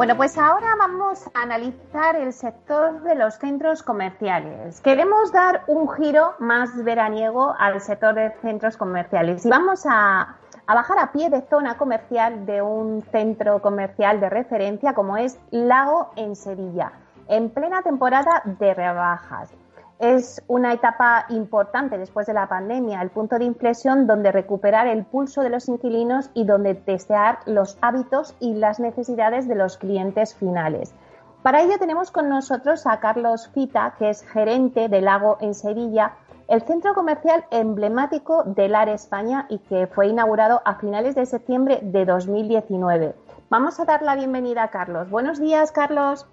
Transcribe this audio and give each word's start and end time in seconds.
Bueno, 0.00 0.16
pues 0.16 0.38
ahora 0.38 0.76
vamos 0.78 1.28
a 1.34 1.42
analizar 1.42 2.16
el 2.16 2.32
sector 2.32 3.02
de 3.02 3.14
los 3.16 3.34
centros 3.34 3.82
comerciales. 3.82 4.80
Queremos 4.80 5.30
dar 5.30 5.64
un 5.66 5.90
giro 5.90 6.36
más 6.38 6.74
veraniego 6.82 7.54
al 7.58 7.82
sector 7.82 8.14
de 8.14 8.32
centros 8.40 8.78
comerciales 8.78 9.44
y 9.44 9.50
vamos 9.50 9.84
a, 9.86 10.38
bajar 10.66 11.00
a 11.00 11.12
pie 11.12 11.28
de 11.28 11.42
zona 11.42 11.76
comercial 11.76 12.46
de 12.46 12.62
un 12.62 13.02
centro 13.12 13.60
comercial 13.60 14.20
de 14.20 14.30
referencia 14.30 14.94
como 14.94 15.18
es 15.18 15.38
Lago 15.50 16.12
en 16.16 16.34
Sevilla, 16.34 16.92
en 17.28 17.50
plena 17.50 17.82
temporada 17.82 18.40
de 18.46 18.72
rebajas 18.72 19.52
es 20.00 20.42
una 20.46 20.72
etapa 20.72 21.26
importante 21.28 21.98
después 21.98 22.26
de 22.26 22.32
la 22.32 22.48
pandemia, 22.48 23.02
el 23.02 23.10
punto 23.10 23.38
de 23.38 23.44
inflexión 23.44 24.06
donde 24.06 24.32
recuperar 24.32 24.86
el 24.86 25.04
pulso 25.04 25.42
de 25.42 25.50
los 25.50 25.68
inquilinos 25.68 26.30
y 26.32 26.44
donde 26.44 26.74
testear 26.74 27.40
los 27.44 27.76
hábitos 27.82 28.34
y 28.40 28.54
las 28.54 28.80
necesidades 28.80 29.46
de 29.46 29.56
los 29.56 29.76
clientes 29.76 30.34
finales. 30.34 30.94
Para 31.42 31.62
ello 31.62 31.78
tenemos 31.78 32.10
con 32.10 32.30
nosotros 32.30 32.86
a 32.86 32.98
Carlos 32.98 33.50
Fita, 33.52 33.94
que 33.98 34.08
es 34.08 34.22
gerente 34.22 34.88
del 34.88 35.04
Lago 35.04 35.36
en 35.42 35.54
Sevilla, 35.54 36.14
el 36.48 36.62
centro 36.62 36.94
comercial 36.94 37.44
emblemático 37.50 38.44
del 38.44 38.74
AR 38.74 38.88
España 38.88 39.46
y 39.50 39.58
que 39.58 39.86
fue 39.86 40.08
inaugurado 40.08 40.62
a 40.64 40.76
finales 40.76 41.14
de 41.14 41.26
septiembre 41.26 41.78
de 41.82 42.06
2019. 42.06 43.14
Vamos 43.50 43.78
a 43.78 43.84
dar 43.84 44.00
la 44.00 44.16
bienvenida 44.16 44.62
a 44.62 44.70
Carlos. 44.70 45.10
Buenos 45.10 45.38
días, 45.38 45.72
Carlos. 45.72 46.26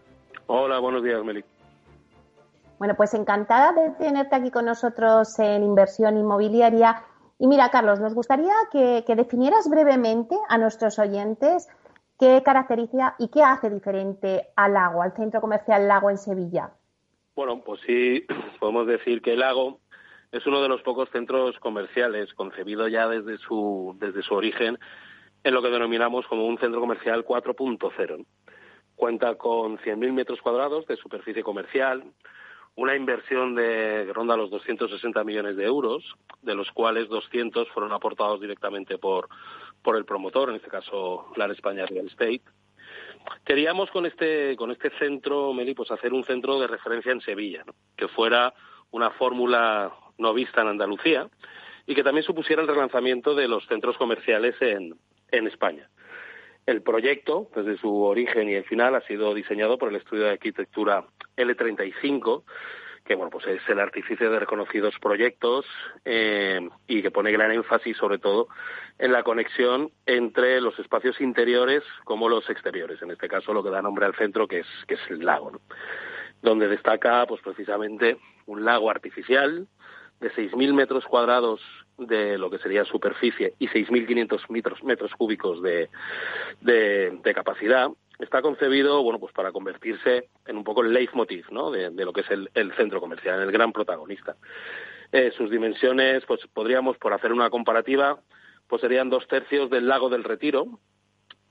Hola, 0.48 0.80
buenos 0.80 1.04
días, 1.04 1.22
Meli. 1.24 1.44
Bueno, 2.80 2.96
pues 2.96 3.14
encantada 3.14 3.74
de 3.74 3.92
tenerte 3.92 4.36
aquí 4.36 4.52
con 4.52 4.66
nosotros 4.66 5.40
en 5.40 5.64
inversión 5.64 6.18
inmobiliaria. 6.18 7.04
Y 7.40 7.48
mira, 7.48 7.70
Carlos, 7.70 8.00
nos 8.00 8.14
gustaría 8.14 8.54
que, 8.72 9.04
definieras 9.16 9.70
brevemente 9.70 10.36
a 10.48 10.58
nuestros 10.58 11.00
oyentes 11.00 11.68
qué 12.20 12.42
caracteriza 12.44 13.16
y 13.20 13.30
qué 13.30 13.44
hace 13.44 13.70
diferente 13.70 14.48
al 14.56 14.74
Lago, 14.74 15.02
al 15.02 15.14
centro 15.14 15.42
comercial 15.42 15.88
Lago 15.88 16.10
en 16.10 16.18
Sevilla. 16.18 16.72
Bueno, 17.36 17.62
pues 17.64 17.82
sí, 17.86 18.26
podemos 18.60 18.88
decir 18.88 19.22
que 19.22 19.34
el 19.34 19.40
Lago 19.40 19.80
es 20.32 20.46
uno 20.46 20.62
de 20.62 20.70
los 20.70 20.82
pocos 20.82 21.10
centros 21.12 21.58
comerciales 21.60 22.34
concebido 22.34 22.88
ya 22.88 23.08
desde 23.08 23.38
su, 23.38 23.96
desde 24.00 24.22
su 24.22 24.36
origen 24.36 24.78
en 25.44 25.54
lo 25.54 25.62
que 25.62 25.70
denominamos 25.70 26.28
como 26.28 26.46
un 26.46 26.58
centro 26.60 26.80
comercial 26.80 27.26
4.0. 27.26 28.26
Cuenta 28.96 29.36
con 29.36 29.78
100.000 29.78 30.12
metros 30.12 30.42
cuadrados 30.42 30.86
de 30.88 30.98
superficie 30.98 31.44
comercial, 31.44 32.04
una 32.78 32.96
inversión 32.96 33.56
de 33.56 34.12
ronda 34.14 34.38
los 34.38 34.52
260 34.52 35.24
millones 35.24 35.58
de 35.58 35.66
euros, 35.66 36.16
de 36.44 36.54
los 36.54 36.72
cuales 36.72 37.10
200 37.10 37.68
fueron 37.70 37.92
aportados 37.92 38.40
directamente 38.40 39.00
por, 39.00 39.30
por 39.82 39.98
el 39.98 40.06
promotor, 40.06 40.50
en 40.50 40.58
este 40.58 40.70
caso 40.70 41.26
LAR 41.36 41.52
España 41.52 41.88
Real 41.88 42.06
Estate. 42.06 42.44
Queríamos 43.44 43.90
con 43.90 44.06
este, 44.06 44.56
con 44.56 44.70
este 44.70 44.92
centro, 44.92 45.54
Meli, 45.54 45.74
pues 45.74 45.90
hacer 45.90 46.14
un 46.14 46.24
centro 46.24 46.60
de 46.60 46.68
referencia 46.68 47.12
en 47.12 47.22
Sevilla, 47.22 47.64
que 47.96 48.08
fuera 48.08 48.54
una 48.92 49.10
fórmula 49.10 49.92
no 50.20 50.34
vista 50.36 50.62
en 50.62 50.68
Andalucía 50.68 51.28
y 51.88 51.96
que 51.96 52.04
también 52.04 52.24
supusiera 52.24 52.62
el 52.62 52.68
relanzamiento 52.68 53.34
de 53.34 53.48
los 53.48 53.66
centros 53.66 53.98
comerciales 53.98 54.56
en, 54.62 54.96
en 55.32 55.48
España. 55.48 55.90
El 56.68 56.82
proyecto, 56.82 57.48
desde 57.56 57.78
su 57.78 58.04
origen 58.04 58.50
y 58.50 58.56
el 58.56 58.66
final, 58.66 58.94
ha 58.94 59.02
sido 59.08 59.34
diseñado 59.34 59.78
por 59.78 59.88
el 59.88 59.96
estudio 59.96 60.26
de 60.26 60.32
arquitectura 60.32 61.06
L35, 61.38 62.44
que 63.06 63.16
bueno, 63.16 63.30
pues 63.30 63.48
es 63.48 63.62
el 63.70 63.80
artífice 63.80 64.28
de 64.28 64.38
reconocidos 64.38 64.94
proyectos 65.00 65.66
eh, 66.04 66.60
y 66.86 67.02
que 67.02 67.10
pone 67.10 67.32
gran 67.32 67.54
énfasis 67.54 67.96
sobre 67.96 68.18
todo 68.18 68.50
en 69.00 69.14
la 69.14 69.24
conexión 69.24 69.92
entre 70.06 70.60
los 70.60 70.78
espacios 70.78 71.22
interiores 71.22 71.84
como 72.04 72.28
los 72.28 72.50
exteriores. 72.50 73.02
En 73.02 73.12
este 73.12 73.30
caso, 73.30 73.54
lo 73.54 73.64
que 73.64 73.70
da 73.70 73.82
nombre 73.82 74.06
al 74.06 74.16
centro, 74.16 74.46
que 74.46 74.60
es, 74.60 74.68
que 74.90 74.96
es 74.96 75.02
el 75.10 75.20
lago, 75.20 75.62
donde 76.42 76.68
destaca 76.68 77.26
pues 77.28 77.42
precisamente 77.42 78.18
un 78.46 78.66
lago 78.66 78.90
artificial 78.90 79.68
de 80.20 80.32
6.000 80.32 80.74
metros 80.74 81.06
cuadrados 81.06 81.62
de 81.98 82.38
lo 82.38 82.50
que 82.50 82.60
sería 82.60 82.86
superficie 82.86 83.54
y 83.60 83.68
6.500 83.68 84.50
metros, 84.50 84.84
metros 84.84 85.12
cúbicos 85.16 85.62
de, 85.62 85.90
de, 86.62 87.34
capacidad, 87.34 87.90
está 88.20 88.42
concebido 88.42 89.02
bueno 89.04 89.20
pues 89.20 89.34
para 89.34 89.52
convertirse 89.52 90.30
en 90.46 90.58
un 90.58 90.64
poco 90.64 90.84
el 90.84 90.94
leitmotiv 90.94 91.46
¿no? 91.52 91.72
de, 91.72 91.90
lo 91.90 92.14
que 92.14 92.22
es 92.22 92.28
el, 92.32 92.74
centro 92.76 93.00
comercial, 93.00 93.42
el 93.42 93.52
gran 93.52 93.72
protagonista. 93.72 94.36
Eh, 95.12 95.32
sus 95.38 95.50
dimensiones, 95.50 96.26
pues 96.26 96.42
podríamos, 96.54 96.98
por 96.98 97.14
hacer 97.14 97.32
una 97.32 97.50
comparativa, 97.50 98.20
pues 98.68 98.82
serían 98.82 99.10
dos 99.10 99.28
tercios 99.28 99.70
del 99.70 99.88
lago 99.88 100.10
del 100.10 100.24
Retiro, 100.24 100.80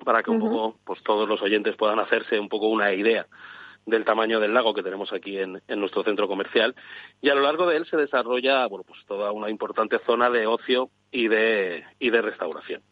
para 0.04 0.22
que 0.22 0.31
un 0.31 0.41
poco 0.41 0.78
pues 0.84 1.03
todos 1.03 1.27
los 1.28 1.41
oyentes 1.41 1.75
puedan 1.77 1.98
hacerse 1.98 2.38
un 2.38 2.48
poco 2.48 2.69
una 2.69 2.93
idea 2.93 3.27
del 3.86 4.04
tamaño 4.04 4.41
del 4.41 4.52
lago 4.52 4.74
que 4.74 4.82
tenemos 4.82 5.12
aquí 5.12 5.38
en, 5.38 5.62
nuestro 5.69 6.02
centro 6.02 6.26
comercial 6.26 6.74
y 7.22 7.30
a 7.30 7.34
lo 7.34 7.42
largo 7.42 7.66
de 7.66 7.76
él 7.76 7.86
se 7.86 7.97
desarrolla 7.97 8.66
bueno 8.66 8.84
pues 8.86 9.00
toda 9.06 9.30
una 9.30 9.48
importante 9.48 10.00
zona 10.04 10.28
de 10.28 10.47
ocio 10.47 10.91
y 11.12 11.28
de 11.28 11.84
y 12.00 12.10
de 12.10 12.20
restauración 12.20 12.82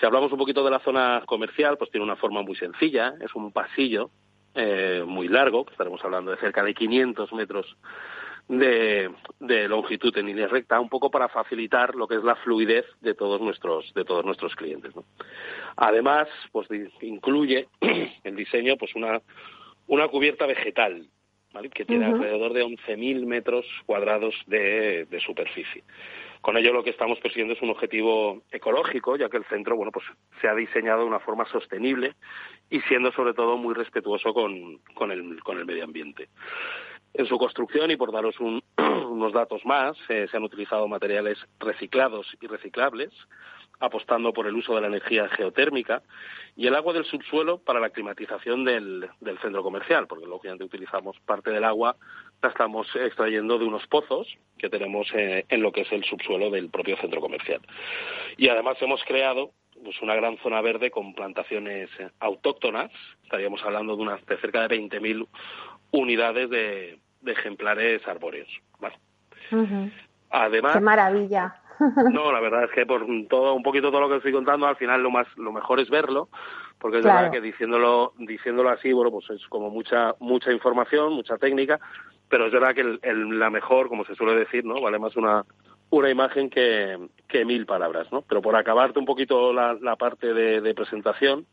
si 0.00 0.06
hablamos 0.06 0.32
un 0.32 0.38
poquito 0.38 0.64
de 0.64 0.70
la 0.70 0.80
zona 0.80 1.22
comercial 1.26 1.76
pues 1.76 1.90
tiene 1.90 2.04
una 2.04 2.16
forma 2.16 2.42
muy 2.42 2.56
sencilla 2.56 3.14
es 3.20 3.34
un 3.34 3.52
pasillo 3.52 4.10
eh, 4.54 5.04
muy 5.06 5.28
largo 5.28 5.66
estaremos 5.70 6.02
hablando 6.02 6.30
de 6.30 6.38
cerca 6.38 6.62
de 6.62 6.74
500 6.74 7.32
metros 7.34 7.76
de, 8.48 9.10
de, 9.40 9.68
longitud 9.68 10.14
en 10.18 10.26
línea 10.26 10.48
recta, 10.48 10.78
un 10.78 10.90
poco 10.90 11.10
para 11.10 11.30
facilitar 11.30 11.94
lo 11.94 12.06
que 12.06 12.16
es 12.16 12.24
la 12.24 12.36
fluidez 12.36 12.84
de 13.00 13.14
todos 13.14 13.40
nuestros 13.40 13.90
de 13.94 14.04
todos 14.04 14.22
nuestros 14.22 14.54
clientes. 14.54 14.92
Además, 15.76 16.28
pues 16.52 16.68
incluye 17.00 17.68
el 18.22 18.36
diseño 18.36 18.76
pues 18.76 18.94
una 18.94 19.22
una 19.86 20.08
cubierta 20.08 20.46
vegetal, 20.46 21.08
que 21.72 21.84
tiene 21.84 22.06
alrededor 22.06 22.52
de 22.52 22.64
11.000 22.64 23.26
metros 23.26 23.64
cuadrados 23.86 24.34
de, 24.46 25.06
superficie. 25.24 25.84
Con 26.40 26.56
ello 26.56 26.72
lo 26.72 26.82
que 26.82 26.90
estamos 26.90 27.18
persiguiendo 27.20 27.54
es 27.54 27.62
un 27.62 27.70
objetivo 27.70 28.42
ecológico, 28.50 29.16
ya 29.16 29.30
que 29.30 29.38
el 29.38 29.44
centro 29.44 29.76
bueno, 29.76 29.92
pues, 29.92 30.04
se 30.40 30.48
ha 30.48 30.54
diseñado 30.54 31.00
de 31.00 31.06
una 31.06 31.20
forma 31.20 31.46
sostenible 31.46 32.14
y 32.68 32.80
siendo 32.82 33.12
sobre 33.12 33.34
todo 33.34 33.56
muy 33.56 33.74
respetuoso 33.74 34.34
con, 34.34 34.78
con, 34.94 35.10
el, 35.10 35.42
con 35.42 35.58
el 35.58 35.64
medio 35.64 35.84
ambiente. 35.84 36.28
En 37.14 37.26
su 37.26 37.38
construcción, 37.38 37.90
y 37.90 37.96
por 37.96 38.12
daros 38.12 38.34
unos 38.40 39.32
datos 39.32 39.64
más, 39.64 39.96
eh, 40.08 40.26
se 40.30 40.36
han 40.36 40.42
utilizado 40.42 40.88
materiales 40.88 41.38
reciclados 41.60 42.26
y 42.40 42.46
reciclables, 42.46 43.10
apostando 43.80 44.32
por 44.32 44.46
el 44.46 44.54
uso 44.54 44.74
de 44.74 44.80
la 44.80 44.86
energía 44.86 45.28
geotérmica 45.28 46.02
y 46.56 46.66
el 46.66 46.74
agua 46.74 46.92
del 46.92 47.04
subsuelo 47.04 47.58
para 47.58 47.80
la 47.80 47.90
climatización 47.90 48.64
del, 48.64 49.08
centro 49.42 49.62
comercial, 49.62 50.06
porque 50.06 50.26
lógicamente 50.26 50.64
utilizamos 50.64 51.18
parte 51.20 51.50
del 51.50 51.64
agua, 51.64 51.96
la 52.42 52.48
estamos 52.50 52.86
extrayendo 52.94 53.58
de 53.58 53.64
unos 53.64 53.86
pozos 53.86 54.28
que 54.58 54.68
tenemos 54.68 55.08
eh, 55.14 55.44
en 55.48 55.62
lo 55.62 55.72
que 55.72 55.82
es 55.82 55.92
el 55.92 56.04
subsuelo 56.04 56.50
del 56.50 56.70
propio 56.70 56.96
centro 56.98 57.20
comercial. 57.20 57.60
Y 58.36 58.48
además 58.48 58.76
hemos 58.80 59.02
creado 59.04 59.50
pues 59.82 60.00
una 60.02 60.14
gran 60.14 60.38
zona 60.38 60.60
verde 60.60 60.90
con 60.90 61.14
plantaciones 61.14 61.90
autóctonas, 62.20 62.90
estaríamos 63.24 63.62
hablando 63.64 63.96
de 63.96 64.02
unas 64.02 64.24
de 64.26 64.36
cerca 64.38 64.66
de 64.66 64.78
20.000 64.78 65.26
unidades 65.90 66.50
de, 66.50 66.98
ejemplares 67.26 68.06
arbóreos. 68.06 68.48
Además, 70.30 70.74
¡Qué 70.74 70.80
maravilla! 70.80 71.63
No, 72.12 72.32
la 72.32 72.40
verdad 72.40 72.64
es 72.64 72.70
que 72.70 72.86
por 72.86 73.06
todo, 73.28 73.54
un 73.54 73.62
poquito 73.62 73.90
todo 73.90 74.00
lo 74.00 74.08
que 74.08 74.16
estoy 74.16 74.32
contando, 74.32 74.66
al 74.66 74.76
final 74.76 75.02
lo 75.02 75.10
más, 75.10 75.26
lo 75.36 75.52
mejor 75.52 75.80
es 75.80 75.90
verlo, 75.90 76.28
porque 76.78 76.98
es 76.98 77.04
verdad 77.04 77.30
que 77.30 77.40
diciéndolo, 77.40 78.12
diciéndolo 78.18 78.70
así, 78.70 78.92
bueno, 78.92 79.10
pues 79.10 79.30
es 79.30 79.46
como 79.48 79.70
mucha, 79.70 80.14
mucha 80.20 80.52
información, 80.52 81.12
mucha 81.12 81.36
técnica, 81.38 81.80
pero 82.28 82.46
es 82.46 82.52
verdad 82.52 82.74
que 82.74 82.98
la 83.04 83.50
mejor, 83.50 83.88
como 83.88 84.04
se 84.04 84.14
suele 84.14 84.34
decir, 84.34 84.64
¿no? 84.64 84.80
Vale 84.80 84.98
más 84.98 85.16
una, 85.16 85.44
una 85.90 86.10
imagen 86.10 86.50
que, 86.50 86.98
que 87.28 87.44
mil 87.44 87.66
palabras, 87.66 88.10
¿no? 88.10 88.22
Pero 88.22 88.42
por 88.42 88.56
acabarte 88.56 88.98
un 88.98 89.04
poquito 89.04 89.52
la, 89.52 89.74
la 89.80 89.96
parte 89.96 90.32
de, 90.32 90.74
presentación, 90.74 91.46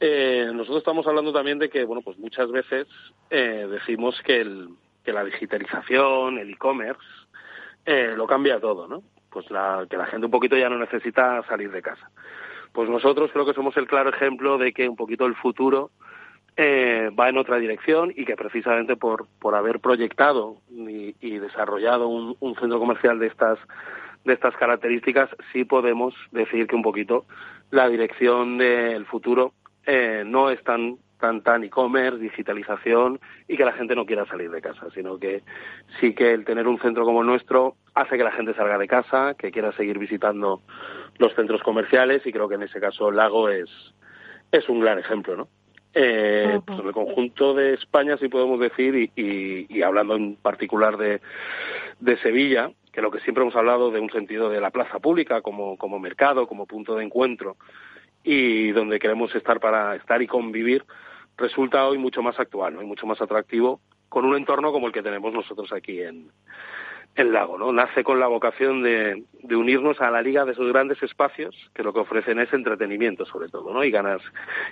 eh, 0.00 0.48
nosotros 0.52 0.78
estamos 0.78 1.06
hablando 1.06 1.32
también 1.32 1.58
de 1.58 1.68
que, 1.68 1.84
bueno, 1.84 2.02
pues 2.02 2.18
muchas 2.18 2.50
veces 2.50 2.86
eh, 3.30 3.66
decimos 3.70 4.20
que, 4.24 4.40
el, 4.40 4.68
que 5.04 5.12
la 5.12 5.24
digitalización, 5.24 6.38
el 6.38 6.50
e-commerce, 6.50 7.00
eh, 7.84 8.14
lo 8.16 8.26
cambia 8.26 8.60
todo, 8.60 8.86
¿no? 8.86 9.02
Pues 9.30 9.50
la, 9.50 9.86
que 9.88 9.96
la 9.96 10.06
gente 10.06 10.26
un 10.26 10.32
poquito 10.32 10.56
ya 10.56 10.68
no 10.68 10.78
necesita 10.78 11.42
salir 11.48 11.70
de 11.70 11.82
casa. 11.82 12.10
Pues 12.72 12.88
nosotros 12.88 13.30
creo 13.32 13.46
que 13.46 13.54
somos 13.54 13.76
el 13.76 13.86
claro 13.86 14.10
ejemplo 14.10 14.58
de 14.58 14.72
que 14.72 14.88
un 14.88 14.96
poquito 14.96 15.26
el 15.26 15.34
futuro 15.34 15.90
eh, 16.56 17.10
va 17.18 17.28
en 17.28 17.38
otra 17.38 17.58
dirección 17.58 18.12
y 18.14 18.24
que 18.24 18.34
precisamente 18.34 18.96
por, 18.96 19.26
por 19.38 19.54
haber 19.54 19.78
proyectado 19.78 20.56
y, 20.70 21.38
desarrollado 21.38 22.08
un, 22.08 22.54
centro 22.56 22.80
comercial 22.80 23.20
de 23.20 23.28
estas 23.28 23.58
de 24.24 24.32
estas 24.34 24.56
características 24.56 25.30
sí 25.52 25.64
podemos 25.64 26.14
decir 26.32 26.66
que 26.66 26.74
un 26.74 26.82
poquito 26.82 27.26
la 27.70 27.88
dirección 27.88 28.58
del 28.58 29.06
futuro 29.06 29.52
eh, 29.86 30.24
no 30.26 30.50
es 30.50 30.62
tan 30.64 30.98
tan 31.18 31.42
tan 31.42 31.64
e-commerce, 31.64 32.18
digitalización 32.18 33.20
y 33.46 33.56
que 33.56 33.64
la 33.64 33.72
gente 33.72 33.94
no 33.94 34.06
quiera 34.06 34.26
salir 34.26 34.50
de 34.50 34.62
casa, 34.62 34.88
sino 34.94 35.18
que 35.18 35.42
sí 36.00 36.14
que 36.14 36.32
el 36.32 36.44
tener 36.44 36.66
un 36.66 36.78
centro 36.78 37.04
como 37.04 37.20
el 37.20 37.26
nuestro 37.26 37.76
hace 37.94 38.16
que 38.16 38.24
la 38.24 38.32
gente 38.32 38.54
salga 38.54 38.78
de 38.78 38.88
casa, 38.88 39.34
que 39.34 39.50
quiera 39.50 39.72
seguir 39.72 39.98
visitando 39.98 40.62
los 41.18 41.34
centros 41.34 41.62
comerciales 41.62 42.26
y 42.26 42.32
creo 42.32 42.48
que 42.48 42.54
en 42.54 42.62
ese 42.62 42.80
caso 42.80 43.10
Lago 43.10 43.48
es 43.48 43.68
es 44.50 44.68
un 44.68 44.80
gran 44.80 44.98
ejemplo, 44.98 45.36
¿no? 45.36 45.48
Eh, 45.94 46.60
pues 46.64 46.78
en 46.78 46.86
el 46.86 46.92
conjunto 46.92 47.54
de 47.54 47.74
España 47.74 48.16
sí 48.18 48.28
podemos 48.28 48.60
decir, 48.60 48.94
y, 48.94 49.66
y, 49.68 49.82
hablando 49.82 50.16
en 50.16 50.36
particular 50.36 50.96
de, 50.96 51.20
de 51.98 52.16
Sevilla, 52.18 52.70
que 52.92 53.02
lo 53.02 53.10
que 53.10 53.20
siempre 53.20 53.42
hemos 53.42 53.56
hablado 53.56 53.90
de 53.90 54.00
un 54.00 54.10
sentido 54.10 54.50
de 54.50 54.60
la 54.60 54.70
plaza 54.70 54.98
pública 54.98 55.40
como, 55.40 55.76
como 55.76 55.98
mercado, 55.98 56.46
como 56.46 56.66
punto 56.66 56.94
de 56.94 57.04
encuentro, 57.04 57.56
y 58.22 58.70
donde 58.72 58.98
queremos 58.98 59.34
estar 59.34 59.60
para 59.60 59.96
estar 59.96 60.20
y 60.20 60.26
convivir, 60.26 60.84
resulta 61.38 61.86
hoy 61.86 61.98
mucho 61.98 62.22
más 62.22 62.38
actual 62.38 62.74
¿no? 62.74 62.82
y 62.82 62.86
mucho 62.86 63.06
más 63.06 63.20
atractivo 63.22 63.80
con 64.08 64.24
un 64.24 64.36
entorno 64.36 64.72
como 64.72 64.86
el 64.86 64.92
que 64.92 65.02
tenemos 65.02 65.32
nosotros 65.32 65.72
aquí 65.72 66.02
en, 66.02 66.30
el 67.14 67.32
Lago, 67.32 67.58
¿no? 67.58 67.72
Nace 67.72 68.04
con 68.04 68.20
la 68.20 68.28
vocación 68.28 68.82
de, 68.82 69.24
de, 69.42 69.56
unirnos 69.56 70.00
a 70.00 70.10
la 70.10 70.22
liga 70.22 70.44
de 70.44 70.52
esos 70.52 70.68
grandes 70.68 71.02
espacios 71.02 71.54
que 71.74 71.82
lo 71.82 71.92
que 71.92 72.00
ofrecen 72.00 72.38
es 72.38 72.52
entretenimiento, 72.52 73.26
sobre 73.26 73.48
todo, 73.48 73.72
¿no? 73.72 73.82
Y 73.82 73.90
ganas, 73.90 74.22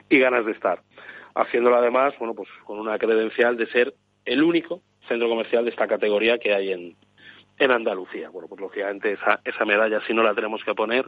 y 0.08 0.18
ganas 0.20 0.46
de 0.46 0.52
estar. 0.52 0.80
Haciéndolo 1.34 1.76
además, 1.76 2.14
bueno, 2.18 2.34
pues 2.34 2.48
con 2.64 2.78
una 2.78 2.98
credencial 2.98 3.56
de 3.56 3.66
ser 3.66 3.94
el 4.24 4.44
único 4.44 4.80
centro 5.08 5.28
comercial 5.28 5.64
de 5.64 5.70
esta 5.70 5.88
categoría 5.88 6.38
que 6.38 6.54
hay 6.54 6.72
en, 6.72 6.96
en 7.58 7.70
Andalucía. 7.70 8.30
Bueno, 8.30 8.48
pues 8.48 8.60
lógicamente 8.60 9.12
esa, 9.12 9.40
esa 9.44 9.64
medalla 9.64 10.00
sí 10.06 10.14
no 10.14 10.22
la 10.22 10.34
tenemos 10.34 10.62
que 10.64 10.74
poner 10.74 11.06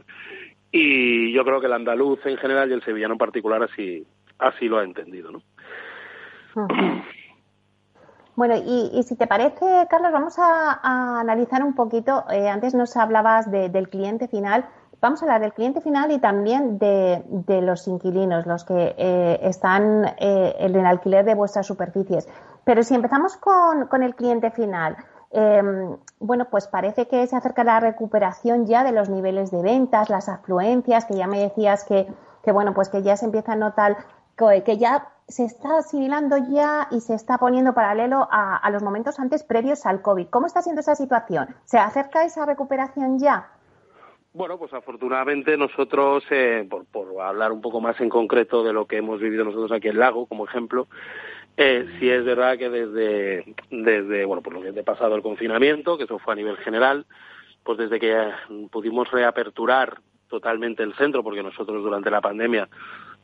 y 0.71 1.31
yo 1.31 1.43
creo 1.45 1.59
que 1.59 1.67
el 1.67 1.73
andaluz 1.73 2.19
en 2.25 2.37
general 2.37 2.69
y 2.69 2.73
el 2.73 2.83
sevillano 2.83 3.15
en 3.15 3.17
particular 3.17 3.63
así, 3.63 4.05
así 4.37 4.67
lo 4.67 4.77
ha 4.77 4.83
entendido, 4.83 5.31
¿no? 5.31 5.41
Bueno, 8.35 8.55
y, 8.55 9.03
si 9.03 9.17
te 9.17 9.27
parece, 9.27 9.85
Carlos, 9.89 10.13
vamos 10.13 10.39
a, 10.39 11.19
analizar 11.19 11.61
un 11.61 11.75
poquito. 11.75 12.23
Eh, 12.31 12.47
antes 12.47 12.73
nos 12.73 12.95
hablabas 12.95 13.51
del 13.51 13.89
cliente 13.89 14.29
final. 14.29 14.65
Vamos 15.01 15.21
a 15.21 15.25
hablar 15.25 15.41
del 15.41 15.51
cliente 15.51 15.81
final 15.81 16.09
y 16.09 16.19
también 16.19 16.79
de, 16.79 17.61
los 17.61 17.85
inquilinos, 17.89 18.45
los 18.45 18.63
que 18.63 18.95
eh, 18.97 19.39
están 19.43 20.05
eh, 20.19 20.55
en 20.57 20.73
el 20.73 20.85
alquiler 20.85 21.25
de 21.25 21.35
vuestras 21.35 21.67
superficies. 21.67 22.29
Pero 22.63 22.81
si 22.83 22.95
empezamos 22.95 23.35
con, 23.35 23.87
con 23.87 24.03
el 24.03 24.15
cliente 24.15 24.51
final, 24.51 24.95
Em, 25.31 25.97
bueno, 26.19 26.45
pues 26.49 26.67
parece 26.67 27.07
que 27.07 27.27
se 27.27 27.35
acerca 27.35 27.63
la 27.63 27.79
recuperación 27.79 28.65
ya 28.65 28.83
de 28.83 28.91
los 28.91 29.09
niveles 29.09 29.51
de 29.51 29.61
ventas, 29.61 30.09
las 30.09 30.27
afluencias, 30.27 31.05
que 31.05 31.15
ya 31.15 31.27
me 31.27 31.39
decías 31.39 31.83
que, 31.83 32.07
que 32.43 32.51
bueno, 32.51 32.73
pues 32.73 32.89
que 32.89 33.03
ya 33.03 33.15
se 33.15 33.25
empieza 33.25 33.53
a 33.53 33.55
notar 33.55 33.97
que 34.65 34.77
ya 34.77 35.09
se 35.29 35.45
está 35.45 35.77
asimilando 35.77 36.37
ya 36.51 36.87
y 36.91 37.01
se 37.01 37.13
está 37.13 37.37
poniendo 37.37 37.73
paralelo 37.73 38.27
a, 38.31 38.67
los 38.71 38.81
momentos 38.81 39.19
antes 39.19 39.43
previos 39.43 39.85
al 39.85 40.01
COVID. 40.01 40.27
¿Cómo 40.27 40.47
está 40.47 40.61
siendo 40.61 40.81
esa 40.81 40.95
situación? 40.95 41.55
¿Se 41.65 41.77
acerca 41.77 42.25
esa 42.25 42.45
recuperación 42.45 43.19
ya? 43.19 43.47
Bueno, 44.33 44.57
pues 44.57 44.73
afortunadamente 44.73 45.55
nosotros, 45.55 46.23
eh, 46.31 46.65
por, 46.69 46.85
por, 46.85 47.21
hablar 47.21 47.51
un 47.51 47.61
poco 47.61 47.79
más 47.79 47.99
en 48.01 48.09
concreto 48.09 48.63
de 48.63 48.73
lo 48.73 48.85
que 48.85 48.97
hemos 48.97 49.19
vivido 49.19 49.45
nosotros 49.45 49.71
aquí 49.71 49.87
en 49.87 49.99
Lago, 49.99 50.25
como 50.25 50.45
ejemplo, 50.45 50.87
eh, 51.57 51.85
sí 51.99 52.09
es 52.09 52.25
verdad 52.25 52.57
que 52.57 52.69
desde, 52.69 53.55
desde 53.69 54.25
bueno, 54.25 54.41
por 54.41 54.53
lo 54.53 54.61
que 54.61 54.79
ha 54.79 54.83
pasado 54.83 55.15
el 55.15 55.21
confinamiento, 55.21 55.97
que 55.97 56.05
eso 56.05 56.17
fue 56.17 56.33
a 56.33 56.37
nivel 56.37 56.57
general, 56.57 57.05
pues 57.63 57.77
desde 57.77 57.99
que 57.99 58.31
pudimos 58.71 59.11
reaperturar 59.11 59.99
totalmente 60.27 60.83
el 60.83 60.95
centro, 60.95 61.23
porque 61.23 61.43
nosotros 61.43 61.83
durante 61.83 62.09
la 62.09 62.21
pandemia 62.21 62.69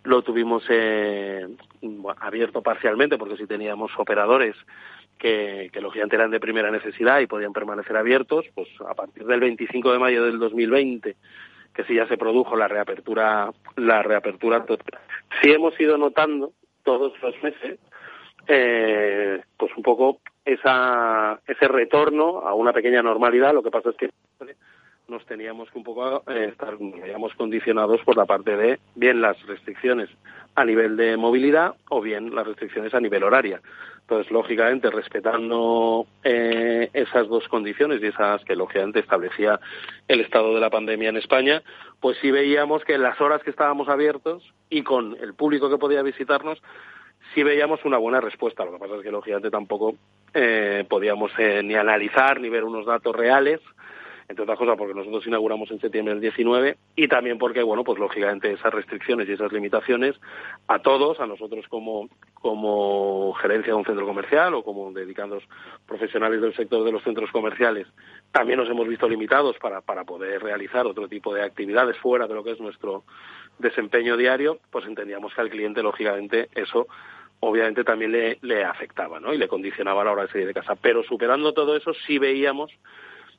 lo 0.05 0.21
tuvimos 0.21 0.63
eh, 0.69 1.45
abierto 2.19 2.61
parcialmente, 2.61 3.17
porque 3.17 3.37
sí 3.37 3.45
teníamos 3.45 3.91
operadores 3.97 4.55
que, 5.17 5.69
que 5.71 5.81
lógicamente 5.81 6.15
eran 6.15 6.31
de 6.31 6.39
primera 6.39 6.71
necesidad 6.71 7.19
y 7.19 7.27
podían 7.27 7.53
permanecer 7.53 7.97
abiertos, 7.97 8.45
pues 8.53 8.67
a 8.87 8.93
partir 8.93 9.25
del 9.25 9.39
25 9.39 9.91
de 9.91 9.99
mayo 9.99 10.23
del 10.23 10.39
2020 10.39 11.15
que 11.73 11.83
sí 11.83 11.95
ya 11.95 12.07
se 12.07 12.17
produjo 12.17 12.55
la 12.55 12.69
reapertura 12.69 13.51
la 13.75 14.01
reapertura 14.01 14.65
total. 14.65 15.01
Sí 15.41 15.51
hemos 15.51 15.77
ido 15.79 15.97
notando 15.97 16.53
todos 16.83 17.13
los 17.21 17.43
meses 17.43 17.79
eh, 18.47 19.41
pues 19.57 19.71
un 19.75 19.83
poco 19.83 20.21
esa, 20.45 21.39
ese 21.47 21.67
retorno 21.67 22.39
a 22.41 22.53
una 22.53 22.71
pequeña 22.73 23.01
normalidad. 23.01 23.53
Lo 23.53 23.63
que 23.63 23.71
pasa 23.71 23.89
es 23.89 23.97
que 23.97 24.09
nos 25.07 25.25
teníamos 25.25 25.69
que 25.71 25.77
un 25.77 25.83
poco 25.83 26.23
eh, 26.27 26.49
estar 26.51 26.77
digamos, 26.77 27.33
condicionados 27.35 28.01
por 28.01 28.17
la 28.17 28.25
parte 28.25 28.55
de 28.57 28.79
bien 28.95 29.21
las 29.21 29.41
restricciones 29.45 30.09
a 30.55 30.65
nivel 30.65 30.97
de 30.97 31.17
movilidad 31.17 31.75
o 31.89 32.01
bien 32.01 32.33
las 32.33 32.47
restricciones 32.47 32.93
a 32.93 32.99
nivel 32.99 33.23
horaria. 33.23 33.61
Entonces, 34.01 34.31
lógicamente, 34.31 34.91
respetando 34.91 36.05
eh, 36.23 36.89
esas 36.93 37.27
dos 37.27 37.47
condiciones 37.47 38.01
y 38.01 38.07
esas 38.07 38.43
que 38.45 38.55
lógicamente 38.55 38.99
establecía 38.99 39.59
el 40.07 40.21
estado 40.21 40.53
de 40.53 40.59
la 40.59 40.69
pandemia 40.69 41.09
en 41.09 41.17
España, 41.17 41.63
pues 41.99 42.15
sí 42.21 42.29
veíamos 42.29 42.83
que 42.83 42.93
en 42.93 43.01
las 43.01 43.19
horas 43.19 43.41
que 43.41 43.49
estábamos 43.49 43.89
abiertos 43.89 44.43
y 44.69 44.83
con 44.83 45.17
el 45.19 45.33
público 45.33 45.71
que 45.71 45.79
podía 45.79 46.03
visitarnos, 46.03 46.61
sí 47.33 47.41
veíamos 47.41 47.83
una 47.83 47.97
buena 47.97 48.21
respuesta. 48.21 48.63
Lo 48.63 48.73
que 48.73 48.77
pasa 48.77 48.95
es 48.97 49.01
que, 49.01 49.11
lógicamente, 49.11 49.49
tampoco 49.49 49.95
eh, 50.35 50.85
podíamos 50.87 51.31
eh, 51.39 51.61
ni 51.63 51.73
analizar 51.73 52.39
ni 52.39 52.49
ver 52.49 52.63
unos 52.63 52.85
datos 52.85 53.15
reales, 53.15 53.59
entre 54.27 54.43
otras 54.43 54.57
cosas 54.57 54.75
porque 54.77 54.93
nosotros 54.93 55.25
inauguramos 55.27 55.69
en 55.71 55.79
septiembre 55.79 56.13
del 56.13 56.21
19 56.21 56.77
y 56.95 57.07
también 57.07 57.37
porque, 57.37 57.61
bueno, 57.61 57.83
pues 57.83 57.99
lógicamente 57.99 58.51
esas 58.51 58.73
restricciones 58.73 59.29
y 59.29 59.33
esas 59.33 59.51
limitaciones 59.51 60.15
a 60.67 60.79
todos, 60.79 61.19
a 61.19 61.27
nosotros 61.27 61.65
como, 61.67 62.09
como 62.33 63.33
gerencia 63.33 63.73
de 63.73 63.79
un 63.79 63.85
centro 63.85 64.05
comercial 64.05 64.55
o 64.55 64.63
como 64.63 64.91
dedicados 64.91 65.43
profesionales 65.85 66.41
del 66.41 66.55
sector 66.55 66.83
de 66.83 66.91
los 66.91 67.03
centros 67.03 67.31
comerciales, 67.31 67.87
también 68.31 68.59
nos 68.59 68.69
hemos 68.69 68.87
visto 68.87 69.07
limitados 69.07 69.57
para, 69.59 69.81
para 69.81 70.03
poder 70.05 70.41
realizar 70.41 70.87
otro 70.87 71.07
tipo 71.07 71.33
de 71.33 71.43
actividades 71.43 71.97
fuera 71.97 72.27
de 72.27 72.33
lo 72.33 72.43
que 72.43 72.51
es 72.51 72.59
nuestro 72.59 73.03
desempeño 73.59 74.17
diario, 74.17 74.59
pues 74.71 74.85
entendíamos 74.85 75.33
que 75.33 75.41
al 75.41 75.49
cliente, 75.49 75.83
lógicamente, 75.83 76.49
eso 76.55 76.87
obviamente 77.41 77.83
también 77.83 78.11
le, 78.11 78.39
le 78.41 78.63
afectaba 78.63 79.19
¿no? 79.19 79.33
y 79.33 79.37
le 79.37 79.47
condicionaba 79.47 80.01
a 80.01 80.05
la 80.05 80.11
hora 80.13 80.23
de 80.23 80.29
salir 80.29 80.47
de 80.47 80.53
casa. 80.53 80.75
Pero 80.75 81.03
superando 81.03 81.53
todo 81.53 81.75
eso, 81.75 81.93
sí 82.07 82.17
veíamos 82.17 82.71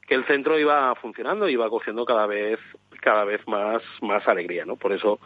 que 0.06 0.14
el 0.14 0.24
centro 0.26 0.58
iba 0.58 0.94
funcionando, 0.96 1.48
iba 1.48 1.68
cogiendo 1.68 2.04
cada 2.04 2.26
vez 2.26 2.58
cada 3.00 3.24
vez 3.24 3.46
más 3.46 3.82
más 4.00 4.26
alegría, 4.26 4.64
¿no? 4.64 4.76
Por 4.76 4.92
eso 4.92 5.18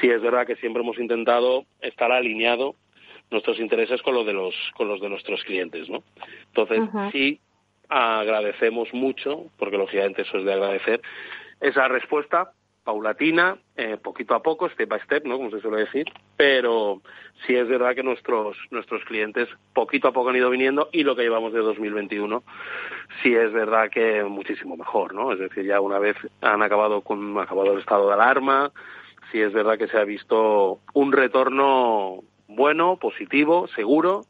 sí 0.00 0.08
es 0.08 0.20
verdad 0.22 0.46
que 0.46 0.56
siempre 0.56 0.82
hemos 0.82 0.98
intentado 0.98 1.64
estar 1.80 2.12
alineado 2.12 2.74
nuestros 3.30 3.58
intereses 3.58 4.02
con 4.02 4.14
los 4.14 4.26
de 4.26 4.32
los 4.32 4.54
con 4.74 4.88
los 4.88 5.00
de 5.00 5.08
nuestros 5.08 5.42
clientes, 5.44 5.88
¿no? 5.88 6.02
Entonces 6.48 6.80
sí 7.12 7.40
agradecemos 7.88 8.92
mucho, 8.94 9.46
porque 9.58 9.76
lógicamente 9.76 10.22
eso 10.22 10.38
es 10.38 10.44
de 10.44 10.52
agradecer 10.52 11.00
esa 11.60 11.88
respuesta 11.88 12.52
paulatina, 12.90 13.56
eh, 13.76 13.96
poquito 14.02 14.34
a 14.34 14.42
poco, 14.42 14.68
step 14.68 14.88
by 14.88 15.00
step, 15.02 15.24
¿no? 15.24 15.36
Como 15.36 15.50
se 15.50 15.60
suele 15.60 15.82
decir, 15.84 16.06
pero 16.36 17.00
sí 17.46 17.54
es 17.54 17.68
verdad 17.68 17.94
que 17.94 18.02
nuestros 18.02 18.56
nuestros 18.72 19.04
clientes 19.04 19.48
poquito 19.72 20.08
a 20.08 20.12
poco 20.12 20.30
han 20.30 20.36
ido 20.36 20.50
viniendo 20.50 20.88
y 20.92 21.04
lo 21.04 21.14
que 21.14 21.22
llevamos 21.22 21.52
de 21.52 21.60
2021 21.60 22.42
sí 23.22 23.32
es 23.32 23.52
verdad 23.52 23.88
que 23.90 24.24
muchísimo 24.24 24.76
mejor, 24.76 25.14
¿no? 25.14 25.32
Es 25.32 25.38
decir, 25.38 25.64
ya 25.64 25.80
una 25.80 26.00
vez 26.00 26.16
han 26.40 26.62
acabado 26.62 27.02
con 27.02 27.38
acabado 27.38 27.74
el 27.74 27.78
estado 27.78 28.08
de 28.08 28.14
alarma, 28.14 28.72
sí 29.30 29.40
es 29.40 29.52
verdad 29.52 29.78
que 29.78 29.86
se 29.86 29.96
ha 29.96 30.04
visto 30.04 30.80
un 30.92 31.12
retorno 31.12 32.24
bueno, 32.48 32.96
positivo, 32.96 33.68
seguro 33.68 34.24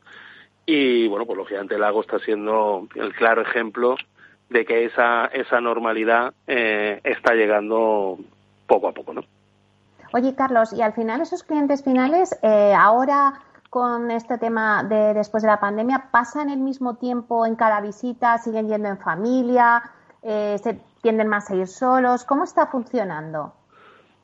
y 0.67 1.09
bueno, 1.09 1.25
pues 1.25 1.39
lógicamente 1.39 1.77
el 1.77 1.81
lago 1.81 2.03
está 2.03 2.19
siendo 2.19 2.87
el 2.95 3.15
claro 3.15 3.41
ejemplo 3.41 3.97
de 4.51 4.67
que 4.67 4.85
esa 4.85 5.27
esa 5.27 5.61
normalidad 5.61 6.35
eh, 6.47 7.01
está 7.05 7.35
llegando 7.35 8.19
poco 8.71 8.89
a 8.89 8.93
poco, 8.93 9.13
¿no? 9.13 9.23
Oye, 10.13 10.35
Carlos, 10.35 10.73
y 10.73 10.81
al 10.81 10.93
final 10.93 11.21
esos 11.21 11.43
clientes 11.43 11.83
finales, 11.83 12.39
eh, 12.43 12.73
ahora 12.77 13.35
con 13.69 14.11
este 14.11 14.39
tema 14.39 14.83
de 14.85 15.15
después 15.15 15.43
de 15.43 15.49
la 15.49 15.61
pandemia, 15.61 16.09
¿pasan 16.11 16.51
el 16.51 16.59
mismo 16.59 16.97
tiempo 16.97 17.47
en 17.47 17.57
cada 17.57 17.81
visita? 17.81 18.39
¿Siguen 18.39 18.69
yendo 18.69 18.89
en 18.89 18.99
familia? 18.99 19.83
Eh, 20.23 20.57
¿Se 20.63 20.81
tienden 21.03 21.29
más 21.29 21.51
a 21.51 21.57
ir 21.57 21.67
solos? 21.67 22.25
¿Cómo 22.25 22.45
está 22.45 22.67
funcionando? 22.67 23.55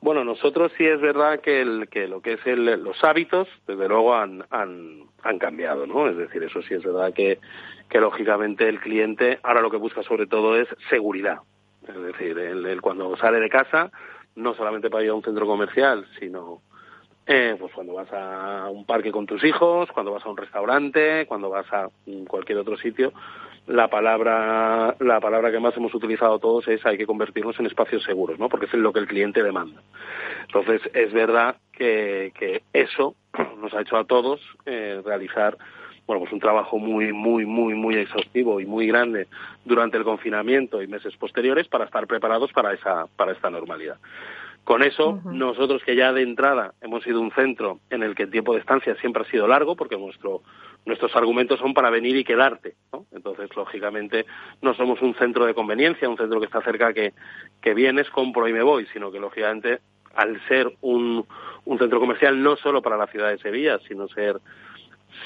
Bueno, 0.01 0.23
nosotros 0.23 0.71
sí 0.77 0.85
es 0.85 1.01
verdad 1.01 1.39
que, 1.39 1.61
el, 1.61 1.89
que 1.89 2.07
lo 2.07 2.21
que 2.21 2.33
es 2.33 2.45
el, 2.45 2.65
los 2.83 3.03
hábitos, 3.03 3.47
desde 3.65 3.87
luego 3.87 4.15
han, 4.15 4.43
han, 4.51 5.03
han, 5.23 5.39
cambiado, 5.39 5.87
¿no? 5.87 6.07
Es 6.07 6.17
decir, 6.17 6.43
eso 6.43 6.61
sí 6.61 6.75
es 6.75 6.83
verdad 6.83 7.13
que, 7.13 7.39
que 7.89 7.99
lógicamente 7.99 8.69
el 8.69 8.79
cliente 8.79 9.39
ahora 9.43 9.61
lo 9.61 9.71
que 9.71 9.77
busca 9.77 10.03
sobre 10.03 10.27
todo 10.27 10.55
es 10.55 10.67
seguridad. 10.89 11.39
Es 11.87 12.01
decir, 12.01 12.37
el, 12.37 12.81
cuando 12.81 13.15
sale 13.17 13.39
de 13.39 13.49
casa 13.49 13.91
no 14.37 14.53
solamente 14.53 14.89
para 14.89 15.03
ir 15.03 15.09
a 15.09 15.15
un 15.15 15.23
centro 15.23 15.45
comercial, 15.45 16.05
sino 16.19 16.61
eh, 17.25 17.57
pues 17.59 17.73
cuando 17.73 17.93
vas 17.93 18.11
a 18.13 18.69
un 18.69 18.85
parque 18.85 19.11
con 19.11 19.25
tus 19.25 19.43
hijos, 19.43 19.91
cuando 19.91 20.13
vas 20.13 20.25
a 20.25 20.29
un 20.29 20.37
restaurante, 20.37 21.25
cuando 21.25 21.49
vas 21.49 21.65
a 21.73 21.89
cualquier 22.27 22.59
otro 22.59 22.77
sitio, 22.77 23.11
la 23.65 23.89
palabra 23.89 24.95
la 24.99 25.19
palabra 25.19 25.51
que 25.51 25.59
más 25.59 25.75
hemos 25.75 25.93
utilizado 25.93 26.39
todos 26.39 26.67
es 26.69 26.85
hay 26.85 26.97
que 26.97 27.05
convertirnos 27.05 27.59
en 27.59 27.65
espacios 27.65 28.03
seguros, 28.03 28.39
¿no? 28.39 28.47
Porque 28.47 28.67
es 28.67 28.73
lo 28.75 28.93
que 28.93 28.99
el 28.99 29.07
cliente 29.07 29.43
demanda. 29.43 29.81
Entonces 30.45 30.81
es 30.93 31.11
verdad 31.11 31.57
que, 31.73 32.31
que 32.39 32.63
eso 32.71 33.15
nos 33.59 33.73
ha 33.73 33.81
hecho 33.81 33.97
a 33.97 34.05
todos 34.05 34.39
eh, 34.65 35.01
realizar 35.03 35.57
bueno, 36.07 36.21
pues 36.21 36.31
un 36.31 36.39
trabajo 36.39 36.79
muy, 36.79 37.11
muy, 37.11 37.45
muy, 37.45 37.75
muy 37.75 37.95
exhaustivo 37.95 38.61
y 38.61 38.65
muy 38.65 38.87
grande 38.87 39.27
durante 39.65 39.97
el 39.97 40.05
confinamiento 40.05 40.81
y 40.81 40.87
meses 40.87 41.15
posteriores 41.17 41.67
para 41.67 41.85
estar 41.85 42.07
preparados 42.07 42.51
para 42.53 42.73
esa, 42.73 43.07
para 43.17 43.33
esta 43.33 43.49
normalidad. 43.49 43.97
Con 44.63 44.83
eso, 44.83 45.21
nosotros 45.23 45.81
que 45.85 45.95
ya 45.95 46.11
de 46.11 46.23
entrada 46.23 46.73
hemos 46.81 47.03
sido 47.03 47.21
un 47.21 47.31
centro 47.31 47.79
en 47.89 48.03
el 48.03 48.15
que 48.15 48.23
el 48.23 48.31
tiempo 48.31 48.53
de 48.53 48.59
estancia 48.59 48.95
siempre 48.95 49.23
ha 49.23 49.31
sido 49.31 49.47
largo, 49.47 49.77
porque 49.77 49.97
nuestro, 49.97 50.41
nuestros 50.85 51.15
argumentos 51.15 51.59
son 51.59 51.73
para 51.73 51.89
venir 51.89 52.17
y 52.17 52.25
quedarte, 52.25 52.75
¿no? 52.91 53.05
Entonces, 53.13 53.49
lógicamente, 53.55 54.25
no 54.61 54.73
somos 54.73 55.01
un 55.01 55.13
centro 55.15 55.45
de 55.45 55.53
conveniencia, 55.53 56.09
un 56.09 56.17
centro 56.17 56.41
que 56.41 56.47
está 56.47 56.61
cerca 56.61 56.91
que, 56.91 57.13
que 57.61 57.73
vienes, 57.73 58.09
compro 58.09 58.45
y 58.47 58.51
me 58.51 58.61
voy, 58.61 58.85
sino 58.91 59.09
que, 59.09 59.21
lógicamente, 59.21 59.79
al 60.15 60.37
ser 60.49 60.69
un, 60.81 61.25
un 61.63 61.77
centro 61.79 62.01
comercial 62.01 62.43
no 62.43 62.57
solo 62.57 62.81
para 62.81 62.97
la 62.97 63.07
ciudad 63.07 63.29
de 63.29 63.37
Sevilla, 63.37 63.79
sino 63.87 64.09
ser 64.09 64.37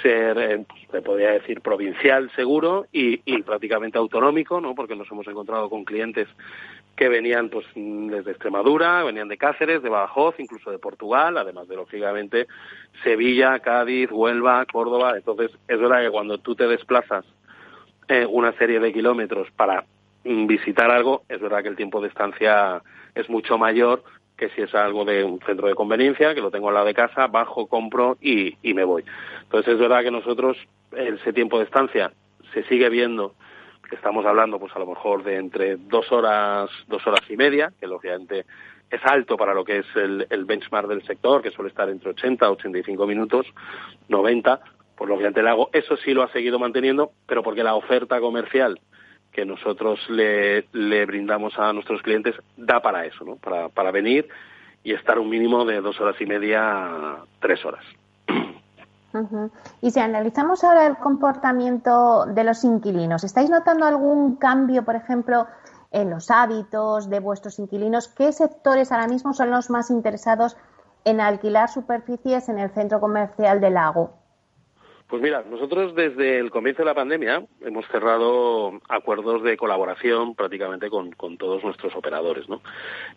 ser, 0.02 0.38
eh, 0.38 0.66
se 0.90 1.02
podría 1.02 1.32
decir, 1.32 1.62
provincial 1.62 2.32
seguro 2.36 2.86
y, 2.92 3.22
y, 3.26 3.42
prácticamente 3.42 3.98
autonómico, 3.98 4.62
¿no? 4.62 4.76
Porque 4.76 4.96
nos 4.96 5.12
hemos 5.12 5.28
encontrado 5.28 5.70
con 5.70 5.84
clientes 5.84 6.28
que 6.96 7.10
venían 7.10 7.50
pues 7.50 7.66
desde 7.74 8.32
Extremadura, 8.32 9.04
venían 9.04 9.28
de 9.28 9.38
Cáceres, 9.38 9.82
de 9.82 9.90
Badajoz, 9.90 10.36
incluso 10.40 10.72
de 10.72 10.78
Portugal, 10.78 11.38
además 11.38 11.68
de 11.68 11.76
lógicamente 11.76 12.48
Sevilla, 13.04 13.60
Cádiz, 13.60 14.10
Huelva, 14.12 14.66
Córdoba. 14.72 15.16
Entonces, 15.16 15.52
es 15.68 15.80
verdad 15.80 16.02
que 16.04 16.12
cuando 16.12 16.38
tú 16.38 16.56
te 16.56 16.68
desplazas 16.68 17.26
eh, 18.08 18.26
una 18.30 18.52
serie 18.54 18.80
de 18.80 18.94
kilómetros 18.94 19.50
para 19.52 19.86
mm, 20.24 20.46
visitar 20.46 20.92
algo, 20.92 21.24
es 21.28 21.42
verdad 21.42 21.64
que 21.64 21.70
el 21.70 21.76
tiempo 21.76 22.02
de 22.02 22.10
estancia 22.10 22.82
es 23.16 23.30
mucho 23.30 23.58
mayor 23.58 24.04
que 24.42 24.50
si 24.56 24.64
es 24.64 24.74
algo 24.74 25.06
de 25.06 25.24
un 25.24 25.40
centro 25.42 25.68
de 25.68 25.76
conveniencia, 25.76 26.34
que 26.34 26.42
lo 26.42 26.50
tengo 26.50 26.70
al 26.70 26.74
lado 26.74 26.88
de 26.88 26.96
casa, 26.96 27.28
bajo, 27.28 27.68
compro 27.68 28.18
y, 28.20 28.58
y 28.64 28.74
me 28.74 28.84
voy. 28.84 29.06
Entonces 29.44 29.76
es 29.76 29.80
verdad 29.80 30.02
que 30.02 30.10
nosotros 30.10 30.58
ese 30.98 31.32
tiempo 31.32 31.60
de 31.60 31.66
estancia 31.66 32.12
se 32.52 32.64
sigue 32.64 32.90
viendo 32.90 33.36
que 33.88 33.98
estamos 33.98 34.26
hablando 34.26 34.58
pues 34.58 34.76
a 34.76 34.80
lo 34.80 34.88
mejor 34.88 35.24
de 35.24 35.36
entre 35.36 35.76
dos 35.76 36.12
horas, 36.12 36.72
dos 36.88 37.06
horas 37.06 37.22
y 37.30 37.38
media, 37.38 37.72
que 37.80 37.86
lógicamente 37.86 38.48
es 38.90 39.00
alto 39.06 39.38
para 39.38 39.54
lo 39.54 39.64
que 39.64 39.78
es 39.78 39.86
el, 39.96 40.46
benchmark 40.46 40.88
del 40.88 41.06
sector, 41.06 41.44
que 41.44 41.52
suele 41.52 41.70
estar 41.70 41.88
entre 41.88 42.10
80 42.10 42.44
a 42.44 42.50
85 42.50 43.06
minutos, 43.06 43.46
90, 44.10 44.60
pues 44.96 45.08
lógicamente 45.08 45.42
el 45.42 45.48
hago. 45.50 45.70
Eso 45.72 45.98
sí 45.98 46.16
lo 46.16 46.24
ha 46.24 46.32
seguido 46.32 46.58
manteniendo, 46.58 47.12
pero 47.28 47.44
porque 47.44 47.64
la 47.64 47.76
oferta 47.76 48.20
comercial 48.20 48.80
que 49.32 49.46
nosotros 49.46 50.00
le, 50.10 50.66
le 50.74 51.06
brindamos 51.06 51.58
a 51.58 51.72
nuestros 51.74 52.02
clientes 52.02 52.36
da 52.58 52.82
para 52.82 53.06
eso, 53.06 53.24
¿no? 53.24 53.36
Para, 53.38 53.70
para 53.70 53.92
venir 53.92 54.28
y 54.84 54.94
estar 54.94 55.20
un 55.20 55.30
mínimo 55.30 55.66
de 55.66 55.82
dos 55.82 56.00
horas 56.02 56.16
y 56.20 56.26
media, 56.26 57.18
tres 57.40 57.64
horas. 57.66 57.84
Y 59.82 59.92
si 59.92 60.00
analizamos 60.00 60.64
ahora 60.64 60.88
el 60.88 60.96
comportamiento 60.96 62.26
de 62.28 62.46
los 62.46 62.64
inquilinos, 62.64 63.26
¿estáis 63.26 63.50
notando 63.50 63.86
algún 63.86 64.38
cambio, 64.38 64.86
por 64.86 64.96
ejemplo, 64.96 65.48
en 65.92 66.10
los 66.10 66.32
hábitos 66.32 67.10
de 67.10 67.20
vuestros 67.20 67.60
inquilinos? 67.60 68.08
¿Qué 68.08 68.32
sectores 68.32 68.90
ahora 68.92 69.08
mismo 69.08 69.34
son 69.34 69.52
los 69.52 69.70
más 69.70 69.92
interesados 69.92 70.56
en 71.04 71.20
alquilar 71.20 71.70
superficies 71.70 72.48
en 72.48 72.60
el 72.60 72.70
centro 72.70 73.02
comercial 73.02 73.60
del 73.60 73.74
lago? 73.74 74.21
Pues 75.12 75.22
mira, 75.22 75.44
nosotros 75.52 75.94
desde 75.94 76.40
el 76.40 76.52
comienzo 76.52 76.84
de 76.84 76.86
la 76.86 76.94
pandemia 76.94 77.44
hemos 77.66 77.86
cerrado 77.90 78.80
acuerdos 78.88 79.44
de 79.44 79.58
colaboración 79.58 80.36
prácticamente 80.36 80.90
con, 80.90 81.12
todos 81.38 81.62
nuestros 81.66 81.94
operadores. 81.98 82.48
¿no? 82.48 82.62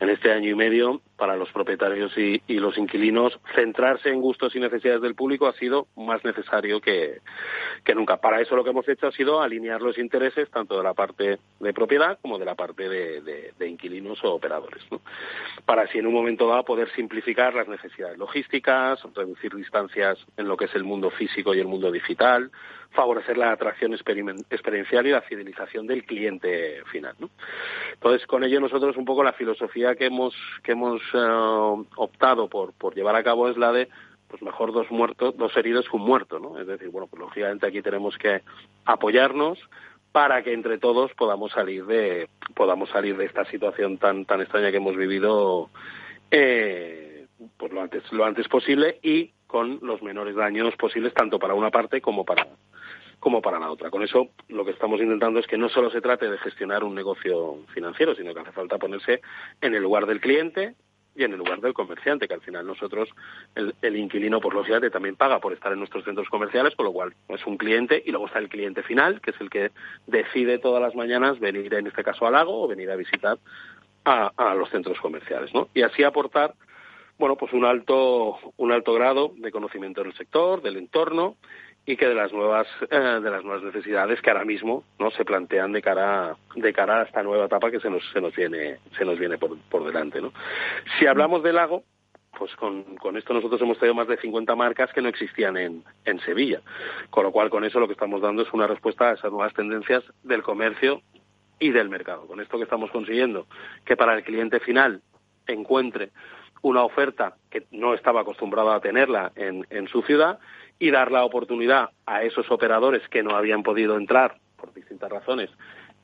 En 0.01 0.11
este 0.11 0.33
año 0.33 0.51
y 0.51 0.57
medio, 0.57 1.03
para 1.17 1.37
los 1.37 1.53
propietarios 1.53 2.13
y, 2.19 2.43
los 2.49 2.77
inquilinos, 2.79 3.39
centrarse 3.55 4.09
en 4.09 4.21
gustos 4.21 4.57
y 4.57 4.59
necesidades 4.59 5.03
del 5.03 5.15
público 5.15 5.47
ha 5.47 5.53
sido 5.53 5.87
más 5.95 6.25
necesario 6.25 6.81
que, 6.81 7.21
nunca. 7.95 8.17
Para 8.17 8.41
eso 8.41 8.57
lo 8.57 8.65
que 8.65 8.71
hemos 8.71 8.89
hecho 8.89 9.07
ha 9.07 9.13
sido 9.13 9.41
alinear 9.41 9.81
los 9.81 9.97
intereses 9.97 10.51
tanto 10.51 10.77
de 10.77 10.83
la 10.83 10.95
parte 10.95 11.39
de 11.61 11.73
propiedad 11.73 12.19
como 12.21 12.41
de 12.41 12.45
la 12.45 12.57
parte 12.57 12.89
de 12.89 13.69
inquilinos 13.69 14.19
o 14.25 14.35
operadores. 14.35 14.83
¿no? 14.91 15.01
Para 15.65 15.83
así 15.83 15.99
en 15.99 16.09
un 16.09 16.15
momento 16.15 16.49
dado 16.49 16.65
poder 16.65 16.91
simplificar 16.97 17.55
las 17.55 17.69
necesidades 17.69 18.19
logísticas, 18.19 19.01
reducir 19.15 19.55
distancias 19.55 20.19
en 20.37 20.49
lo 20.49 20.57
que 20.57 20.65
es 20.65 20.75
el 20.75 20.83
mundo 20.83 21.11
físico 21.11 21.55
y 21.55 21.61
el 21.61 21.69
mundo 21.69 21.84
digital, 21.91 22.51
favorecer 22.95 23.37
la 23.37 23.53
atracción 23.53 23.93
experiencial 23.93 25.07
y 25.07 25.11
la 25.11 25.23
fidelización 25.23 25.87
del 25.87 26.05
cliente 26.05 26.83
final. 26.91 27.15
¿no? 27.19 27.31
Entonces, 27.93 28.27
con 28.27 28.45
ello 28.45 28.61
nosotros 28.61 28.97
un 28.97 29.05
poco 29.05 29.25
la 29.25 29.33
filosofía 29.33 29.95
que 29.97 30.07
hemos, 30.07 30.35
que 30.63 30.73
hemos 30.73 31.03
uh, 31.13 31.85
optado 31.97 32.49
por, 32.49 32.73
por 32.73 32.95
llevar 32.95 33.17
a 33.17 33.25
cabo 33.25 33.49
es 33.49 33.57
la 33.57 33.73
de 33.73 33.89
pues 34.29 34.43
mejor 34.43 34.73
dos 34.73 34.91
muertos, 34.91 35.37
dos 35.37 35.57
heridos 35.57 35.89
que 35.89 35.97
un 35.97 36.03
muerto, 36.03 36.41
¿no? 36.41 36.59
Es 36.59 36.67
decir, 36.67 36.89
bueno, 36.89 37.07
pues 37.07 37.21
lógicamente 37.21 37.67
aquí 37.67 37.83
tenemos 37.83 38.17
que 38.19 38.43
apoyarnos 38.85 39.59
para 40.11 40.43
que 40.43 40.53
entre 40.53 40.79
todos 40.79 41.13
podamos 41.15 41.53
salir 41.53 41.87
de 41.87 42.29
podamos 42.55 42.89
salir 42.91 43.17
de 43.17 43.27
esta 43.27 43.45
situación 43.47 43.99
tan 43.99 44.25
tan 44.25 44.41
extraña 44.41 44.71
que 44.71 44.77
hemos 44.77 44.97
vivido 44.97 45.71
eh, 46.31 47.27
pues 47.57 47.73
lo 47.73 47.83
antes 47.83 48.03
lo 48.13 48.25
antes 48.25 48.47
posible 48.49 48.99
y 49.03 49.34
con 49.47 49.79
los 49.83 50.03
menores 50.03 50.35
daños 50.35 50.75
posibles 50.77 51.15
tanto 51.15 51.39
para 51.39 51.55
una 51.55 51.71
parte 51.71 52.01
como 52.01 52.25
para 52.25 52.47
como 53.21 53.41
para 53.41 53.59
la 53.59 53.71
otra. 53.71 53.89
Con 53.89 54.03
eso 54.03 54.29
lo 54.49 54.67
que 54.67 54.73
estamos 54.73 55.01
intentando 55.01 55.41
es 55.41 55.47
que 55.47 55.57
no 55.57 55.71
solo 55.71 55.91
se 55.91 56.03
trate 56.03 56.31
de 56.31 56.37
gestionar 56.37 56.85
un 56.85 56.95
negocio 56.95 57.61
financiero, 57.73 58.15
sino 58.15 58.35
que 58.35 58.41
hace 58.41 58.53
falta 58.53 58.77
ponerse 58.77 59.23
en 59.63 59.75
el 59.75 59.83
lugar 59.83 60.05
del 60.05 60.21
cliente 60.21 60.75
y 61.17 61.25
en 61.25 61.33
el 61.33 61.39
lugar 61.39 61.61
del 61.61 61.73
comerciante, 61.73 62.27
que 62.27 62.35
al 62.35 62.43
final 62.43 62.67
nosotros, 62.67 63.09
el, 63.55 63.75
el 63.81 63.97
inquilino, 63.97 64.41
por 64.41 64.53
lógicamente, 64.53 64.91
también 64.91 65.17
paga 65.17 65.39
por 65.39 65.53
estar 65.53 65.73
en 65.73 65.79
nuestros 65.79 66.05
centros 66.05 66.29
comerciales, 66.29 66.75
con 66.75 66.87
lo 66.87 66.93
cual 66.93 67.15
es 67.29 67.47
un 67.47 67.57
cliente 67.57 68.03
y 68.05 68.11
luego 68.11 68.27
está 68.27 68.41
el 68.41 68.49
cliente 68.49 68.83
final, 68.83 69.21
que 69.21 69.31
es 69.31 69.41
el 69.41 69.49
que 69.49 69.71
decide 70.07 70.59
todas 70.59 70.83
las 70.83 70.95
mañanas 70.95 71.39
venir, 71.39 71.73
en 71.73 71.87
este 71.87 72.03
caso, 72.03 72.27
al 72.27 72.33
lago 72.33 72.63
o 72.63 72.69
venir 72.69 72.91
a 72.91 72.97
visitar 72.97 73.39
a, 74.05 74.33
a 74.37 74.55
los 74.55 74.69
centros 74.71 75.01
comerciales, 75.01 75.55
¿no? 75.55 75.69
Y 75.73 75.83
así 75.83 76.03
aportar 76.03 76.55
bueno, 77.19 77.37
pues 77.37 77.53
un 77.53 77.65
alto, 77.65 78.39
un 78.57 78.73
alto 78.73 78.93
grado 78.93 79.33
de 79.37 79.51
conocimiento 79.51 80.03
del 80.03 80.15
sector, 80.15 80.63
del 80.63 80.77
entorno 80.77 81.37
y 81.87 81.97
que 81.97 82.09
de 82.09 82.15
las 82.15 82.33
nuevas, 82.33 82.67
eh, 82.91 82.97
de 82.97 83.31
las 83.31 83.45
nuevas 83.45 83.63
necesidades 83.63 84.21
que 84.21 84.31
ahora 84.31 84.45
mismo 84.45 84.85
no 84.99 85.11
se 85.11 85.25
plantean 85.25 85.73
de 85.73 85.83
cara, 85.83 86.37
de 86.57 86.73
cara 86.73 87.01
a 87.01 87.05
esta 87.05 87.23
nueva 87.23 87.45
etapa 87.45 87.71
que 87.71 87.81
se 87.81 87.91
nos, 87.91 88.03
se 88.13 88.21
nos 88.21 88.35
viene, 88.35 88.79
se 88.97 89.05
nos 89.05 89.19
viene 89.19 89.39
por, 89.39 89.57
por 89.69 89.85
delante, 89.85 90.21
¿no? 90.21 90.33
Si 90.99 91.07
hablamos 91.07 91.43
del 91.43 91.57
lago, 91.57 91.85
pues 92.39 92.55
con, 92.57 92.97
con, 92.97 93.17
esto 93.17 93.33
nosotros 93.33 93.61
hemos 93.61 93.79
tenido 93.79 93.95
más 93.95 94.09
de 94.09 94.17
50 94.17 94.57
marcas 94.57 94.93
que 94.93 95.03
no 95.03 95.09
existían 95.09 95.57
en, 95.57 95.85
en 96.05 96.19
Sevilla. 96.21 96.63
Con 97.11 97.25
lo 97.25 97.33
cual, 97.33 97.51
con 97.51 97.65
eso 97.65 97.79
lo 97.79 97.87
que 97.87 97.93
estamos 97.93 98.21
dando 98.23 98.43
es 98.43 98.53
una 98.53 98.67
respuesta 98.67 99.11
a 99.11 99.15
esas 99.15 99.31
nuevas 99.31 99.55
tendencias 99.55 100.03
del 100.23 100.43
comercio 100.43 101.03
y 101.61 101.71
del 101.71 101.91
mercado. 101.91 102.27
Con 102.27 102.41
esto 102.41 102.57
que 102.57 102.65
estamos 102.65 102.91
consiguiendo 102.91 103.47
que 103.85 103.97
para 103.97 104.15
el 104.15 104.25
cliente 104.25 104.59
final 104.59 105.01
encuentre 105.47 106.11
una 106.65 106.83
oferta 106.83 107.35
que 107.51 107.65
no 107.73 107.93
estaba 107.93 108.23
acostumbrada 108.23 108.75
a 108.75 108.81
tenerla 108.81 109.33
en, 109.37 109.67
en 109.69 109.87
su 109.87 110.01
ciudad 110.01 110.39
y 110.79 110.91
dar 110.91 111.13
la 111.13 111.23
oportunidad 111.23 111.91
a 112.07 112.23
esos 112.23 112.51
operadores 112.51 113.07
que 113.11 113.23
no 113.23 113.37
habían 113.37 113.63
podido 113.63 113.99
entrar 113.99 114.39
por 114.57 114.73
distintas 114.73 115.11
razones 115.11 115.51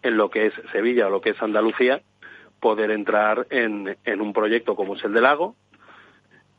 en 0.02 0.18
lo 0.18 0.28
que 0.28 0.46
es 0.46 0.54
Sevilla 0.70 1.06
o 1.06 1.10
lo 1.10 1.22
que 1.22 1.30
es 1.30 1.42
Andalucía, 1.42 2.02
poder 2.60 2.90
entrar 2.90 3.46
en, 3.48 3.96
en 4.04 4.20
un 4.20 4.34
proyecto 4.34 4.76
como 4.76 4.96
es 4.96 5.04
el 5.04 5.14
del 5.14 5.22
lago 5.22 5.56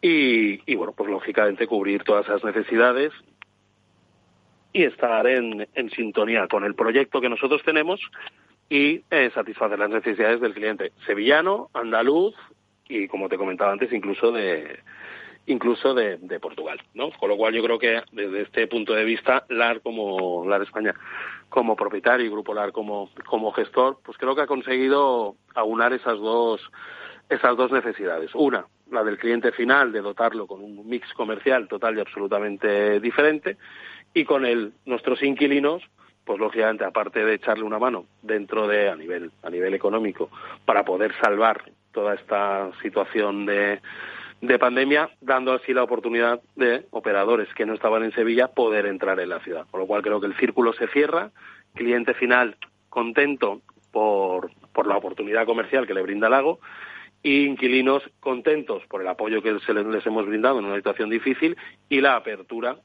y, 0.01 0.61
y, 0.65 0.75
bueno, 0.75 0.93
pues 0.93 1.07
lógicamente 1.07 1.67
cubrir 1.67 2.03
todas 2.03 2.25
esas 2.25 2.43
necesidades 2.43 3.13
y 4.73 4.83
estar 4.83 5.27
en, 5.27 5.67
en 5.75 5.91
sintonía 5.91 6.47
con 6.47 6.63
el 6.63 6.73
proyecto 6.73 7.21
que 7.21 7.29
nosotros 7.29 7.61
tenemos 7.63 7.99
y 8.67 9.03
eh, 9.11 9.29
satisfacer 9.35 9.77
las 9.77 9.91
necesidades 9.91 10.41
del 10.41 10.55
cliente 10.55 10.91
sevillano, 11.05 11.69
andaluz 11.75 12.33
y 12.91 13.07
como 13.07 13.29
te 13.29 13.37
comentaba 13.37 13.71
antes 13.71 13.91
incluso 13.93 14.31
de 14.31 14.79
incluso 15.47 15.95
de, 15.95 16.17
de, 16.17 16.39
Portugal, 16.39 16.79
¿no? 16.93 17.09
Con 17.11 17.29
lo 17.29 17.35
cual 17.35 17.53
yo 17.53 17.63
creo 17.63 17.79
que 17.79 18.03
desde 18.11 18.41
este 18.43 18.67
punto 18.67 18.93
de 18.93 19.03
vista 19.03 19.43
LAR 19.49 19.81
como 19.81 20.45
LAR 20.45 20.61
España 20.61 20.93
como 21.49 21.75
propietario 21.75 22.25
y 22.25 22.29
Grupo 22.29 22.53
LAR 22.53 22.71
como 22.71 23.09
como 23.25 23.51
gestor, 23.51 23.97
pues 24.03 24.17
creo 24.17 24.35
que 24.35 24.41
ha 24.41 24.47
conseguido 24.47 25.35
aunar 25.55 25.93
esas 25.93 26.19
dos 26.19 26.61
esas 27.29 27.55
dos 27.55 27.71
necesidades. 27.71 28.29
Una, 28.35 28.65
la 28.91 29.03
del 29.03 29.17
cliente 29.17 29.51
final 29.51 29.91
de 29.91 30.01
dotarlo 30.01 30.45
con 30.47 30.61
un 30.61 30.87
mix 30.87 31.11
comercial 31.13 31.67
total 31.67 31.97
y 31.97 32.01
absolutamente 32.01 32.99
diferente 32.99 33.57
y 34.13 34.25
con 34.25 34.45
el 34.45 34.73
nuestros 34.85 35.23
inquilinos 35.23 35.81
pues 36.23 36.39
lógicamente 36.39 36.85
aparte 36.85 37.25
de 37.25 37.33
echarle 37.33 37.63
una 37.63 37.79
mano 37.79 38.05
dentro 38.21 38.67
de 38.67 38.89
a 38.89 38.95
nivel 38.95 39.31
a 39.41 39.49
nivel 39.49 39.73
económico 39.73 40.29
para 40.65 40.85
poder 40.85 41.13
salvar 41.19 41.63
toda 41.91 42.15
esta 42.15 42.71
situación 42.81 43.45
de, 43.45 43.81
de 44.41 44.59
pandemia, 44.59 45.09
dando 45.21 45.53
así 45.53 45.73
la 45.73 45.83
oportunidad 45.83 46.41
de 46.55 46.85
operadores 46.91 47.47
que 47.53 47.65
no 47.65 47.73
estaban 47.73 48.03
en 48.03 48.11
Sevilla 48.13 48.47
poder 48.47 48.85
entrar 48.85 49.19
en 49.19 49.29
la 49.29 49.39
ciudad. 49.39 49.65
Con 49.69 49.79
lo 49.79 49.87
cual 49.87 50.01
creo 50.01 50.19
que 50.19 50.27
el 50.27 50.37
círculo 50.37 50.73
se 50.73 50.87
cierra, 50.87 51.31
cliente 51.75 52.13
final 52.13 52.57
contento 52.89 53.61
por, 53.91 54.51
por 54.73 54.87
la 54.87 54.97
oportunidad 54.97 55.45
comercial 55.45 55.87
que 55.87 55.93
le 55.93 56.01
brinda 56.01 56.29
Lago 56.29 56.59
y 57.23 57.45
inquilinos 57.45 58.03
contentos 58.19 58.83
por 58.87 59.01
el 59.01 59.07
apoyo 59.07 59.41
que 59.41 59.59
se 59.59 59.73
les, 59.73 59.85
les 59.85 60.05
hemos 60.05 60.25
brindado 60.25 60.59
en 60.59 60.65
una 60.65 60.75
situación 60.75 61.09
difícil 61.09 61.55
y 61.87 62.01
la 62.01 62.15
apertura 62.15 62.77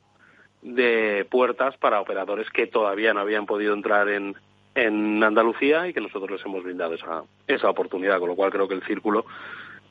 de 0.62 1.26
puertas 1.30 1.76
para 1.78 2.00
operadores 2.00 2.50
que 2.50 2.66
todavía 2.66 3.14
no 3.14 3.20
habían 3.20 3.46
podido 3.46 3.72
entrar 3.72 4.08
en, 4.08 4.36
en 4.76 5.24
Andalucía 5.24 5.88
y 5.88 5.94
que 5.94 6.02
nosotros 6.02 6.30
les 6.30 6.44
hemos 6.44 6.62
brindado 6.62 6.94
esa, 6.94 7.22
esa 7.46 7.70
oportunidad, 7.70 8.20
con 8.20 8.28
lo 8.28 8.36
cual 8.36 8.50
creo 8.52 8.68
que 8.68 8.74
el 8.74 8.84
círculo, 8.84 9.24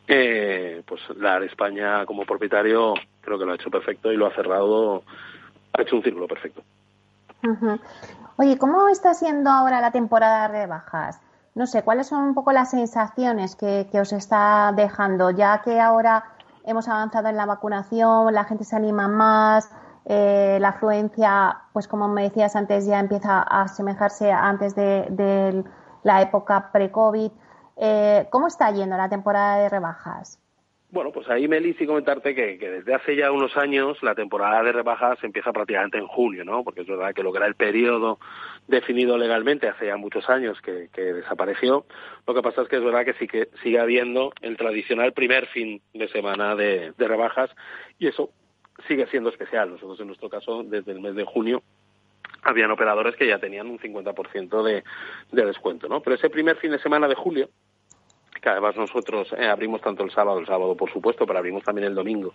eh, 0.07 0.83
pues 0.85 1.01
la 1.17 1.43
España 1.43 2.05
como 2.05 2.23
propietario 2.23 2.93
creo 3.21 3.39
que 3.39 3.45
lo 3.45 3.51
ha 3.51 3.55
hecho 3.55 3.71
perfecto 3.71 4.11
y 4.11 4.17
lo 4.17 4.27
ha 4.27 4.35
cerrado, 4.35 5.01
ha 5.73 5.81
hecho 5.81 5.95
un 5.95 6.03
círculo 6.03 6.27
perfecto. 6.27 6.61
Oye, 8.37 8.57
¿cómo 8.57 8.87
está 8.89 9.15
siendo 9.15 9.49
ahora 9.49 9.81
la 9.81 9.91
temporada 9.91 10.47
de 10.49 10.67
bajas? 10.67 11.19
No 11.55 11.65
sé, 11.65 11.83
¿cuáles 11.83 12.07
son 12.07 12.21
un 12.21 12.33
poco 12.35 12.51
las 12.51 12.69
sensaciones 12.71 13.55
que 13.55 13.87
os 13.99 14.13
está 14.13 14.71
dejando? 14.75 15.31
Ya 15.31 15.61
que 15.63 15.79
ahora 15.79 16.25
hemos 16.63 16.87
avanzado 16.87 17.29
en 17.29 17.37
la 17.37 17.45
vacunación, 17.45 18.33
la 18.33 18.43
gente 18.43 18.63
se 18.63 18.75
anima 18.75 19.07
más, 19.07 19.71
eh, 20.07 20.57
la 20.61 20.69
afluencia, 20.69 21.57
pues 21.73 21.87
como 21.87 22.07
me 22.07 22.23
decías 22.23 22.55
antes, 22.55 22.85
ya 22.85 22.99
empieza 22.99 23.39
a 23.39 23.63
asemejarse 23.63 24.31
antes 24.31 24.75
de, 24.75 25.63
la 26.03 26.21
época 26.21 26.69
pre-COVID. 26.71 27.31
Eh, 27.77 28.27
¿Cómo 28.29 28.47
está 28.47 28.71
yendo 28.71 28.95
la 28.95 29.09
temporada 29.09 29.57
de 29.57 29.69
rebajas? 29.69 30.39
Bueno, 30.91 31.11
pues 31.11 31.27
ahí, 31.27 31.47
Meli, 31.47 31.73
sí 31.73 31.87
comentarte 31.87 32.35
que, 32.35 32.57
desde 32.57 32.93
hace 32.93 33.15
ya 33.15 33.31
unos 33.31 33.57
años 33.57 33.97
la 34.03 34.13
temporada 34.13 34.61
de 34.61 34.71
rebajas 34.71 35.17
empieza 35.23 35.51
prácticamente 35.51 35.97
en 35.97 36.05
junio, 36.05 36.45
¿no? 36.45 36.63
Porque 36.63 36.81
es 36.81 36.87
verdad 36.87 37.13
que 37.13 37.23
lo 37.23 37.31
que 37.31 37.39
era 37.39 37.47
el 37.47 37.55
periodo 37.55 38.19
definido 38.67 39.17
legalmente 39.17 39.67
hace 39.67 39.87
ya 39.87 39.97
muchos 39.97 40.29
años 40.29 40.61
que, 40.61 40.87
desapareció. 40.95 41.85
Lo 42.27 42.35
que 42.35 42.43
pasa 42.43 42.61
es 42.61 42.67
que 42.67 42.77
es 42.77 42.83
verdad 42.83 43.03
que 43.03 43.13
sí 43.13 43.27
que 43.27 43.49
sigue 43.63 43.79
habiendo 43.79 44.31
el 44.41 44.55
tradicional 44.55 45.11
primer 45.13 45.47
fin 45.47 45.81
de 45.95 46.07
semana 46.09 46.55
de 46.55 46.93
rebajas 46.99 47.49
y 47.97 48.07
eso 48.07 48.29
sigue 48.87 49.07
siendo 49.07 49.29
especial. 49.29 49.71
Nosotros, 49.71 49.99
en 49.99 50.07
nuestro 50.07 50.29
caso, 50.29 50.63
desde 50.63 50.91
el 50.91 50.99
mes 50.99 51.15
de 51.15 51.23
junio, 51.23 51.63
habían 52.43 52.71
operadores 52.71 53.15
que 53.15 53.27
ya 53.27 53.39
tenían 53.39 53.67
un 53.67 53.79
50% 53.79 54.63
de, 54.63 54.83
de 55.31 55.45
descuento, 55.45 55.87
¿no? 55.87 56.01
Pero 56.01 56.15
ese 56.15 56.29
primer 56.29 56.57
fin 56.57 56.71
de 56.71 56.79
semana 56.79 57.07
de 57.07 57.15
julio, 57.15 57.49
que 58.41 58.49
además 58.49 58.75
nosotros 58.75 59.33
eh, 59.37 59.47
abrimos 59.47 59.81
tanto 59.81 60.03
el 60.03 60.11
sábado, 60.11 60.39
el 60.39 60.45
sábado 60.45 60.75
por 60.75 60.91
supuesto, 60.91 61.25
pero 61.25 61.39
abrimos 61.39 61.63
también 61.63 61.87
el 61.87 61.95
domingo, 61.95 62.33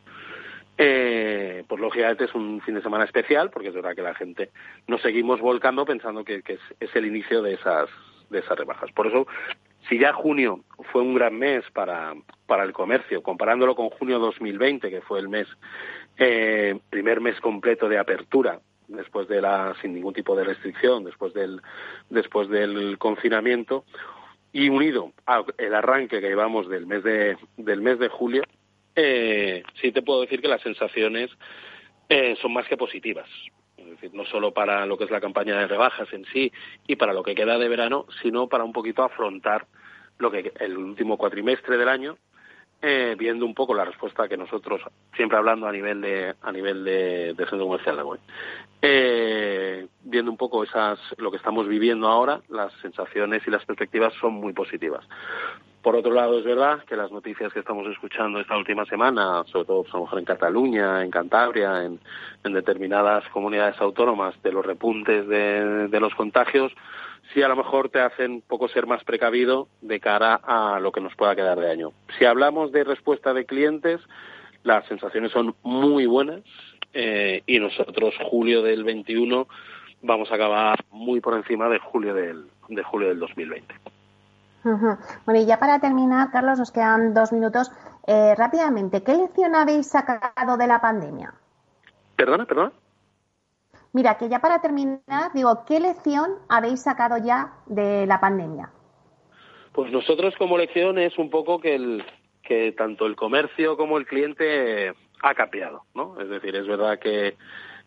eh, 0.77 1.63
pues 1.69 1.81
lógicamente 1.81 2.25
es 2.25 2.35
un 2.35 2.61
fin 2.63 2.75
de 2.75 2.83
semana 2.83 3.05
especial, 3.05 3.51
porque 3.51 3.69
es 3.69 3.75
verdad 3.75 3.95
que 3.95 4.03
la 4.03 4.15
gente 4.15 4.51
nos 4.87 5.03
seguimos 5.03 5.41
volcando 5.41 5.85
pensando 5.85 6.25
que, 6.25 6.43
es, 6.45 6.61
es, 6.81 6.97
el 6.97 7.07
inicio 7.07 7.43
de 7.43 7.55
esas, 7.55 7.89
de 8.31 8.39
esas 8.41 8.59
rebajas. 8.59 8.91
Por 8.93 9.07
eso, 9.07 9.27
si 9.89 9.99
ya 9.99 10.13
junio 10.13 10.65
fue 10.91 11.03
un 11.03 11.15
gran 11.15 11.39
mes 11.39 11.65
para, 11.73 12.15
para 12.47 12.65
el 12.65 12.73
comercio, 12.73 13.23
comparándolo 13.23 13.75
con 13.75 13.91
junio 13.91 14.19
2020, 14.19 14.91
que 14.91 15.03
fue 15.03 15.21
el 15.21 15.29
mes 15.29 15.47
eh, 16.21 16.79
primer 16.89 17.21
mes 17.21 17.41
completo 17.41 17.89
de 17.89 17.99
apertura 17.99 18.61
después 18.87 19.27
de 19.27 19.41
la 19.41 19.75
sin 19.81 19.95
ningún 19.95 20.15
tipo 20.15 20.37
de 20.37 20.45
restricción 20.45 21.03
después 21.05 21.35
del 21.35 21.61
después 22.09 22.49
del 22.49 22.99
confinamiento 22.99 23.85
y 24.53 24.69
unido 24.69 25.13
al 25.27 25.75
arranque 25.75 26.21
que 26.21 26.29
llevamos 26.29 26.69
del 26.69 26.87
mes 26.87 27.03
de 27.03 27.37
del 27.57 27.81
mes 27.81 27.99
de 27.99 28.09
julio 28.09 28.43
eh, 28.97 29.63
sí 29.81 29.93
te 29.93 30.03
puedo 30.03 30.21
decir 30.23 30.41
que 30.41 30.49
las 30.49 30.63
sensaciones 30.63 31.31
eh, 32.09 32.37
son 32.43 32.53
más 32.53 32.67
que 32.67 32.77
positivas. 32.77 33.29
Es 33.77 33.87
decir, 33.87 34.11
no 34.13 34.25
solo 34.25 34.53
para 34.53 34.85
lo 34.85 34.99
que 34.99 35.05
es 35.05 35.11
la 35.11 35.21
campaña 35.21 35.57
de 35.57 35.67
rebajas 35.67 36.13
en 36.13 36.25
sí 36.27 36.53
y 36.87 36.97
para 36.97 37.13
lo 37.13 37.23
que 37.23 37.35
queda 37.35 37.57
de 37.57 37.69
verano, 37.69 38.07
sino 38.23 38.49
para 38.49 38.65
un 38.65 38.73
poquito 38.73 39.03
afrontar 39.03 39.67
lo 40.19 40.31
que 40.31 40.53
el 40.61 40.77
último 40.77 41.17
cuatrimestre 41.17 41.79
del 41.79 41.89
año 41.89 42.19
eh, 42.83 43.15
viendo 43.19 43.45
un 43.45 43.55
poco 43.55 43.75
la 43.75 43.85
respuesta 43.85 44.29
que 44.29 44.37
nosotros, 44.37 44.81
siempre 45.15 45.37
hablando 45.37 45.67
a 45.67 45.73
nivel 45.73 46.01
de, 46.01 46.35
a 46.41 46.53
nivel 46.53 46.85
de, 46.85 47.35
de 47.35 47.47
centro 47.47 47.67
comercial 47.67 47.97
de 47.97 48.03
web, 48.03 48.21
eh, 48.83 49.87
viendo 50.03 50.31
un 50.31 50.37
poco 50.37 50.65
esas, 50.65 50.99
lo 51.19 51.31
que 51.31 51.37
estamos 51.37 51.69
viviendo 51.69 52.09
ahora, 52.09 52.41
las 52.49 52.73
sensaciones 52.81 53.43
y 53.47 53.51
las 53.51 53.65
perspectivas 53.65 54.15
son 54.21 54.35
muy 54.35 54.53
positivas. 54.53 55.07
Por 55.83 55.97
otro 55.97 56.13
lado, 56.13 56.39
es 56.39 56.45
verdad 56.45 56.85
que 56.85 56.95
las 56.95 57.11
noticias 57.11 57.53
que 57.53 57.61
estamos 57.61 57.87
escuchando 57.89 58.39
esta 58.39 58.57
última 58.57 58.85
semana, 58.85 59.45
sobre 59.47 59.65
todo 59.65 59.83
pues, 59.83 59.95
a 59.95 59.97
lo 59.97 60.05
mejor 60.05 60.19
en 60.19 60.25
Cataluña, 60.27 61.03
en 61.03 61.11
Cantabria, 61.11 61.85
en, 61.85 61.99
en 62.45 62.53
determinadas 62.53 63.27
comunidades 63.31 63.81
autónomas, 63.81 64.35
de 64.43 64.53
los 64.53 64.65
repuntes 64.65 65.27
de, 65.27 65.89
de 65.89 66.01
los 66.01 66.15
contagios, 66.15 66.71
sí 67.33 67.43
a 67.43 67.49
lo 67.49 67.57
mejor 67.57 67.89
te 67.89 68.01
hacen 68.01 68.33
un 68.33 68.43
poco 68.43 68.69
ser 68.69 68.87
más 68.87 69.05
precavido 69.05 69.69
de 69.81 70.01
cara 70.01 70.35
a 70.35 70.81
lo 70.81 70.93
que 70.93 71.01
nos 71.01 71.15
pueda 71.15 71.37
quedar 71.37 71.59
de 71.59 71.71
año. 71.71 71.93
Si 72.19 72.25
hablamos 72.25 72.73
de 72.73 72.85
respuesta 72.85 73.33
de 73.33 73.47
clientes, 73.47 74.01
las 74.63 74.87
sensaciones 74.87 75.33
son 75.33 75.55
muy 75.63 76.07
buenas 76.07 76.43
eh, 76.93 77.43
y 77.47 77.59
nosotros 77.59 78.15
julio 78.31 78.63
del 78.63 78.85
21 78.85 79.47
vamos 80.03 80.31
a 80.31 80.35
acabar 80.35 80.79
muy 80.91 81.21
por 81.21 81.35
encima 81.35 81.69
de 81.69 81.79
julio 81.79 82.15
del, 82.15 82.47
de 82.69 82.83
julio 82.83 83.09
del 83.09 83.19
2020. 83.19 83.75
Bueno, 84.63 85.41
y 85.41 85.47
ya 85.47 85.59
para 85.59 85.79
terminar, 85.81 86.31
Carlos, 86.31 86.59
nos 86.59 86.71
quedan 86.71 87.15
dos 87.15 87.33
minutos. 87.33 87.71
Eh, 88.07 88.35
rápidamente, 88.37 89.03
¿qué 89.03 89.15
lección 89.15 89.55
habéis 89.55 89.89
sacado 89.89 90.57
de 90.57 90.67
la 90.67 90.81
pandemia? 90.81 91.33
Perdona, 92.17 92.45
perdona. 92.45 92.73
Mira, 93.93 94.17
que 94.19 94.29
ya 94.29 94.39
para 94.39 94.61
terminar, 94.61 95.33
digo, 95.35 95.65
¿qué 95.67 95.81
lección 95.81 96.31
habéis 96.49 96.83
sacado 96.83 97.17
ya 97.19 97.55
de 97.67 98.07
la 98.07 98.21
pandemia? 98.21 98.71
Pues 99.73 99.91
nosotros 99.91 100.35
como 100.37 100.59
lección 100.59 100.99
es 100.99 101.19
un 101.19 101.31
poco 101.31 101.61
que, 101.61 101.75
el, 101.75 102.05
que 102.43 102.73
tanto 102.73 103.07
el 103.07 103.17
comercio 103.17 103.77
como 103.77 103.99
el 103.99 104.07
cliente 104.07 104.93
ha 105.23 105.35
cambiado, 105.35 105.85
¿no? 105.95 106.21
Es 106.21 106.29
decir, 106.29 106.55
es 106.55 106.67
verdad 106.67 106.99
que, 106.99 107.37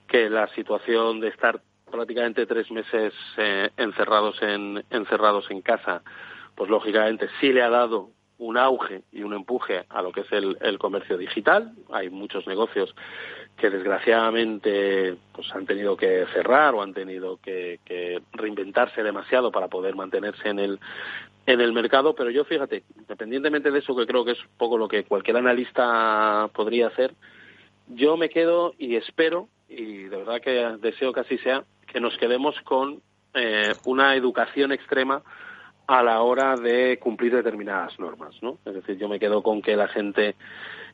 que 0.08 0.30
la 0.30 0.48
situación 0.50 1.20
de 1.20 1.30
estar 1.30 1.62
prácticamente 1.90 2.46
tres 2.46 2.70
meses 2.72 3.14
eh, 3.38 3.70
encerrados 3.78 4.42
en 4.42 4.84
encerrados 4.90 5.50
en 5.52 5.62
casa, 5.62 6.02
pues 6.56 6.70
lógicamente 6.70 7.28
sí 7.40 7.54
le 7.54 7.62
ha 7.62 7.70
dado 7.70 8.10
un 8.40 8.58
auge 8.58 9.04
y 9.12 9.24
un 9.24 9.34
empuje 9.34 9.86
a 9.90 10.02
lo 10.02 10.12
que 10.12 10.22
es 10.22 10.32
el, 10.32 10.58
el 10.62 10.80
comercio 10.80 11.18
digital. 11.18 11.74
Hay 11.92 12.10
muchos 12.10 12.46
negocios 12.48 12.94
que 13.58 13.70
desgraciadamente 13.70 15.16
pues 15.32 15.54
han 15.54 15.66
tenido 15.66 15.96
que 15.96 16.26
cerrar 16.34 16.74
o 16.76 16.82
han 16.82 16.94
tenido 16.94 17.38
que, 17.38 17.80
reinventarse 18.34 19.04
demasiado 19.04 19.52
para 19.52 19.68
poder 19.68 19.96
mantenerse 19.96 20.50
en 20.50 20.60
el 20.60 20.80
en 21.46 21.60
el 21.60 21.74
mercado 21.74 22.16
pero 22.16 22.30
yo 22.30 22.46
fíjate 22.46 22.84
independientemente 22.98 23.70
de 23.70 23.80
eso 23.80 23.96
que 23.96 24.08
creo 24.08 24.24
que 24.24 24.32
es 24.32 24.40
un 24.40 24.58
poco 24.58 24.78
lo 24.78 24.88
que 24.88 25.04
cualquier 25.04 25.38
analista 25.38 26.50
podría 26.54 26.88
hacer 26.88 27.14
yo 27.88 28.16
me 28.16 28.30
quedo 28.30 28.74
y 28.78 28.96
espero 28.96 29.50
y 29.68 30.04
de 30.04 30.18
verdad 30.18 30.42
que 30.42 30.78
deseo 30.80 31.12
que 31.12 31.20
así 31.20 31.38
sea 31.40 31.64
que 31.86 32.00
nos 32.00 32.18
quedemos 32.18 32.56
con 32.62 33.02
eh, 33.34 33.74
una 33.86 34.16
educación 34.16 34.72
extrema 34.72 35.22
a 35.88 36.04
la 36.04 36.22
hora 36.22 36.56
de 36.56 36.98
cumplir 37.00 37.36
determinadas 37.36 38.00
normas, 38.00 38.36
¿no? 38.42 38.58
Es 38.66 38.74
decir, 38.74 38.98
yo 38.98 39.10
me 39.10 39.20
quedo 39.20 39.44
con 39.44 39.62
que 39.62 39.76
la 39.76 39.88
gente, 39.88 40.36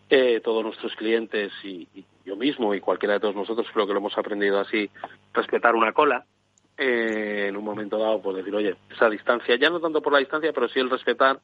eh, 0.09 0.41
todos 0.43 0.63
nuestros 0.63 0.95
clientes 0.95 1.51
y, 1.63 1.87
yo 2.25 2.35
mismo 2.35 2.73
y 2.73 2.79
cualquiera 2.79 3.15
de 3.15 3.19
todos 3.19 3.35
nosotros 3.35 3.67
creo 3.73 3.87
que 3.87 3.93
lo 3.93 3.99
hemos 3.99 4.17
aprendido 4.17 4.59
así, 4.59 4.89
respetar 5.33 5.75
una 5.75 5.93
cola, 5.93 6.25
eh, 6.77 7.47
en 7.49 7.57
un 7.57 7.63
momento 7.63 7.97
dado, 7.97 8.21
pues 8.21 8.37
decir, 8.37 8.55
oye, 8.55 8.75
esa 8.91 9.09
distancia, 9.09 9.55
ya 9.55 9.69
no 9.69 9.79
tanto 9.79 10.01
por 10.01 10.13
la 10.13 10.19
distancia, 10.19 10.53
pero 10.53 10.69
sí 10.69 10.79
el 10.79 10.89
respetar 10.89 11.39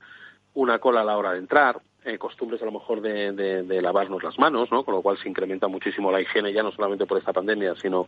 una 0.54 0.80
cola 0.80 1.01
a 1.01 1.04
la 1.04 1.17
hora 1.17 1.34
de 1.34 1.39
entrar, 1.39 1.80
eh, 2.04 2.17
costumbres 2.17 2.62
a 2.62 2.65
lo 2.65 2.71
mejor 2.71 3.01
de, 3.01 3.32
de, 3.34 3.82
lavarnos 3.82 4.23
las 4.23 4.38
manos, 4.39 4.71
¿no? 4.71 4.84
Con 4.84 4.93
lo 4.93 5.01
cual 5.01 5.17
se 5.17 5.28
incrementa 5.28 5.67
muchísimo 5.67 6.12
la 6.12 6.21
higiene 6.21 6.54
ya 6.54 6.63
no 6.63 6.71
solamente 6.71 7.06
por 7.06 7.17
esta 7.17 7.34
pandemia, 7.34 7.75
sino, 7.75 8.08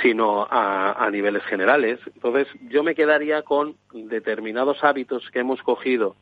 sino 0.00 0.46
a, 0.50 0.92
a 0.92 1.10
niveles 1.10 1.42
generales. 1.44 1.98
Entonces, 2.14 2.46
yo 2.68 2.82
me 2.82 2.94
quedaría 2.94 3.42
con 3.42 3.76
determinados 3.92 4.82
hábitos 4.82 5.28
que 5.30 5.40
hemos 5.40 5.62
cogido 5.62 6.16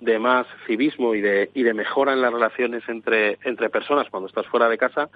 de 0.00 0.18
más 0.18 0.46
civismo 0.66 1.14
y 1.14 1.20
de, 1.20 1.50
y 1.54 1.62
de 1.62 1.74
mejora 1.74 2.12
en 2.12 2.20
las 2.20 2.32
relaciones 2.32 2.82
entre, 2.88 3.38
entre 3.44 3.70
personas 3.70 4.08
cuando 4.10 4.28
estás 4.28 4.46
fuera 4.46 4.68
de 4.68 4.78
casa, 4.78 5.08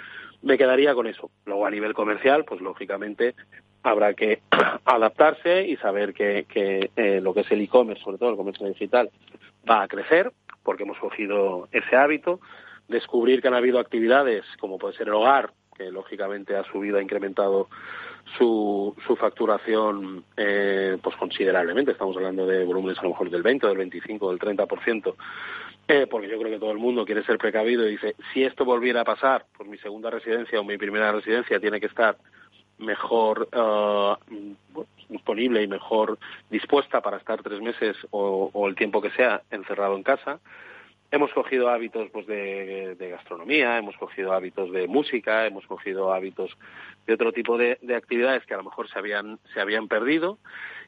me 0.43 0.57
quedaría 0.57 0.95
con 0.95 1.07
eso. 1.07 1.31
Luego 1.45 1.67
a 1.67 1.71
nivel 1.71 1.95
comercial, 1.95 2.45
pues 2.45 2.61
lógicamente 2.61 3.35
habrá 3.83 4.15
que 4.15 4.41
adaptarse 4.85 5.67
y 5.67 5.77
saber 5.77 6.15
que, 6.15 6.47
que 6.49 6.91
eh, 6.97 7.21
lo 7.21 7.35
que 7.35 7.41
es 7.41 7.51
el 7.51 7.61
e-commerce, 7.61 8.03
sobre 8.03 8.19
todo 8.19 8.31
el 8.31 8.37
comercio 8.37 8.67
digital, 8.67 9.11
va 9.69 9.83
a 9.83 9.89
crecer 9.89 10.33
porque 10.63 10.83
hemos 10.83 10.99
cogido 10.99 11.69
ese 11.73 11.97
hábito, 11.97 12.41
descubrir 12.89 13.41
que 13.41 13.49
han 13.49 13.55
habido 13.55 13.79
actividades 13.79 14.45
como 14.61 14.79
puede 14.79 14.95
ser 14.97 15.09
el 15.09 15.15
hogar, 15.15 15.51
que 15.77 15.91
lógicamente 15.91 16.57
ha 16.57 16.65
subido, 16.65 16.99
ha 16.99 17.03
incrementado 17.03 17.69
su, 18.37 18.95
su 19.07 19.17
facturación 19.17 20.25
eh, 20.37 20.99
pues 21.03 21.17
considerablemente. 21.17 21.93
Estamos 21.93 22.17
hablando 22.17 22.47
de 22.47 22.65
volúmenes 22.65 22.99
a 22.99 23.03
lo 23.03 23.11
mejor 23.11 23.31
del 23.31 23.43
20, 23.43 23.67
del 23.67 23.77
25, 23.79 24.31
del 24.31 24.39
30%. 24.39 25.15
eh, 25.89 26.07
porque 26.07 26.29
yo 26.29 26.39
creo 26.39 26.51
que 26.51 26.59
todo 26.59 26.73
el 26.73 26.79
mundo 26.79 27.07
quiere 27.07 27.25
ser 27.25 27.39
precavido 27.39 27.87
y 27.87 27.93
dice, 27.93 28.15
si 28.33 28.45
esto 28.45 28.65
volviera 28.65 29.01
a 29.01 29.05
pasar, 29.05 29.47
pues 29.57 29.69
mi 29.69 29.79
segunda 29.79 30.11
residencia 30.11 30.61
o 30.61 30.65
mi 30.65 30.77
primera 30.77 31.13
residencia 31.13 31.59
tiene 31.61 31.81
que 31.81 31.87
estar 31.87 32.17
mejor 32.79 33.49
uh, 33.57 34.17
disponible 35.09 35.63
y 35.63 35.67
mejor 35.67 36.19
dispuesta 36.51 37.01
para 37.01 37.17
estar 37.17 37.43
tres 37.43 37.61
meses 37.61 37.97
o, 38.11 38.51
o, 38.53 38.69
el 38.69 38.77
tiempo 38.77 39.01
que 39.01 39.11
sea 39.11 39.43
encerrado 39.51 39.97
en 39.97 40.03
casa. 40.03 40.39
Hemos 41.11 41.33
cogido 41.33 41.71
hábitos 41.71 42.11
pues, 42.11 42.27
de, 42.27 42.95
de, 42.97 43.09
gastronomía, 43.09 43.79
hemos 43.79 43.97
cogido 43.97 44.33
hábitos 44.33 44.71
de 44.73 44.87
música, 44.87 45.47
hemos 45.47 45.67
cogido 45.67 46.13
hábitos 46.13 46.51
de 47.07 47.15
otro 47.15 47.33
tipo 47.33 47.57
de, 47.57 47.79
de, 47.81 47.97
actividades 47.97 48.45
que 48.45 48.53
a 48.53 48.59
lo 48.59 48.65
mejor 48.65 48.91
se 48.91 48.99
habían, 48.99 49.39
se 49.55 49.61
habían 49.61 49.89
perdido. 49.89 50.39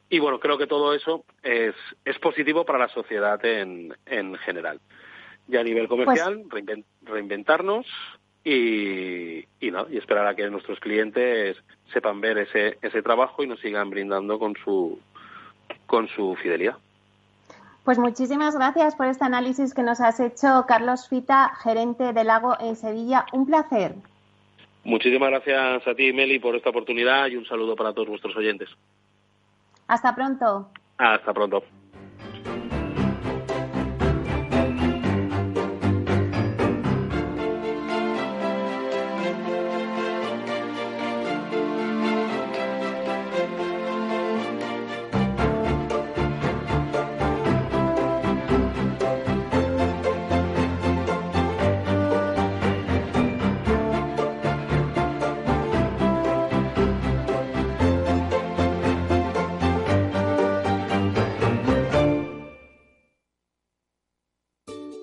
Y 0.09 0.19
bueno, 0.19 0.39
creo 0.39 0.57
que 0.57 0.67
todo 0.67 0.93
eso 0.93 1.25
es, 1.41 1.73
es 2.05 2.19
positivo 2.19 2.65
para 2.65 2.77
la 2.77 2.89
sociedad 2.89 3.43
en, 3.45 3.95
en 4.05 4.35
general. 4.35 4.79
Y 5.47 5.57
a 5.57 5.63
nivel 5.63 5.87
comercial, 5.87 6.43
pues... 6.49 6.65
reinventarnos 7.01 7.87
y, 8.43 9.45
y, 9.59 9.71
¿no? 9.71 9.87
y 9.89 9.97
esperar 9.97 10.27
a 10.27 10.35
que 10.35 10.49
nuestros 10.49 10.79
clientes 10.79 11.57
sepan 11.93 12.21
ver 12.21 12.37
ese, 12.37 12.77
ese 12.81 13.01
trabajo 13.01 13.43
y 13.43 13.47
nos 13.47 13.59
sigan 13.59 13.89
brindando 13.89 14.37
con 14.37 14.55
su, 14.63 14.99
con 15.85 16.07
su 16.09 16.35
fidelidad. 16.35 16.77
Pues 17.83 17.97
muchísimas 17.97 18.55
gracias 18.55 18.95
por 18.95 19.07
este 19.07 19.25
análisis 19.25 19.73
que 19.73 19.81
nos 19.81 19.99
has 20.01 20.19
hecho, 20.19 20.65
Carlos 20.67 21.07
Fita, 21.09 21.51
gerente 21.63 22.13
de 22.13 22.23
Lago 22.23 22.55
en 22.59 22.75
Sevilla. 22.75 23.25
Un 23.33 23.47
placer. 23.47 23.95
Muchísimas 24.83 25.29
gracias 25.29 25.87
a 25.87 25.95
ti, 25.95 26.13
Meli, 26.13 26.39
por 26.39 26.55
esta 26.55 26.69
oportunidad 26.69 27.27
y 27.27 27.37
un 27.37 27.45
saludo 27.45 27.75
para 27.75 27.93
todos 27.93 28.09
vuestros 28.09 28.35
oyentes. 28.35 28.69
Hasta 29.87 30.13
pronto. 30.15 30.69
Hasta 30.97 31.33
pronto. 31.33 31.63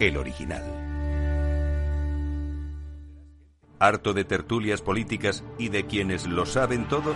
el 0.00 0.16
original. 0.16 0.62
¿Harto 3.78 4.12
de 4.14 4.24
tertulias 4.24 4.80
políticas 4.80 5.44
y 5.58 5.68
de 5.68 5.86
quienes 5.86 6.26
lo 6.26 6.46
saben 6.46 6.88
todo? 6.88 7.14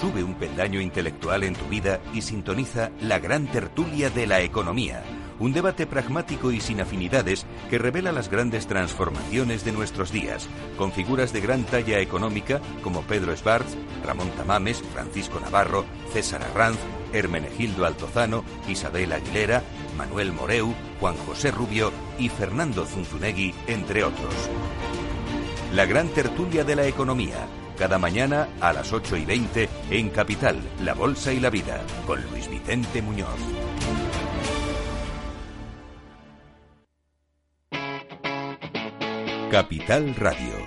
Sube 0.00 0.24
un 0.24 0.34
peldaño 0.34 0.80
intelectual 0.80 1.44
en 1.44 1.54
tu 1.54 1.66
vida 1.66 2.00
y 2.12 2.22
sintoniza 2.22 2.90
la 3.00 3.18
gran 3.18 3.46
tertulia 3.46 4.10
de 4.10 4.26
la 4.26 4.40
economía. 4.40 5.02
Un 5.38 5.52
debate 5.52 5.86
pragmático 5.86 6.52
y 6.52 6.60
sin 6.60 6.80
afinidades 6.80 7.46
que 7.70 7.78
revela 7.78 8.12
las 8.12 8.28
grandes 8.28 8.66
transformaciones 8.66 9.64
de 9.64 9.72
nuestros 9.72 10.12
días, 10.12 10.48
con 10.76 10.92
figuras 10.92 11.32
de 11.32 11.40
gran 11.40 11.64
talla 11.64 12.00
económica 12.00 12.60
como 12.82 13.02
Pedro 13.02 13.36
Schwartz, 13.36 13.76
Ramón 14.04 14.30
Tamames, 14.30 14.82
Francisco 14.92 15.40
Navarro, 15.40 15.84
César 16.12 16.42
Arranz, 16.42 16.78
Hermenegildo 17.14 17.86
Altozano, 17.86 18.44
Isabel 18.68 19.12
Aguilera, 19.12 19.62
Manuel 19.96 20.32
Moreu, 20.32 20.74
Juan 21.00 21.16
José 21.26 21.50
Rubio 21.50 21.92
y 22.18 22.28
Fernando 22.28 22.84
Zunzunegui, 22.84 23.54
entre 23.66 24.04
otros. 24.04 24.34
La 25.72 25.86
gran 25.86 26.08
tertulia 26.08 26.64
de 26.64 26.76
la 26.76 26.86
economía, 26.86 27.46
cada 27.78 27.98
mañana 27.98 28.48
a 28.60 28.72
las 28.72 28.92
8 28.92 29.16
y 29.16 29.24
20 29.24 29.68
en 29.90 30.10
Capital, 30.10 30.60
La 30.82 30.94
Bolsa 30.94 31.32
y 31.32 31.40
la 31.40 31.50
Vida, 31.50 31.82
con 32.06 32.22
Luis 32.30 32.48
Vicente 32.48 33.02
Muñoz. 33.02 33.28
Capital 39.50 40.16
Radio. 40.16 40.66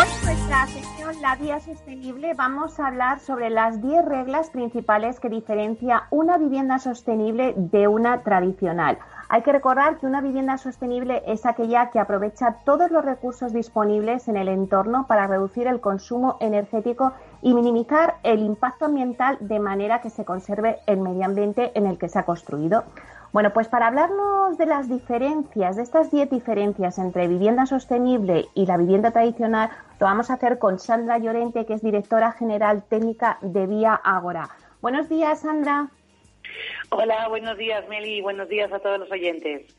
Hoy 0.00 0.06
en 0.06 0.24
nuestra 0.24 0.66
sección 0.66 1.20
La 1.20 1.36
Vía 1.36 1.60
Sostenible 1.60 2.32
vamos 2.32 2.80
a 2.80 2.86
hablar 2.86 3.20
sobre 3.20 3.50
las 3.50 3.82
10 3.82 4.02
reglas 4.06 4.48
principales 4.48 5.20
que 5.20 5.28
diferencia 5.28 6.04
una 6.10 6.38
vivienda 6.38 6.78
sostenible 6.78 7.52
de 7.54 7.86
una 7.86 8.22
tradicional. 8.22 8.98
Hay 9.28 9.42
que 9.42 9.52
recordar 9.52 9.98
que 9.98 10.06
una 10.06 10.22
vivienda 10.22 10.56
sostenible 10.56 11.22
es 11.26 11.44
aquella 11.44 11.90
que 11.90 11.98
aprovecha 11.98 12.60
todos 12.64 12.90
los 12.90 13.04
recursos 13.04 13.52
disponibles 13.52 14.26
en 14.28 14.38
el 14.38 14.48
entorno 14.48 15.06
para 15.06 15.26
reducir 15.26 15.66
el 15.66 15.80
consumo 15.80 16.38
energético 16.40 17.12
y 17.42 17.52
minimizar 17.52 18.16
el 18.22 18.40
impacto 18.40 18.86
ambiental 18.86 19.36
de 19.40 19.60
manera 19.60 20.00
que 20.00 20.08
se 20.08 20.24
conserve 20.24 20.78
el 20.86 21.00
medio 21.00 21.26
ambiente 21.26 21.72
en 21.74 21.86
el 21.86 21.98
que 21.98 22.08
se 22.08 22.18
ha 22.18 22.24
construido. 22.24 22.84
Bueno, 23.32 23.52
pues 23.52 23.68
para 23.68 23.86
hablarnos 23.86 24.58
de 24.58 24.66
las 24.66 24.88
diferencias, 24.88 25.76
de 25.76 25.82
estas 25.82 26.10
10 26.10 26.30
diferencias 26.30 26.98
entre 26.98 27.28
vivienda 27.28 27.64
sostenible 27.64 28.46
y 28.54 28.66
la 28.66 28.76
vivienda 28.76 29.12
tradicional, 29.12 29.70
lo 30.00 30.06
vamos 30.06 30.30
a 30.30 30.34
hacer 30.34 30.58
con 30.58 30.80
Sandra 30.80 31.18
Llorente, 31.18 31.64
que 31.64 31.74
es 31.74 31.82
directora 31.82 32.32
general 32.32 32.82
técnica 32.82 33.38
de 33.40 33.68
Vía 33.68 33.94
Ágora. 33.94 34.48
Buenos 34.82 35.08
días, 35.08 35.42
Sandra. 35.42 35.90
Hola, 36.90 37.28
buenos 37.28 37.56
días, 37.56 37.88
Meli, 37.88 38.16
y 38.16 38.20
buenos 38.20 38.48
días 38.48 38.72
a 38.72 38.80
todos 38.80 38.98
los 38.98 39.10
oyentes. 39.12 39.76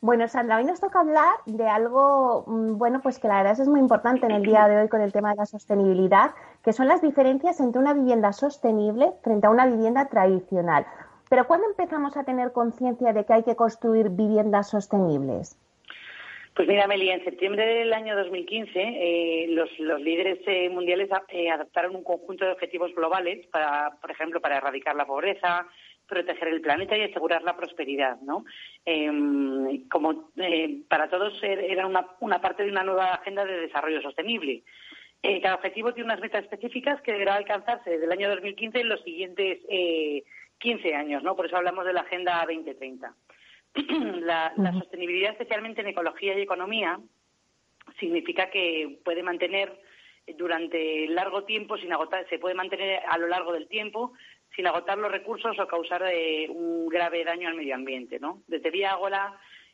Bueno, 0.00 0.26
Sandra, 0.26 0.56
hoy 0.56 0.64
nos 0.64 0.80
toca 0.80 1.00
hablar 1.00 1.36
de 1.46 1.66
algo, 1.68 2.44
mm, 2.46 2.76
bueno, 2.76 3.00
pues 3.02 3.20
que 3.20 3.28
la 3.28 3.36
verdad 3.36 3.58
es 3.58 3.68
muy 3.68 3.80
importante 3.80 4.26
en 4.26 4.32
el 4.32 4.42
día 4.42 4.66
de 4.66 4.82
hoy 4.82 4.88
con 4.88 5.00
el 5.00 5.12
tema 5.12 5.30
de 5.30 5.36
la 5.36 5.46
sostenibilidad, 5.46 6.32
que 6.62 6.72
son 6.72 6.88
las 6.88 7.00
diferencias 7.00 7.60
entre 7.60 7.80
una 7.80 7.94
vivienda 7.94 8.32
sostenible 8.32 9.12
frente 9.22 9.46
a 9.46 9.50
una 9.50 9.66
vivienda 9.66 10.06
tradicional. 10.06 10.86
Pero 11.34 11.48
¿cuándo 11.48 11.66
empezamos 11.66 12.16
a 12.16 12.22
tener 12.22 12.52
conciencia 12.52 13.12
de 13.12 13.26
que 13.26 13.32
hay 13.32 13.42
que 13.42 13.56
construir 13.56 14.08
viviendas 14.10 14.70
sostenibles? 14.70 15.58
Pues 16.54 16.68
mira, 16.68 16.86
Meli, 16.86 17.10
en 17.10 17.24
septiembre 17.24 17.66
del 17.66 17.92
año 17.92 18.16
2015 18.16 18.70
eh, 18.76 19.46
los, 19.48 19.68
líderes 19.98 20.38
eh, 20.46 20.68
mundiales 20.68 21.10
eh, 21.30 21.50
adoptaron 21.50 21.96
un 21.96 22.04
conjunto 22.04 22.44
de 22.44 22.52
objetivos 22.52 22.94
globales 22.94 23.48
para, 23.48 23.98
por 24.00 24.12
ejemplo, 24.12 24.40
para 24.40 24.58
erradicar 24.58 24.94
la 24.94 25.06
pobreza, 25.06 25.66
proteger 26.06 26.46
el 26.46 26.60
planeta 26.60 26.96
y 26.96 27.02
asegurar 27.02 27.42
la 27.42 27.56
prosperidad, 27.56 28.20
¿no? 28.20 28.44
Em, 28.84 29.88
como 29.88 30.30
para 30.86 31.10
todos 31.10 31.42
er, 31.42 31.58
era 31.64 31.84
una, 31.88 32.06
una, 32.20 32.40
parte 32.40 32.62
de 32.62 32.70
una 32.70 32.84
nueva 32.84 33.14
agenda 33.14 33.44
de 33.44 33.58
desarrollo 33.58 34.00
sostenible. 34.02 34.62
cada 35.42 35.56
objetivo 35.56 35.92
tiene 35.94 36.12
unas 36.12 36.20
metas 36.20 36.44
específicas 36.44 37.00
que 37.02 37.10
deberá 37.10 37.34
alcanzarse 37.34 37.90
desde 37.90 38.04
el 38.04 38.12
año 38.12 38.28
2015 38.28 38.78
en 38.78 38.88
los 38.88 39.02
siguientes 39.02 39.58
15 40.58 40.94
años, 40.94 41.22
¿no? 41.22 41.36
Por 41.36 41.46
eso 41.46 41.56
hablamos 41.56 41.84
de 41.84 41.92
la 41.92 42.00
Agenda 42.00 42.44
2030. 42.46 43.14
la, 44.20 44.52
sostenibilidad, 44.72 45.32
especialmente 45.32 45.80
en 45.80 45.88
ecología 45.88 46.38
y 46.38 46.42
economía, 46.42 46.98
significa 47.98 48.50
que 48.50 48.98
puede 49.04 49.22
mantener 49.22 49.80
durante 50.38 51.06
largo 51.08 51.44
tiempo, 51.44 51.76
sin 51.76 51.92
agotar, 51.92 52.26
se 52.28 52.38
puede 52.38 52.54
mantener 52.54 53.02
a 53.06 53.18
lo 53.18 53.26
largo 53.26 53.52
del 53.52 53.68
tiempo 53.68 54.12
sin 54.54 54.66
agotar 54.66 54.96
los 54.98 55.10
recursos 55.10 55.58
o 55.58 55.66
causar 55.66 56.02
eh, 56.10 56.48
un 56.48 56.88
grave 56.88 57.24
daño 57.24 57.48
al 57.48 57.56
medio 57.56 57.74
ambiente. 57.74 58.18
¿no? 58.18 58.42
Desde 58.46 58.70
Vía 58.70 58.96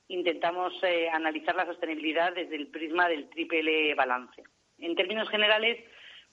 intentamos 0.09 0.73
eh, 0.83 1.09
analizar 1.09 1.55
la 1.55 1.67
sostenibilidad 1.67 2.35
desde 2.35 2.57
el 2.57 2.69
prisma 2.69 3.09
del 3.09 3.29
triple 3.29 3.95
balance. 3.95 4.43
En 4.79 4.97
términos 4.97 5.29
generales, 5.29 5.79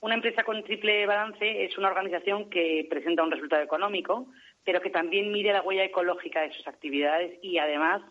una 0.00 0.14
empresa 0.14 0.44
con 0.44 0.62
triple 0.62 1.06
balance 1.06 1.64
es 1.64 1.76
una 1.76 1.88
organización 1.88 2.48
que 2.50 2.86
presenta 2.88 3.24
un 3.24 3.32
resultado 3.32 3.62
económico, 3.62 4.28
pero 4.64 4.80
que 4.80 4.90
también 4.90 5.32
mide 5.32 5.52
la 5.52 5.62
huella 5.62 5.84
ecológica 5.84 6.42
de 6.42 6.52
sus 6.52 6.66
actividades 6.68 7.38
y, 7.42 7.58
además, 7.58 8.02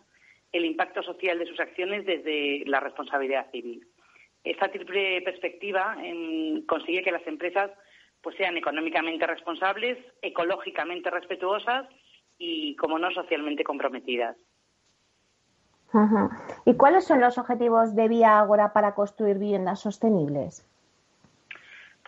el 0.52 0.64
impacto 0.64 1.02
social 1.02 1.38
de 1.38 1.46
sus 1.46 1.58
acciones 1.60 2.04
desde 2.04 2.64
la 2.66 2.80
responsabilidad 2.80 3.50
civil. 3.50 3.86
Esta 4.44 4.68
triple 4.68 5.22
perspectiva 5.22 5.96
consigue 6.66 7.02
que 7.02 7.12
las 7.12 7.26
empresas 7.26 7.70
pues, 8.22 8.36
sean 8.36 8.56
económicamente 8.56 9.26
responsables, 9.26 9.98
ecológicamente 10.20 11.10
respetuosas 11.10 11.86
y, 12.38 12.76
como 12.76 12.98
no, 12.98 13.10
socialmente 13.12 13.64
comprometidas. 13.64 14.36
¿Y 16.66 16.74
cuáles 16.74 17.04
son 17.04 17.20
los 17.20 17.38
objetivos 17.38 17.96
de 17.96 18.08
Vía 18.08 18.38
Agora 18.38 18.74
para 18.74 18.94
construir 18.94 19.38
viviendas 19.38 19.80
sostenibles? 19.80 20.67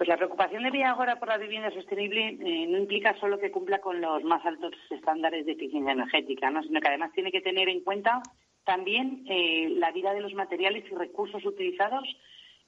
Pues 0.00 0.08
la 0.08 0.16
preocupación 0.16 0.62
de 0.62 0.84
Agora 0.84 1.18
por 1.18 1.28
la 1.28 1.36
vivienda 1.36 1.70
sostenible 1.72 2.38
eh, 2.40 2.66
no 2.66 2.78
implica 2.78 3.14
solo 3.20 3.38
que 3.38 3.50
cumpla 3.50 3.82
con 3.82 4.00
los 4.00 4.24
más 4.24 4.42
altos 4.46 4.72
estándares 4.88 5.44
de 5.44 5.52
eficiencia 5.52 5.92
energética, 5.92 6.50
sino 6.62 6.80
que 6.80 6.88
además 6.88 7.12
tiene 7.12 7.30
que 7.30 7.42
tener 7.42 7.68
en 7.68 7.82
cuenta 7.82 8.22
también 8.64 9.26
eh, 9.28 9.68
la 9.76 9.92
vida 9.92 10.14
de 10.14 10.22
los 10.22 10.32
materiales 10.32 10.90
y 10.90 10.94
recursos 10.94 11.44
utilizados 11.44 12.08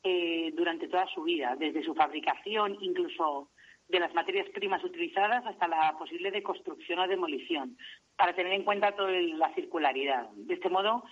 eh, 0.02 0.52
durante 0.54 0.88
toda 0.88 1.06
su 1.06 1.22
vida, 1.22 1.56
desde 1.58 1.82
su 1.82 1.94
fabricación, 1.94 2.76
incluso 2.82 3.48
de 3.88 4.00
las 4.00 4.12
materias 4.12 4.50
primas 4.50 4.84
utilizadas 4.84 5.46
hasta 5.46 5.68
la 5.68 5.96
posible 5.98 6.30
deconstrucción 6.30 6.98
o 6.98 7.08
demolición, 7.08 7.78
para 8.14 8.34
tener 8.34 8.52
en 8.52 8.64
cuenta 8.64 8.94
toda 8.94 9.10
la 9.10 9.54
circularidad. 9.54 10.28
De 10.34 10.52
este 10.52 10.68
modo, 10.68 11.04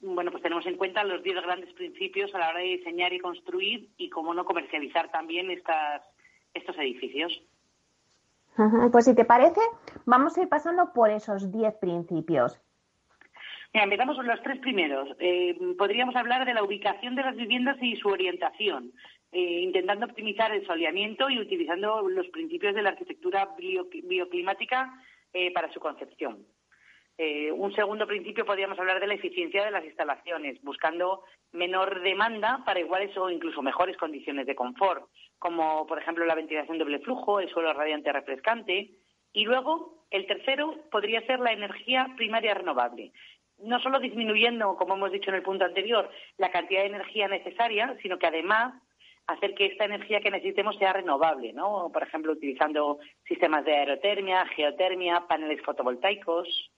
bueno, 0.00 0.30
pues 0.30 0.42
tenemos 0.42 0.66
en 0.66 0.76
cuenta 0.76 1.04
los 1.04 1.22
diez 1.22 1.36
grandes 1.42 1.72
principios 1.74 2.34
a 2.34 2.38
la 2.38 2.50
hora 2.50 2.60
de 2.60 2.76
diseñar 2.76 3.12
y 3.12 3.18
construir 3.18 3.88
y 3.96 4.08
cómo 4.10 4.34
no 4.34 4.44
comercializar 4.44 5.10
también 5.10 5.50
estas, 5.50 6.02
estos 6.54 6.76
edificios. 6.78 7.42
Pues 8.90 9.04
si 9.04 9.14
te 9.14 9.24
parece, 9.24 9.60
vamos 10.04 10.36
a 10.36 10.42
ir 10.42 10.48
pasando 10.48 10.92
por 10.92 11.10
esos 11.10 11.52
diez 11.52 11.74
principios. 11.74 12.60
Mira, 13.72 13.84
empezamos 13.84 14.16
con 14.16 14.26
los 14.26 14.42
tres 14.42 14.58
primeros. 14.60 15.08
Eh, 15.20 15.56
podríamos 15.76 16.16
hablar 16.16 16.44
de 16.44 16.54
la 16.54 16.64
ubicación 16.64 17.14
de 17.14 17.22
las 17.22 17.36
viviendas 17.36 17.76
y 17.80 17.96
su 17.96 18.08
orientación, 18.08 18.92
eh, 19.30 19.60
intentando 19.60 20.06
optimizar 20.06 20.52
el 20.52 20.66
soleamiento 20.66 21.28
y 21.30 21.38
utilizando 21.38 22.08
los 22.08 22.26
principios 22.28 22.74
de 22.74 22.82
la 22.82 22.90
arquitectura 22.90 23.50
bioclimática 23.56 24.92
eh, 25.32 25.52
para 25.52 25.70
su 25.72 25.80
concepción. 25.80 26.46
Eh, 27.20 27.50
un 27.50 27.74
segundo 27.74 28.06
principio 28.06 28.46
podríamos 28.46 28.78
hablar 28.78 29.00
de 29.00 29.08
la 29.08 29.14
eficiencia 29.14 29.64
de 29.64 29.72
las 29.72 29.84
instalaciones, 29.84 30.62
buscando 30.62 31.24
menor 31.50 32.00
demanda 32.02 32.62
para 32.64 32.78
iguales 32.78 33.16
o 33.16 33.28
incluso 33.28 33.60
mejores 33.60 33.96
condiciones 33.96 34.46
de 34.46 34.54
confort, 34.54 35.04
como 35.40 35.84
por 35.88 35.98
ejemplo 35.98 36.24
la 36.24 36.36
ventilación 36.36 36.78
doble 36.78 37.00
flujo, 37.00 37.40
el 37.40 37.50
suelo 37.50 37.72
radiante 37.72 38.12
refrescante. 38.12 38.92
Y 39.32 39.44
luego, 39.44 40.04
el 40.10 40.26
tercero 40.28 40.76
podría 40.92 41.20
ser 41.26 41.40
la 41.40 41.52
energía 41.52 42.06
primaria 42.16 42.54
renovable, 42.54 43.12
no 43.58 43.80
solo 43.80 43.98
disminuyendo, 43.98 44.76
como 44.76 44.94
hemos 44.94 45.10
dicho 45.10 45.30
en 45.30 45.36
el 45.36 45.42
punto 45.42 45.64
anterior, 45.64 46.08
la 46.36 46.52
cantidad 46.52 46.82
de 46.82 46.88
energía 46.88 47.26
necesaria, 47.26 47.96
sino 48.00 48.18
que 48.18 48.28
además 48.28 48.80
hacer 49.26 49.54
que 49.54 49.66
esta 49.66 49.84
energía 49.84 50.20
que 50.20 50.30
necesitemos 50.30 50.76
sea 50.78 50.92
renovable, 50.92 51.52
¿no? 51.52 51.90
Por 51.92 52.04
ejemplo, 52.04 52.32
utilizando 52.32 52.98
sistemas 53.26 53.64
de 53.64 53.74
aerotermia, 53.74 54.46
geotermia, 54.46 55.26
paneles 55.28 55.60
fotovoltaicos. 55.62 56.70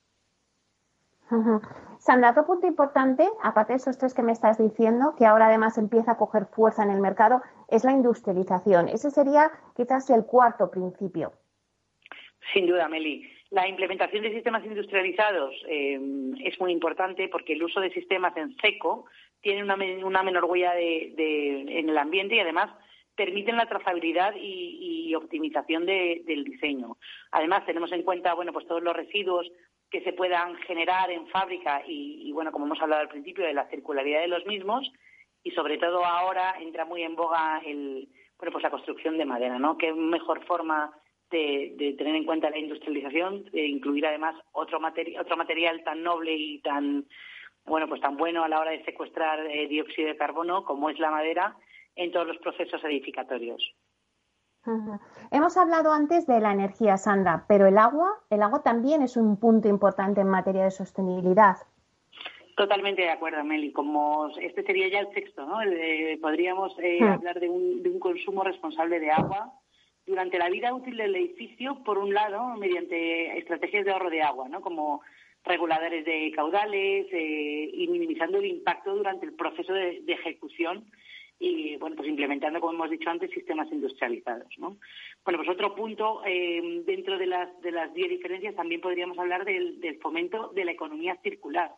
Sandra, 1.99 2.31
otro 2.31 2.47
punto 2.47 2.67
importante, 2.67 3.29
aparte 3.43 3.75
de 3.75 3.77
esos 3.77 3.99
tres 3.99 4.15
que 4.15 4.23
me 4.23 4.33
estás 4.33 4.59
diciendo, 4.59 5.15
que 5.19 5.27
ahora 5.27 5.47
además 5.47 5.77
empieza 5.79 6.13
a 6.13 6.17
coger 6.17 6.47
fuerza 6.47 6.83
en 6.83 6.91
el 6.91 7.01
mercado, 7.01 7.43
es 7.69 7.85
la 7.85 7.93
industrialización. 7.93 8.89
Ese 8.89 9.11
sería 9.11 9.51
quizás 9.77 10.09
el 10.11 10.25
cuarto 10.25 10.71
principio. 10.71 11.33
Sin 12.53 12.67
duda, 12.67 12.89
Meli. 12.89 13.31
La 13.51 13.69
implementación 13.69 14.23
de 14.23 14.33
sistemas 14.33 14.65
industrializados 14.65 15.55
eh, 15.69 15.99
es 16.45 16.59
muy 16.61 16.73
importante 16.73 17.29
porque 17.29 17.53
el 17.53 17.63
uso 17.63 17.81
de 17.81 17.93
sistemas 17.93 18.37
en 18.37 18.57
seco 18.59 19.07
tiene 19.41 19.63
una, 19.63 20.23
menor 20.23 20.45
huella 20.45 20.79
en 20.79 21.89
el 21.89 21.99
ambiente 21.99 22.37
y 22.37 22.41
además 22.41 22.71
permiten 23.17 23.57
la 23.57 23.67
trazabilidad 23.67 24.35
y, 24.37 25.15
optimización 25.15 25.85
del 25.85 26.45
diseño. 26.45 26.97
Además, 27.33 27.67
tenemos 27.67 27.91
en 27.93 28.05
cuenta 28.05 28.33
bueno, 28.33 28.53
pues 28.53 28.67
todos 28.67 28.83
los 28.83 28.97
residuos 28.97 29.51
que 29.91 30.03
se 30.03 30.13
puedan 30.13 30.57
generar 30.59 31.11
en 31.11 31.27
fábrica 31.29 31.83
y, 31.87 32.31
bueno, 32.33 32.53
como 32.53 32.67
hemos 32.67 32.81
hablado 32.81 33.03
al 33.03 33.09
principio, 33.09 33.45
de 33.45 33.55
la 33.55 33.69
circularidad 33.69 34.21
de 34.21 34.29
los 34.29 34.47
mismos 34.47 34.91
y 35.43 35.51
sobre 35.51 35.79
todo 35.79 36.05
ahora 36.05 36.55
entra 36.61 36.85
muy 36.85 37.03
en 37.03 37.17
boga 37.17 37.61
el, 37.67 38.09
bueno, 38.39 38.53
pues 38.53 38.63
la 38.63 38.71
construcción 38.71 39.19
de 39.19 39.25
madera, 39.25 39.59
¿no? 39.59 39.77
Qué 39.77 39.93
mejor 39.93 40.45
forma 40.47 40.93
de, 41.31 41.95
tener 41.99 42.15
en 42.15 42.25
cuenta 42.25 42.51
la 42.51 42.59
industrialización, 42.59 43.45
de 43.51 43.67
incluir 43.67 44.07
además 44.07 44.37
otro, 44.53 44.81
otro 45.19 45.37
material 45.37 45.83
tan 45.85 46.03
noble 46.03 46.35
y 46.35 46.61
tan 46.61 47.07
bueno, 47.65 47.89
pues 47.89 48.01
tan 48.01 48.17
bueno 48.17 48.43
a 48.43 48.49
la 48.49 48.61
hora 48.61 48.71
de 48.71 48.85
secuestrar 48.85 49.47
eh, 49.47 49.69
dióxido 49.69 50.09
de 50.09 50.17
carbono 50.17 50.65
como 50.65 50.91
es 50.91 50.99
la 50.99 51.11
madera 51.11 51.57
en 51.95 52.11
todos 52.11 52.27
los 52.27 52.39
procesos 52.39 52.83
edificatorios. 52.85 53.75
Hemos 55.31 55.57
hablado 55.57 55.93
antes 55.93 56.27
de 56.27 56.41
la 56.41 56.53
energía, 56.53 56.97
Sandra, 56.97 57.45
pero 57.49 57.67
el 57.67 57.79
agua, 57.79 58.19
el 58.31 58.43
agua 58.43 58.63
también 58.63 59.03
es 59.03 59.17
un 59.17 59.39
punto 59.39 59.69
importante 59.69 60.21
en 60.21 60.29
materia 60.29 60.65
de 60.65 60.71
sostenibilidad. 60.71 61.57
Totalmente 62.57 63.03
de 63.03 63.11
acuerdo, 63.11 63.43
Meli. 63.43 63.73
Como 63.73 64.29
este 64.39 64.63
sería 64.63 64.89
ya 64.89 65.01
el 65.01 65.15
sexto, 65.15 65.47
¿no? 65.47 65.59
podríamos 66.21 66.79
eh, 66.79 67.03
hablar 67.03 67.41
de 67.41 67.49
un, 67.49 67.83
de 67.83 67.89
un 67.89 67.99
consumo 67.99 68.45
responsable 68.45 69.01
de 69.01 69.11
agua 69.11 69.55
durante 70.07 70.39
la 70.39 70.51
vida 70.51 70.75
útil 70.75 70.97
del 70.97 71.15
edificio, 71.15 71.83
por 71.85 71.97
un 71.97 72.13
lado, 72.13 72.57
mediante 72.57 73.39
estrategias 73.39 73.85
de 73.85 73.93
ahorro 73.93 74.11
de 74.11 74.23
agua, 74.23 74.49
¿no? 74.49 74.61
Como 74.61 75.01
reguladores 75.45 76.05
de 76.05 76.33
caudales 76.35 77.07
eh, 77.13 77.71
y 77.73 77.89
minimizando 77.89 78.39
el 78.39 78.47
impacto 78.47 78.95
durante 78.95 79.27
el 79.27 79.33
proceso 79.33 79.73
de, 79.73 80.03
ejecución 80.07 80.85
y 81.41 81.77
bueno 81.77 81.97
pues 81.97 82.09
implementando 82.09 82.61
como 82.61 82.75
hemos 82.75 82.91
dicho 82.91 83.09
antes 83.09 83.31
sistemas 83.31 83.73
industrializados 83.73 84.57
¿no? 84.59 84.77
bueno 85.25 85.39
pues 85.39 85.49
otro 85.49 85.75
punto 85.75 86.23
eh, 86.25 86.83
dentro 86.85 87.19
de 87.19 87.27
las 87.27 87.61
de 87.63 87.73
las 87.73 87.93
diez 87.95 88.11
diferencias 88.11 88.55
también 88.55 88.81
podríamos 88.81 89.19
hablar 89.19 89.45
del, 89.45 89.99
fomento 90.01 90.53
de 90.55 90.67
la 90.67 90.73
economía 90.73 91.17
circular 91.23 91.73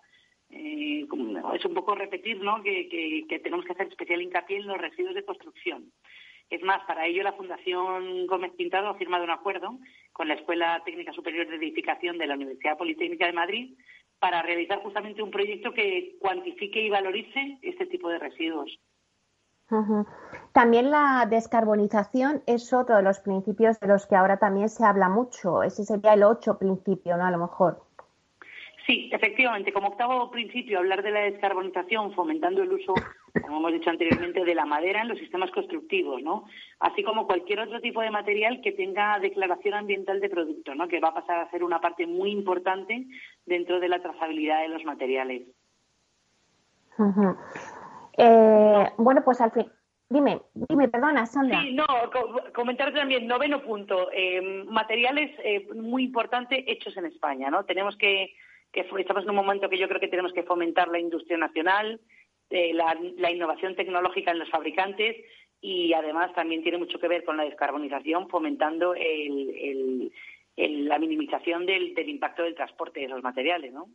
eh, 0.51 1.07
es 1.55 1.65
un 1.65 1.75
poco 1.75 1.95
repetir 1.95 2.43
¿no? 2.43 2.63
que, 2.63 3.25
que 3.29 3.39
tenemos 3.39 3.65
que 3.65 3.73
hacer 3.73 3.87
especial 3.87 4.21
hincapié 4.21 4.59
en 4.59 4.67
los 4.67 4.79
residuos 4.79 5.15
de 5.15 5.25
construcción 5.25 5.93
es 6.53 6.63
más, 6.63 6.85
para 6.85 7.07
ello 7.07 7.23
la 7.23 7.33
Fundación 7.33 8.27
Gómez 8.27 8.53
Pintado 8.59 8.89
ha 8.89 8.99
firmado 8.99 9.25
un 9.25 9.31
acuerdo 9.31 9.79
con 10.13 10.29
la 10.29 10.35
Escuela 10.35 10.83
Técnica 10.85 11.15
Superior 11.15 11.49
de 11.49 11.57
Edificación 11.57 12.19
de 12.19 12.27
la 12.27 12.35
Universidad 12.35 12.77
Politécnica 12.77 13.25
de 13.25 13.33
Madrid 13.33 13.75
para 14.19 14.43
realizar 14.43 14.81
justamente 14.81 15.23
un 15.23 15.31
proyecto 15.31 15.73
que 15.73 16.17
cuantifique 16.19 16.83
y 16.83 16.91
valorice 16.91 17.57
este 17.63 17.87
tipo 17.87 18.11
de 18.11 18.19
residuos. 18.19 18.79
También 20.53 20.91
la 20.91 21.27
descarbonización 21.29 22.43
es 22.47 22.73
otro 22.73 22.97
de 22.97 23.03
los 23.03 23.21
principios 23.21 23.81
de 23.81 23.89
los 23.89 24.07
que 24.07 24.17
ahora 24.17 24.39
también 24.39 24.69
se 24.69 24.85
habla 24.85 25.09
mucho. 25.09 25.63
Ese 25.63 25.85
sería 25.85 26.15
el 26.15 26.25
ocho 26.25 26.59
principio, 26.59 27.17
¿no? 27.17 27.25
A 27.25 27.31
lo 27.31 27.39
mejor. 27.39 27.83
Sí, 28.87 29.11
efectivamente. 29.13 29.73
Como 29.73 29.89
octavo 29.89 30.31
principio, 30.31 30.79
hablar 30.79 31.03
de 31.03 31.13
la 31.13 31.21
descarbonización, 31.21 32.13
fomentando 32.15 32.63
el 32.63 32.73
uso, 32.73 32.95
como 33.41 33.59
hemos 33.59 33.73
dicho 33.73 33.91
anteriormente, 33.91 34.45
de 34.45 34.55
la 34.55 34.65
madera 34.65 35.03
en 35.03 35.09
los 35.09 35.19
sistemas 35.19 35.51
constructivos, 35.53 36.21
¿no? 36.23 36.45
Así 36.81 37.05
como 37.05 37.27
cualquier 37.27 37.61
otro 37.61 37.81
tipo 37.81 38.01
de 38.01 38.11
material 38.11 38.61
que 38.61 38.73
tenga 38.73 39.19
declaración 39.21 39.75
ambiental 39.75 40.21
de 40.21 40.29
producto, 40.29 40.75
¿no? 40.75 40.89
Que 40.89 41.01
va 41.01 41.09
a 41.09 41.15
pasar 41.15 41.39
a 41.39 41.51
ser 41.51 41.63
una 41.63 41.81
parte 41.81 42.07
muy 42.07 42.33
importante 42.33 43.07
dentro 43.47 43.79
de 43.79 43.89
la 43.89 44.03
trazabilidad 44.03 44.63
de 44.63 44.69
los 44.69 44.85
materiales. 44.85 45.43
Eh, 48.17 48.91
bueno, 48.99 49.23
pues 49.25 49.41
al 49.41 49.53
fin. 49.53 49.67
Dime, 50.09 50.43
dime, 50.53 50.89
perdona, 50.89 51.25
Sandra. 51.25 51.63
Sí, 51.63 51.73
no, 51.73 51.87
comentar 52.55 52.93
también, 52.93 53.27
noveno 53.27 53.63
punto, 53.63 54.11
eh, 54.13 54.43
materiales 54.67 55.31
eh, 55.43 55.67
muy 55.75 56.05
importantes 56.05 56.63
hechos 56.67 56.95
en 56.99 57.07
España, 57.07 57.49
¿no? 57.51 57.65
Tenemos 57.65 57.97
que 57.97 58.35
que 58.73 58.81
estamos 58.81 59.25
en 59.25 59.31
un 59.31 59.37
momento 59.37 59.69
que 59.69 59.79
yo 59.79 59.87
creo 59.87 60.01
que 60.01 60.09
tenemos 60.09 60.33
que 60.33 60.43
fomentar 60.43 60.89
la 60.89 60.99
industria 60.99 61.37
nacional, 61.37 62.01
eh, 62.51 62.73
la, 62.73 63.31
innovación 63.31 63.77
tecnológica 63.77 64.31
en 64.31 64.39
los 64.39 64.51
fabricantes 64.51 65.17
y 65.61 65.93
además 65.93 66.33
también 66.35 66.63
tiene 66.63 66.79
mucho 66.79 66.99
que 66.99 67.09
ver 67.09 67.25
con 67.25 67.37
la 67.37 67.45
descarbonización, 67.45 68.29
fomentando 68.29 68.95
la 70.57 70.99
minimización 70.99 71.67
del, 71.67 72.09
impacto 72.09 72.43
del 72.43 72.55
transporte 72.55 73.01
de 73.01 73.09
los 73.09 73.23
materiales, 73.23 73.73
¿no? 73.73 73.89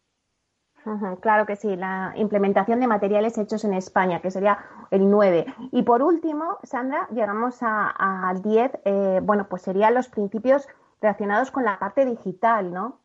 Claro 1.21 1.45
que 1.45 1.56
sí, 1.56 1.76
la 1.76 2.13
implementación 2.15 2.80
de 2.80 2.88
materiales 2.88 3.38
hechos 3.38 3.63
en 3.65 3.73
España, 3.73 4.21
que 4.21 4.32
sería 4.32 4.58
el 4.91 5.10
9. 5.10 5.45
Y 5.71 5.84
por 5.84 6.02
último, 6.02 6.58
Sandra, 6.63 7.08
llegamos 7.12 7.58
al 7.62 8.41
10, 8.41 8.71
eh, 8.86 9.19
bueno, 9.23 9.47
pues 9.50 9.62
serían 9.62 9.93
los 9.93 10.10
principios 10.10 10.67
relacionados 11.02 11.52
con 11.52 11.63
la 11.63 11.80
parte 11.80 12.06
digital, 12.06 12.73
¿no? 12.73 13.00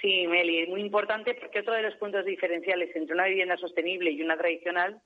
Sí, 0.00 0.26
Meli, 0.26 0.60
es 0.60 0.68
muy 0.68 0.80
importante 0.80 1.34
porque 1.34 1.60
otro 1.60 1.74
de 1.74 1.82
los 1.82 1.94
puntos 1.96 2.24
diferenciales 2.24 2.94
entre 2.96 3.14
una 3.14 3.26
vivienda 3.26 3.56
sostenible 3.58 4.10
y 4.10 4.22
una 4.22 4.38
tradicional, 4.38 5.00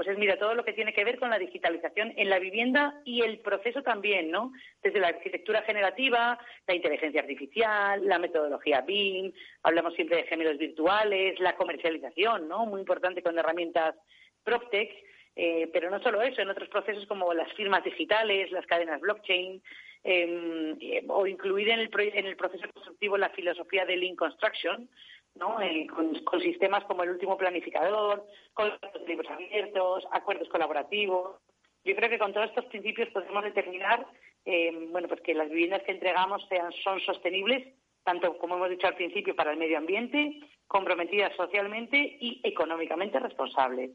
pues 0.00 0.08
es, 0.08 0.18
mira, 0.18 0.38
todo 0.38 0.54
lo 0.54 0.64
que 0.64 0.72
tiene 0.72 0.94
que 0.94 1.04
ver 1.04 1.18
con 1.18 1.28
la 1.28 1.38
digitalización 1.38 2.14
en 2.16 2.30
la 2.30 2.38
vivienda 2.38 3.02
y 3.04 3.20
el 3.20 3.40
proceso 3.40 3.82
también, 3.82 4.30
¿no? 4.30 4.50
Desde 4.82 4.98
la 4.98 5.08
arquitectura 5.08 5.60
generativa, 5.60 6.38
la 6.66 6.74
inteligencia 6.74 7.20
artificial, 7.20 8.02
la 8.06 8.18
metodología 8.18 8.80
BIM, 8.80 9.30
hablamos 9.62 9.92
siempre 9.92 10.16
de 10.16 10.22
géneros 10.22 10.56
virtuales, 10.56 11.38
la 11.38 11.54
comercialización, 11.54 12.48
¿no? 12.48 12.64
Muy 12.64 12.80
importante 12.80 13.22
con 13.22 13.38
herramientas 13.38 13.94
PropTech, 14.42 14.90
eh, 15.36 15.68
pero 15.70 15.90
no 15.90 16.02
solo 16.02 16.22
eso, 16.22 16.40
en 16.40 16.48
otros 16.48 16.70
procesos 16.70 17.04
como 17.04 17.34
las 17.34 17.52
firmas 17.52 17.84
digitales, 17.84 18.50
las 18.52 18.64
cadenas 18.64 19.02
blockchain, 19.02 19.60
Em, 20.02 20.78
eh, 20.80 21.04
o 21.08 21.26
incluir 21.26 21.68
en 21.68 21.80
el, 21.80 21.90
en 21.94 22.24
el 22.24 22.34
proceso 22.34 22.64
constructivo 22.72 23.18
la 23.18 23.28
filosofía 23.30 23.84
de 23.84 23.98
Lean 23.98 24.16
Construction, 24.16 24.88
¿no? 25.34 25.60
Eh, 25.60 25.86
con, 25.86 26.40
sistemas 26.40 26.84
como 26.84 27.02
el 27.02 27.10
último 27.10 27.36
planificador, 27.36 28.26
con 28.54 28.70
libros 29.06 29.30
abiertos, 29.30 30.06
acuerdos 30.12 30.48
colaborativos. 30.48 31.36
Yo 31.84 31.96
creo 31.96 32.10
que 32.10 32.18
con 32.18 32.32
todos 32.32 32.48
estos 32.48 32.66
principios 32.66 33.08
podemos 33.10 33.42
determinar 33.44 34.06
em, 34.44 34.92
bueno, 34.92 35.08
pues 35.08 35.20
que 35.22 35.34
las 35.34 35.48
viviendas 35.48 35.82
que 35.82 35.92
entregamos 35.92 36.46
sean, 36.48 36.72
son 36.84 37.00
sostenibles, 37.00 37.74
tanto 38.04 38.36
como 38.38 38.56
hemos 38.56 38.70
dicho 38.70 38.86
al 38.86 38.96
principio, 38.96 39.36
para 39.36 39.52
el 39.52 39.58
medio 39.58 39.78
ambiente, 39.78 40.40
comprometidas 40.66 41.34
socialmente 41.36 41.96
y 42.20 42.40
económicamente 42.44 43.18
responsables. 43.18 43.90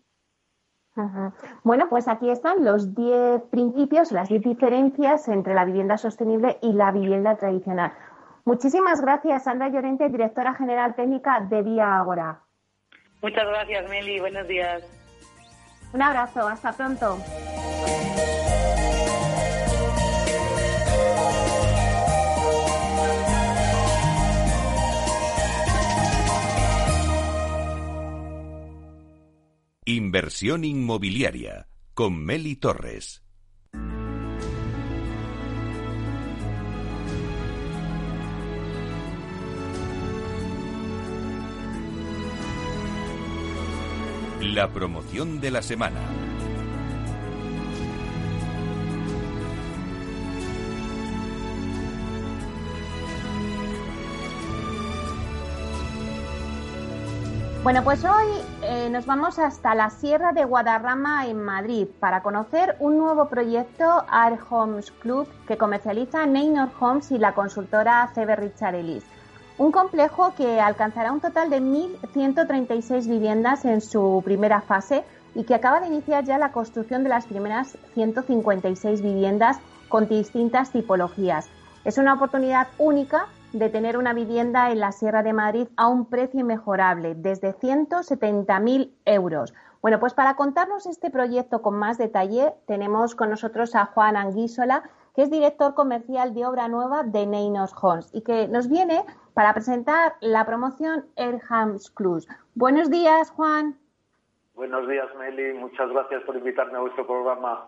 Bueno, 1.64 1.88
pues 1.90 2.08
aquí 2.08 2.30
están 2.30 2.64
los 2.64 2.96
10 2.96 3.44
principios, 3.52 4.14
las 4.14 4.30
10 4.30 4.42
diferencias 4.42 5.28
entre 5.28 5.54
la 5.54 5.66
vivienda 5.66 5.98
sostenible 5.98 6.58
y 6.62 6.72
la 6.72 6.92
vivienda 6.92 7.36
tradicional. 7.36 7.92
Muchísimas 8.46 9.02
gracias, 9.02 9.44
Sandra 9.44 9.70
Llorente, 9.70 10.08
directora 10.08 10.54
general 10.54 10.96
técnica 10.96 11.40
de 11.50 11.64
Vía 11.64 11.98
Agora. 11.98 12.44
Muchas 13.22 13.44
gracias, 13.48 13.90
Meli. 13.90 14.20
Buenos 14.20 14.48
días. 14.48 14.84
Un 15.94 16.02
abrazo. 16.04 16.48
Hasta 16.48 16.72
pronto. 16.74 17.18
Inversión 29.88 30.66
inmobiliaria 30.66 31.68
con 31.96 32.24
Meli 32.24 32.56
Torres. 32.58 33.25
La 44.54 44.68
promoción 44.68 45.42
de 45.42 45.50
la 45.50 45.64
semana. 45.64 46.00
Bueno, 57.64 57.84
pues 57.84 58.06
hoy 58.06 58.28
eh, 58.62 58.88
nos 58.92 59.08
vamos 59.08 59.40
hasta 59.40 59.74
la 59.74 59.90
Sierra 59.90 60.32
de 60.32 60.46
Guadarrama 60.46 61.26
en 61.26 61.42
Madrid 61.42 61.88
para 62.00 62.22
conocer 62.22 62.76
un 62.80 63.00
nuevo 63.00 63.28
proyecto 63.28 64.06
Air 64.14 64.38
Homes 64.52 64.92
Club 64.92 65.28
que 65.48 65.58
comercializa 65.58 66.28
Neynor 66.28 66.70
Homes 66.80 67.10
y 67.10 67.18
la 67.18 67.34
consultora 67.34 68.12
CB 68.14 68.36
Richard 68.36 68.76
Ellis. 68.76 69.04
Un 69.58 69.72
complejo 69.72 70.34
que 70.36 70.60
alcanzará 70.60 71.14
un 71.14 71.22
total 71.22 71.50
de 71.50 71.62
1.136 71.62 73.08
viviendas 73.08 73.64
en 73.64 73.80
su 73.80 74.22
primera 74.26 74.60
fase 74.60 75.06
y 75.34 75.46
que 75.46 75.56
acaba 75.56 75.80
de 75.80 75.88
iniciar 75.88 76.26
ya 76.26 76.38
la 76.38 76.52
construcción 76.52 77.04
de 77.04 77.10
las 77.10 77.26
primeras 77.26 77.78
156 77.94 79.02
viviendas 79.02 79.60
con 79.88 80.10
distintas 80.10 80.72
tipologías. 80.72 81.48
Es 81.86 81.98
una 81.98 82.16
oportunidad 82.16 82.68
única 82.78 83.28
de 83.54 83.70
tener 83.70 83.98
una 83.98 84.12
vivienda 84.12 84.72
en 84.72 84.82
la 84.82 84.92
Sierra 84.92 85.24
de 85.24 85.32
Madrid 85.32 85.68
a 85.78 85.88
un 85.88 86.08
precio 86.08 86.42
inmejorable, 86.42 87.16
desde 87.16 87.56
170.000 87.56 88.92
euros. 89.06 89.54
Bueno, 89.82 90.02
pues 90.02 90.14
para 90.14 90.36
contarnos 90.36 90.86
este 90.86 91.10
proyecto 91.10 91.62
con 91.62 91.76
más 91.76 91.98
detalle, 91.98 92.54
tenemos 92.66 93.16
con 93.16 93.30
nosotros 93.30 93.74
a 93.76 93.86
Juan 93.86 94.18
Anguísola, 94.18 94.84
que 95.16 95.24
es 95.24 95.32
director 95.32 95.74
comercial 95.74 96.34
de 96.34 96.46
obra 96.46 96.68
nueva 96.68 97.04
de 97.04 97.26
Neynos 97.26 97.74
Homes 97.82 98.10
y 98.14 98.22
que 98.22 98.48
nos 98.48 98.70
viene 98.70 99.04
para 99.34 99.54
presentar 99.54 100.16
la 100.20 100.46
promoción 100.46 101.06
Airhams 101.16 101.90
Club. 101.92 102.26
Buenos 102.54 102.90
días, 102.90 103.32
Juan. 103.32 103.78
Buenos 104.56 104.88
días, 104.88 105.08
Meli. 105.18 105.54
Muchas 105.54 105.90
gracias 105.90 106.24
por 106.24 106.36
invitarme 106.36 106.78
a 106.78 106.82
vuestro 106.82 107.06
programa. 107.08 107.68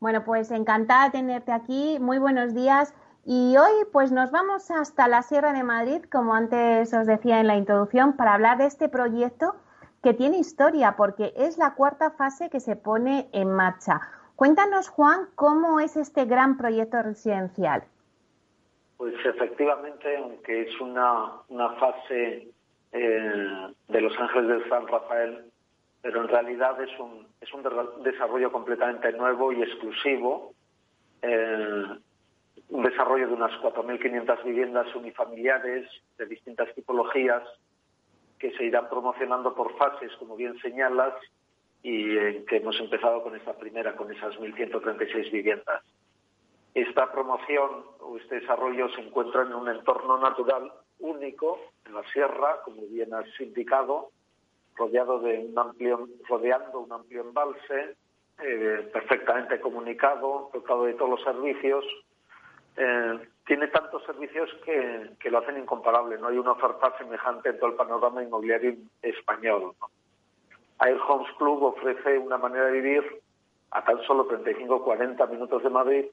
Bueno, 0.00 0.24
pues 0.24 0.50
encantada 0.50 1.06
de 1.06 1.10
tenerte 1.10 1.52
aquí. 1.52 1.98
Muy 2.00 2.18
buenos 2.18 2.54
días. 2.54 2.94
Y 3.24 3.56
hoy 3.56 3.84
pues 3.92 4.12
nos 4.12 4.30
vamos 4.30 4.70
hasta 4.70 5.08
la 5.08 5.22
Sierra 5.22 5.52
de 5.52 5.62
Madrid, 5.62 6.02
como 6.10 6.34
antes 6.34 6.94
os 6.94 7.06
decía 7.06 7.40
en 7.40 7.46
la 7.46 7.56
introducción, 7.56 8.16
para 8.16 8.34
hablar 8.34 8.58
de 8.58 8.66
este 8.66 8.88
proyecto 8.88 9.56
que 10.02 10.14
tiene 10.14 10.38
historia 10.38 10.94
porque 10.96 11.34
es 11.36 11.58
la 11.58 11.74
cuarta 11.74 12.10
fase 12.10 12.48
que 12.48 12.60
se 12.60 12.76
pone 12.76 13.28
en 13.32 13.52
marcha. 13.52 14.00
Cuéntanos, 14.38 14.88
Juan, 14.88 15.26
cómo 15.34 15.80
es 15.80 15.96
este 15.96 16.24
gran 16.24 16.56
proyecto 16.56 17.02
residencial. 17.02 17.82
Pues 18.96 19.12
efectivamente, 19.26 20.16
aunque 20.16 20.60
es 20.62 20.80
una, 20.80 21.42
fase 21.80 22.46
eh, 22.92 23.66
de 23.88 24.00
Los 24.00 24.16
Ángeles 24.16 24.46
del 24.46 24.68
San 24.68 24.86
Rafael, 24.86 25.50
pero 26.02 26.20
en 26.22 26.28
realidad 26.28 26.80
es 26.80 27.00
un, 27.00 27.26
es 27.40 27.52
un 27.52 27.64
desarrollo 28.04 28.52
completamente 28.52 29.10
nuevo 29.10 29.50
y 29.50 29.60
exclusivo, 29.60 30.54
eh, 31.22 31.98
un 32.68 32.82
desarrollo 32.84 33.26
de 33.26 33.34
unas 33.34 33.60
4.500 33.60 34.44
viviendas 34.44 34.94
unifamiliares 34.94 35.90
de 36.16 36.26
distintas 36.26 36.72
tipologías 36.76 37.42
que 38.38 38.56
se 38.56 38.66
irán 38.66 38.88
promocionando 38.88 39.52
por 39.56 39.76
fases, 39.76 40.12
como 40.20 40.36
bien 40.36 40.56
señalas, 40.60 41.14
y 41.82 42.44
que 42.44 42.56
hemos 42.56 42.78
empezado 42.80 43.22
con 43.22 43.36
esta 43.36 43.56
primera, 43.56 43.96
con 43.96 44.10
esas 44.12 44.34
1.136 44.36 45.30
viviendas. 45.30 45.82
Esta 46.74 47.10
promoción 47.10 47.84
o 48.00 48.16
este 48.18 48.40
desarrollo 48.40 48.88
se 48.90 49.00
encuentra 49.00 49.42
en 49.42 49.54
un 49.54 49.68
entorno 49.68 50.18
natural 50.18 50.72
único, 51.00 51.58
en 51.86 51.94
la 51.94 52.02
sierra, 52.12 52.60
como 52.64 52.82
bien 52.82 53.14
has 53.14 53.28
indicado, 53.40 54.10
rodeado 54.76 55.18
de 55.20 55.38
un 55.38 55.58
amplio, 55.58 56.08
rodeando 56.28 56.80
un 56.80 56.92
amplio 56.92 57.22
embalse, 57.22 57.96
eh, 58.40 58.88
perfectamente 58.92 59.60
comunicado, 59.60 60.50
dotado 60.52 60.84
de 60.84 60.94
todos 60.94 61.10
los 61.10 61.22
servicios. 61.22 61.84
Eh, 62.76 63.18
tiene 63.44 63.66
tantos 63.68 64.04
servicios 64.04 64.48
que, 64.64 65.30
lo 65.30 65.38
hacen 65.38 65.58
incomparable. 65.58 66.18
No 66.18 66.28
hay 66.28 66.38
una 66.38 66.52
oferta 66.52 66.96
semejante 66.98 67.48
en 67.48 67.58
todo 67.58 67.70
el 67.70 67.76
panorama 67.76 68.22
inmobiliario 68.22 68.76
español. 69.02 69.74
Air 70.80 70.98
Homes 71.08 71.28
Club 71.38 71.62
ofrece 71.62 72.18
una 72.18 72.38
manera 72.38 72.66
de 72.66 72.72
vivir 72.72 73.04
a 73.70 73.84
tan 73.84 74.00
solo 74.02 74.28
35-40 74.28 75.30
minutos 75.30 75.62
de 75.62 75.70
Madrid, 75.70 76.04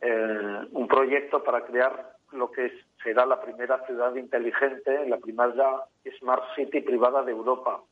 eh, 0.00 0.60
un 0.72 0.88
proyecto 0.88 1.42
para 1.42 1.64
crear 1.64 2.14
lo 2.32 2.50
que 2.50 2.72
será 3.02 3.26
la 3.26 3.40
primera 3.40 3.84
ciudad 3.86 4.14
inteligente, 4.14 5.08
la 5.08 5.18
primera 5.18 5.84
Smart 6.18 6.44
City 6.54 6.80
privada 6.80 7.22
de 7.22 7.32
Europa. 7.32 7.82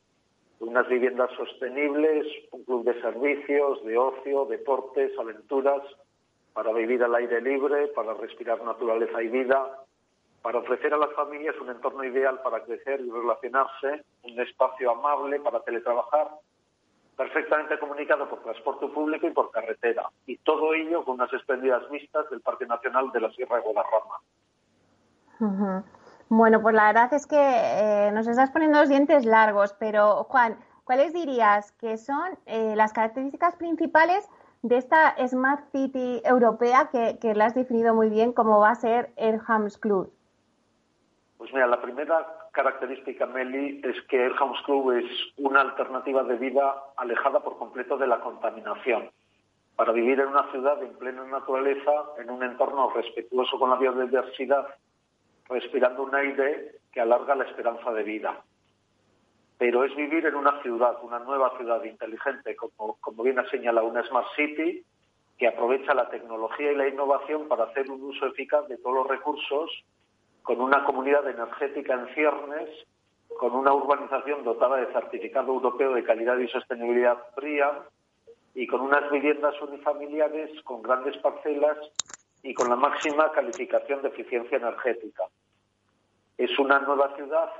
Unas 0.61 0.88
viviendas 0.88 1.30
sostenibles, 1.36 2.26
un 2.53 2.64
club 2.64 2.84
de 2.84 3.01
servicios, 3.01 3.84
de 3.84 3.96
ocio, 3.96 4.46
deportes, 4.46 5.12
aventuras, 5.18 5.82
para 6.53 6.72
vivir 6.72 7.03
al 7.05 7.14
aire 7.14 7.40
libre, 7.40 7.88
para 7.88 8.14
respirar 8.14 8.62
naturaleza 8.64 9.22
y 9.22 9.28
vida, 9.28 9.84
para 10.43 10.59
ofrecer 10.59 10.93
a 10.95 10.99
las 10.99 11.12
familias 11.14 11.57
un 11.61 11.70
entorno 11.70 12.05
ideal 12.05 12.41
para 12.43 12.62
crecer 12.64 13.01
y 13.01 13.11
relacionarse, 13.11 14.05
un 14.22 14.41
espacio 14.41 14.93
amable 14.93 15.41
para 15.41 15.61
teletrabajar, 15.61 16.28
perfectamente 17.16 17.78
comunicado 17.78 18.28
por 18.28 18.43
transporte 18.43 18.86
público 18.89 19.26
y 19.26 19.32
por 19.32 19.51
carretera, 19.51 20.05
y 20.26 20.36
todo 20.39 20.74
ello 20.74 21.05
con 21.05 21.14
unas 21.14 21.32
espléndidas 21.32 21.89
vistas 21.91 22.30
del 22.30 22.41
Parque 22.41 22.66
Nacional 22.66 23.11
de 23.12 23.20
la 23.20 23.30
Sierra 23.32 23.57
de 23.57 23.62
Guadarrama. 23.62 25.84
Bueno, 26.28 26.62
pues 26.62 26.74
la 26.74 26.86
verdad 26.86 27.12
es 27.14 27.26
que 27.26 27.41
eh, 27.41 28.11
nos 28.12 28.28
estás 28.28 28.51
poniendo 28.51 28.80
los 28.80 28.89
dientes 28.89 29.24
largos, 29.24 29.74
pero 29.80 30.24
Juan, 30.24 30.59
¿cuáles 30.84 31.12
dirías 31.12 31.72
que 31.72 31.97
son 31.97 32.39
eh, 32.47 32.74
las 32.76 32.93
características 32.93 33.57
principales 33.57 34.28
de 34.62 34.76
esta 34.76 35.14
Smart 35.26 35.64
City 35.72 36.20
europea 36.24 36.91
que, 36.93 37.18
que 37.18 37.34
la 37.34 37.47
has 37.47 37.55
definido 37.55 37.95
muy 37.95 38.11
bien 38.11 38.32
como 38.32 38.61
va 38.61 38.70
a 38.70 38.74
ser 38.74 39.12
el 39.16 39.41
Hams 39.47 39.78
Club? 39.78 40.12
Pues 41.39 41.53
mira, 41.55 41.66
la 41.66 41.80
primera 41.80 42.26
característica, 42.53 43.26
Meli, 43.26 43.80
es 43.84 44.03
que 44.09 44.26
el 44.26 44.32
Homes 44.39 44.61
Club 44.64 44.93
es 44.93 45.07
una 45.36 45.62
alternativa 45.62 46.24
de 46.24 46.36
vida 46.36 46.74
alejada 46.97 47.41
por 47.41 47.57
completo 47.57 47.97
de 47.97 48.09
la 48.09 48.20
contaminación. 48.20 49.11
Para 49.76 49.93
vivir 49.93 50.20
en 50.20 50.28
una 50.28 50.51
ciudad 50.51 50.82
en 50.82 50.99
plena 50.99 51.24
naturaleza, 51.24 51.93
en 52.18 52.30
un 52.30 52.43
entorno 52.43 52.91
respetuoso 52.91 53.59
con 53.59 53.70
la 53.70 53.76
biodiversidad, 53.76 54.66
respirando 55.49 56.03
un 56.03 56.14
aire 56.14 56.80
que 56.93 57.01
alarga 57.01 57.36
la 57.36 57.45
esperanza 57.45 57.93
de 57.93 58.03
vida 58.03 58.43
pero 59.59 59.84
es 59.84 59.95
vivir 59.97 60.24
en 60.24 60.36
una 60.36 60.62
ciudad, 60.62 60.97
una 61.03 61.18
nueva 61.18 61.53
ciudad 61.59 61.82
inteligente, 61.82 62.55
como, 62.55 62.95
como 63.01 63.24
bien 63.24 63.41
ha 63.41 63.51
señalado, 63.51 63.89
una 63.89 64.05
Smart 64.05 64.28
City, 64.36 64.84
que 65.36 65.49
aprovecha 65.49 65.95
la 65.95 66.09
tecnología 66.09 66.72
y 66.72 66.76
la 66.76 66.89
innovación 66.89 67.49
para 67.49 67.64
hacer 67.64 67.91
un 67.91 68.03
uso 68.03 68.26
eficaz 68.26 68.68
de 68.68 68.78
todos 68.78 68.95
los 68.95 69.09
recursos, 69.09 69.84
con 70.43 70.61
una 70.61 70.84
comunidad 70.84 71.28
energética 71.28 71.95
en 71.95 72.14
ciernes, 72.14 72.68
con 73.39 73.55
una 73.55 73.72
urbanización 73.72 74.45
dotada 74.45 74.76
de 74.76 74.93
certificado 74.93 75.53
europeo 75.53 75.95
de 75.95 76.05
calidad 76.05 76.39
y 76.39 76.49
sostenibilidad 76.49 77.18
fría, 77.34 77.82
y 78.55 78.66
con 78.66 78.80
unas 78.80 79.09
viviendas 79.11 79.55
unifamiliares 79.62 80.62
con 80.62 80.82
grandes 80.82 81.16
parcelas 81.18 81.78
y 82.43 82.55
con 82.55 82.68
la 82.68 82.76
máxima 82.76 83.30
calificación 83.32 84.03
de 84.03 84.09
eficiencia 84.09 84.59
energética. 84.59 85.24
Es 86.36 86.59
una 86.59 86.80
nueva 86.80 87.14
ciudad 87.14 87.51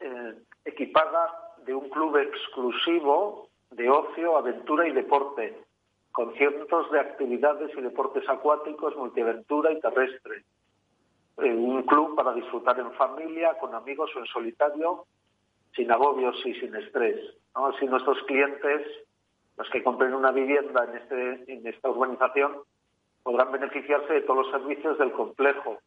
eh, 0.00 0.34
equipada 0.64 1.54
de 1.64 1.74
un 1.74 1.88
club 1.88 2.16
exclusivo 2.18 3.48
de 3.70 3.90
ocio, 3.90 4.36
aventura 4.36 4.86
y 4.86 4.92
deporte, 4.92 5.56
con 6.12 6.32
cientos 6.34 6.90
de 6.90 7.00
actividades 7.00 7.70
y 7.76 7.80
deportes 7.80 8.28
acuáticos, 8.28 8.96
multiaventura 8.96 9.72
y 9.72 9.80
terrestre. 9.80 10.44
Un 11.38 11.82
club 11.84 12.16
para 12.16 12.32
disfrutar 12.34 12.78
en 12.80 12.92
familia, 12.92 13.56
con 13.58 13.74
amigos 13.74 14.10
o 14.16 14.18
en 14.18 14.26
solitario, 14.26 15.06
sin 15.74 15.90
agobios 15.90 16.36
y 16.44 16.54
sin 16.54 16.74
estrés. 16.74 17.20
Así 17.54 17.86
nuestros 17.86 18.18
clientes, 18.24 18.86
los 19.56 19.68
que 19.70 19.82
compren 19.82 20.14
una 20.14 20.32
vivienda 20.32 20.84
en, 20.84 20.96
este, 20.96 21.52
en 21.52 21.66
esta 21.66 21.90
urbanización, 21.90 22.56
podrán 23.22 23.52
beneficiarse 23.52 24.12
de 24.14 24.20
todos 24.22 24.46
los 24.46 24.50
servicios 24.50 24.98
del 24.98 25.12
complejo, 25.12 25.78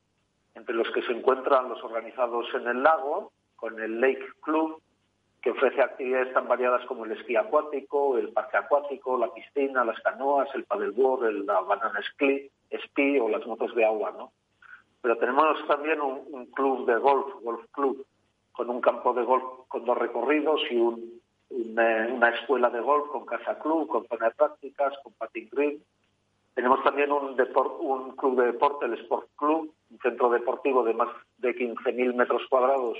entre 0.56 0.76
los 0.76 0.90
que 0.92 1.02
se 1.02 1.12
encuentran 1.12 1.70
los 1.70 1.84
organizados 1.84 2.46
en 2.54 2.68
el 2.68 2.84
lago, 2.84 3.32
con 3.56 3.80
el 3.80 4.00
Lake 4.00 4.26
Club, 4.42 4.82
que 5.42 5.52
ofrece 5.52 5.82
actividades 5.82 6.34
tan 6.34 6.48
variadas 6.48 6.86
como 6.86 7.06
el 7.06 7.14
esquí 7.14 7.36
acuático, 7.36 8.18
el 8.18 8.32
parque 8.32 8.58
acuático, 8.58 9.18
la 9.18 9.34
piscina, 9.34 9.84
las 9.84 10.00
canoas, 10.02 10.50
el 10.54 10.66
paddleboard, 10.66 11.26
el, 11.26 11.46
la 11.46 11.60
banana 11.62 12.00
esquí, 12.00 13.20
o 13.20 13.28
las 13.28 13.46
motos 13.46 13.74
de 13.76 13.84
agua, 13.84 14.14
¿no? 14.18 14.32
Pero 15.02 15.18
tenemos 15.18 15.68
también 15.68 16.00
un, 16.02 16.46
club 16.48 16.86
de 16.86 16.96
golf, 16.98 17.34
golf 17.42 17.66
club, 17.72 18.06
con 18.52 18.70
un 18.70 18.82
campo 18.82 19.14
de 19.14 19.24
golf 19.24 19.44
con 19.68 19.86
dos 19.86 19.98
recorridos 19.98 20.62
y 20.70 20.78
una 21.50 22.30
escuela 22.30 22.70
de 22.70 22.82
golf 22.82 23.08
con 23.10 23.26
casa 23.26 23.58
club, 23.60 23.88
con 23.88 24.08
zona 24.08 24.28
de 24.28 24.36
prácticas, 24.36 24.94
con 25.04 25.14
patin 25.14 25.50
green. 25.52 25.84
Tenemos 26.54 26.84
también 26.84 27.12
un, 27.12 27.36
un 27.80 28.16
club 28.16 28.40
de 28.40 28.48
deporte, 28.48 28.86
el 28.86 28.94
Sport 28.96 29.30
Club, 29.38 29.74
un 29.90 30.00
centro 30.00 30.30
deportivo 30.30 30.84
de 30.84 30.94
más 30.94 31.10
de 31.38 31.56
15.000 31.56 32.14
metros 32.14 32.44
cuadrados 32.50 32.98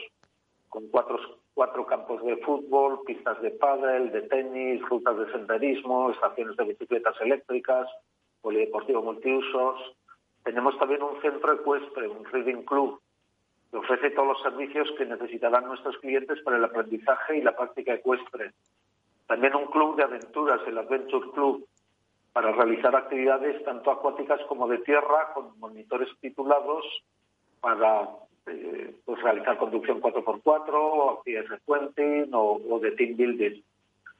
con 0.72 0.88
cuatro, 0.88 1.20
cuatro 1.54 1.86
campos 1.86 2.24
de 2.24 2.38
fútbol, 2.38 3.02
pistas 3.06 3.42
de 3.42 3.52
pádel, 3.52 4.12
de 4.12 4.22
tenis, 4.22 4.82
rutas 4.84 5.18
de 5.18 5.30
senderismo, 5.34 6.12
estaciones 6.12 6.56
de 6.56 6.64
bicicletas 6.64 7.20
eléctricas, 7.20 7.88
polideportivo 8.42 9.04
multiusos. 9.04 9.76
Tenemos 10.44 10.78
también 10.80 11.04
un 11.04 11.22
centro 11.22 11.54
ecuestre, 11.54 12.08
un 12.08 12.26
reading 12.26 12.64
club, 12.64 13.00
que 13.70 13.78
ofrece 13.78 14.12
todos 14.12 14.28
los 14.28 14.42
servicios 14.42 14.90
que 14.98 15.06
necesitarán 15.06 15.66
nuestros 15.66 15.98
clientes 16.00 16.42
para 16.42 16.58
el 16.58 16.66
aprendizaje 16.66 17.38
y 17.38 17.42
la 17.42 17.56
práctica 17.56 17.94
ecuestre. 17.94 18.52
También 19.28 19.56
un 19.56 19.68
club 19.68 19.96
de 19.96 20.04
aventuras, 20.04 20.60
el 20.68 20.78
Adventure 20.78 21.32
Club, 21.32 21.66
para 22.34 22.52
realizar 22.52 22.96
actividades 22.96 23.64
tanto 23.64 23.92
acuáticas 23.92 24.42
como 24.48 24.68
de 24.68 24.80
tierra, 24.80 25.34
con 25.34 25.58
monitores 25.60 26.10
titulados 26.20 26.86
para 27.60 28.10
eh, 28.48 28.96
pues 29.06 29.22
realizar 29.22 29.58
conducción 29.58 30.02
4x4, 30.02 31.18
actividades 31.18 31.50
de 31.50 31.58
puenting 31.60 32.30
o, 32.34 32.80
de 32.82 32.92
team 32.92 33.16
building. 33.16 33.62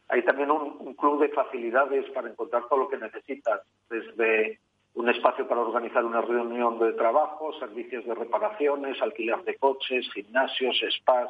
Hay 0.10 0.24
también 0.24 0.52
un, 0.52 0.94
club 0.96 1.22
de 1.22 1.30
facilidades 1.30 2.10
para 2.12 2.30
encontrar 2.30 2.68
todo 2.68 2.80
lo 2.80 2.90
que 2.90 2.98
necesitas, 2.98 3.62
desde 3.90 4.60
un 4.94 5.10
espacio 5.10 5.48
para 5.48 5.62
organizar 5.62 6.04
una 6.04 6.22
reunión 6.22 6.78
de 6.80 6.94
trabajo, 6.94 7.54
servicios 7.60 8.06
de 8.06 8.14
reparaciones, 8.14 9.02
alquiler 9.02 9.44
de 9.44 9.56
coches, 9.56 10.12
gimnasios, 10.14 10.82
spas, 10.98 11.30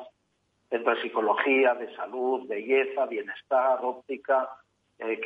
centro 0.70 0.96
de 0.96 1.02
psicología, 1.02 1.76
de 1.76 1.94
salud, 1.96 2.48
belleza, 2.48 3.06
bienestar, 3.06 3.80
óptica, 3.84 4.50
eh. 4.98 5.20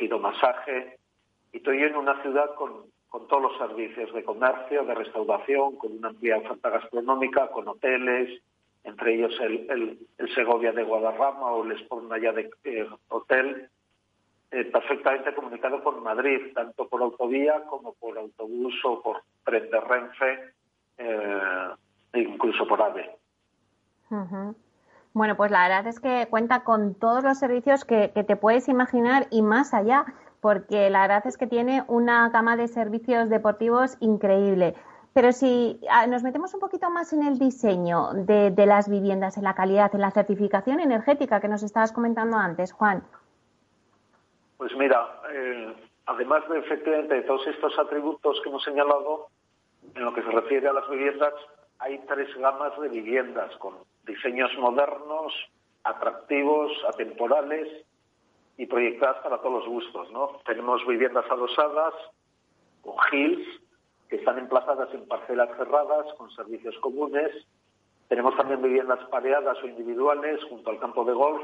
Y 1.52 1.56
estoy 1.58 1.82
en 1.82 1.96
una 1.96 2.20
ciudad 2.22 2.54
con, 2.54 2.86
con 3.08 3.28
todos 3.28 3.42
los 3.42 3.58
servicios 3.58 4.12
de 4.12 4.24
comercio, 4.24 4.84
de 4.84 4.94
restauración, 4.94 5.76
con 5.76 5.92
una 5.92 6.08
amplia 6.08 6.38
oferta 6.38 6.70
gastronómica, 6.70 7.48
con 7.48 7.68
hoteles, 7.68 8.42
entre 8.84 9.14
ellos 9.14 9.34
el, 9.40 9.98
el, 10.18 10.34
Segovia 10.34 10.72
de 10.72 10.84
Guadarrama 10.84 11.50
o 11.52 11.64
el 11.64 11.72
Esponaya 11.72 12.32
de 12.32 12.50
eh, 12.64 12.86
Hotel, 13.08 13.68
perfectamente 14.50 15.34
comunicado 15.34 15.82
con 15.82 16.02
Madrid, 16.02 16.52
tanto 16.54 16.88
por 16.88 17.02
autovía 17.02 17.64
como 17.64 17.94
por 17.94 18.16
autobús 18.18 18.74
o 18.84 19.02
por 19.02 19.22
tren 19.44 19.70
de 19.70 19.80
Renfe 19.80 20.54
e 20.98 22.20
incluso 22.20 22.66
por 22.66 22.80
AVE. 22.80 23.10
Bueno, 25.12 25.36
pues 25.36 25.50
la 25.50 25.62
verdad 25.62 25.86
es 25.86 26.00
que 26.00 26.26
cuenta 26.30 26.62
con 26.62 26.94
todos 26.94 27.24
los 27.24 27.38
servicios 27.38 27.84
que, 27.84 28.12
que, 28.14 28.22
te 28.22 28.36
puedes 28.36 28.68
imaginar 28.68 29.26
y 29.30 29.42
más 29.42 29.74
allá, 29.74 30.04
porque 30.40 30.90
la 30.90 31.02
verdad 31.02 31.26
es 31.26 31.36
que 31.36 31.46
tiene 31.46 31.84
una 31.88 32.28
gama 32.28 32.56
de 32.56 32.68
servicios 32.68 33.28
deportivos 33.28 33.96
increíble. 34.00 34.74
Pero 35.16 35.32
si 35.32 35.80
ah, 35.90 36.06
nos 36.06 36.22
metemos 36.22 36.52
un 36.52 36.60
poquito 36.60 36.90
más 36.90 37.14
en 37.14 37.22
el 37.22 37.38
diseño 37.38 38.12
de, 38.12 38.50
de 38.50 38.66
las 38.66 38.88
viviendas, 38.90 39.38
en 39.38 39.44
la 39.44 39.54
calidad, 39.54 39.94
en 39.94 40.02
la 40.02 40.10
certificación 40.10 40.78
energética 40.78 41.40
que 41.40 41.48
nos 41.48 41.62
estabas 41.62 41.92
comentando 41.92 42.36
antes, 42.36 42.72
Juan. 42.72 43.02
Pues 44.56 44.74
mira, 44.76 45.20
eh, 45.32 45.74
además 46.06 46.48
de 46.48 46.58
efectivamente 46.58 47.14
de 47.14 47.22
todos 47.22 47.46
estos 47.46 47.78
atributos 47.78 48.40
que 48.42 48.48
hemos 48.48 48.62
señalado, 48.64 49.28
en 49.94 50.04
lo 50.04 50.14
que 50.14 50.22
se 50.22 50.30
refiere 50.30 50.68
a 50.68 50.72
las 50.72 50.88
viviendas, 50.88 51.34
hay 51.78 51.98
tres 52.06 52.34
gamas 52.36 52.78
de 52.80 52.88
viviendas 52.88 53.54
con 53.58 53.74
diseños 54.06 54.50
modernos, 54.58 55.32
atractivos, 55.84 56.72
atemporales 56.88 57.68
y 58.56 58.66
proyectadas 58.66 59.18
para 59.22 59.38
todos 59.38 59.64
los 59.64 59.68
gustos. 59.68 60.10
¿no? 60.10 60.40
Tenemos 60.46 60.86
viviendas 60.86 61.24
adosadas 61.30 61.94
o 62.82 62.96
hills 63.12 63.46
que 64.08 64.16
están 64.16 64.38
emplazadas 64.38 64.92
en 64.94 65.06
parcelas 65.06 65.50
cerradas 65.56 66.06
con 66.16 66.30
servicios 66.30 66.76
comunes. 66.78 67.30
Tenemos 68.08 68.36
también 68.36 68.62
viviendas 68.62 69.04
pareadas 69.10 69.58
o 69.62 69.66
individuales 69.66 70.42
junto 70.48 70.70
al 70.70 70.78
campo 70.78 71.04
de 71.04 71.12
golf 71.12 71.42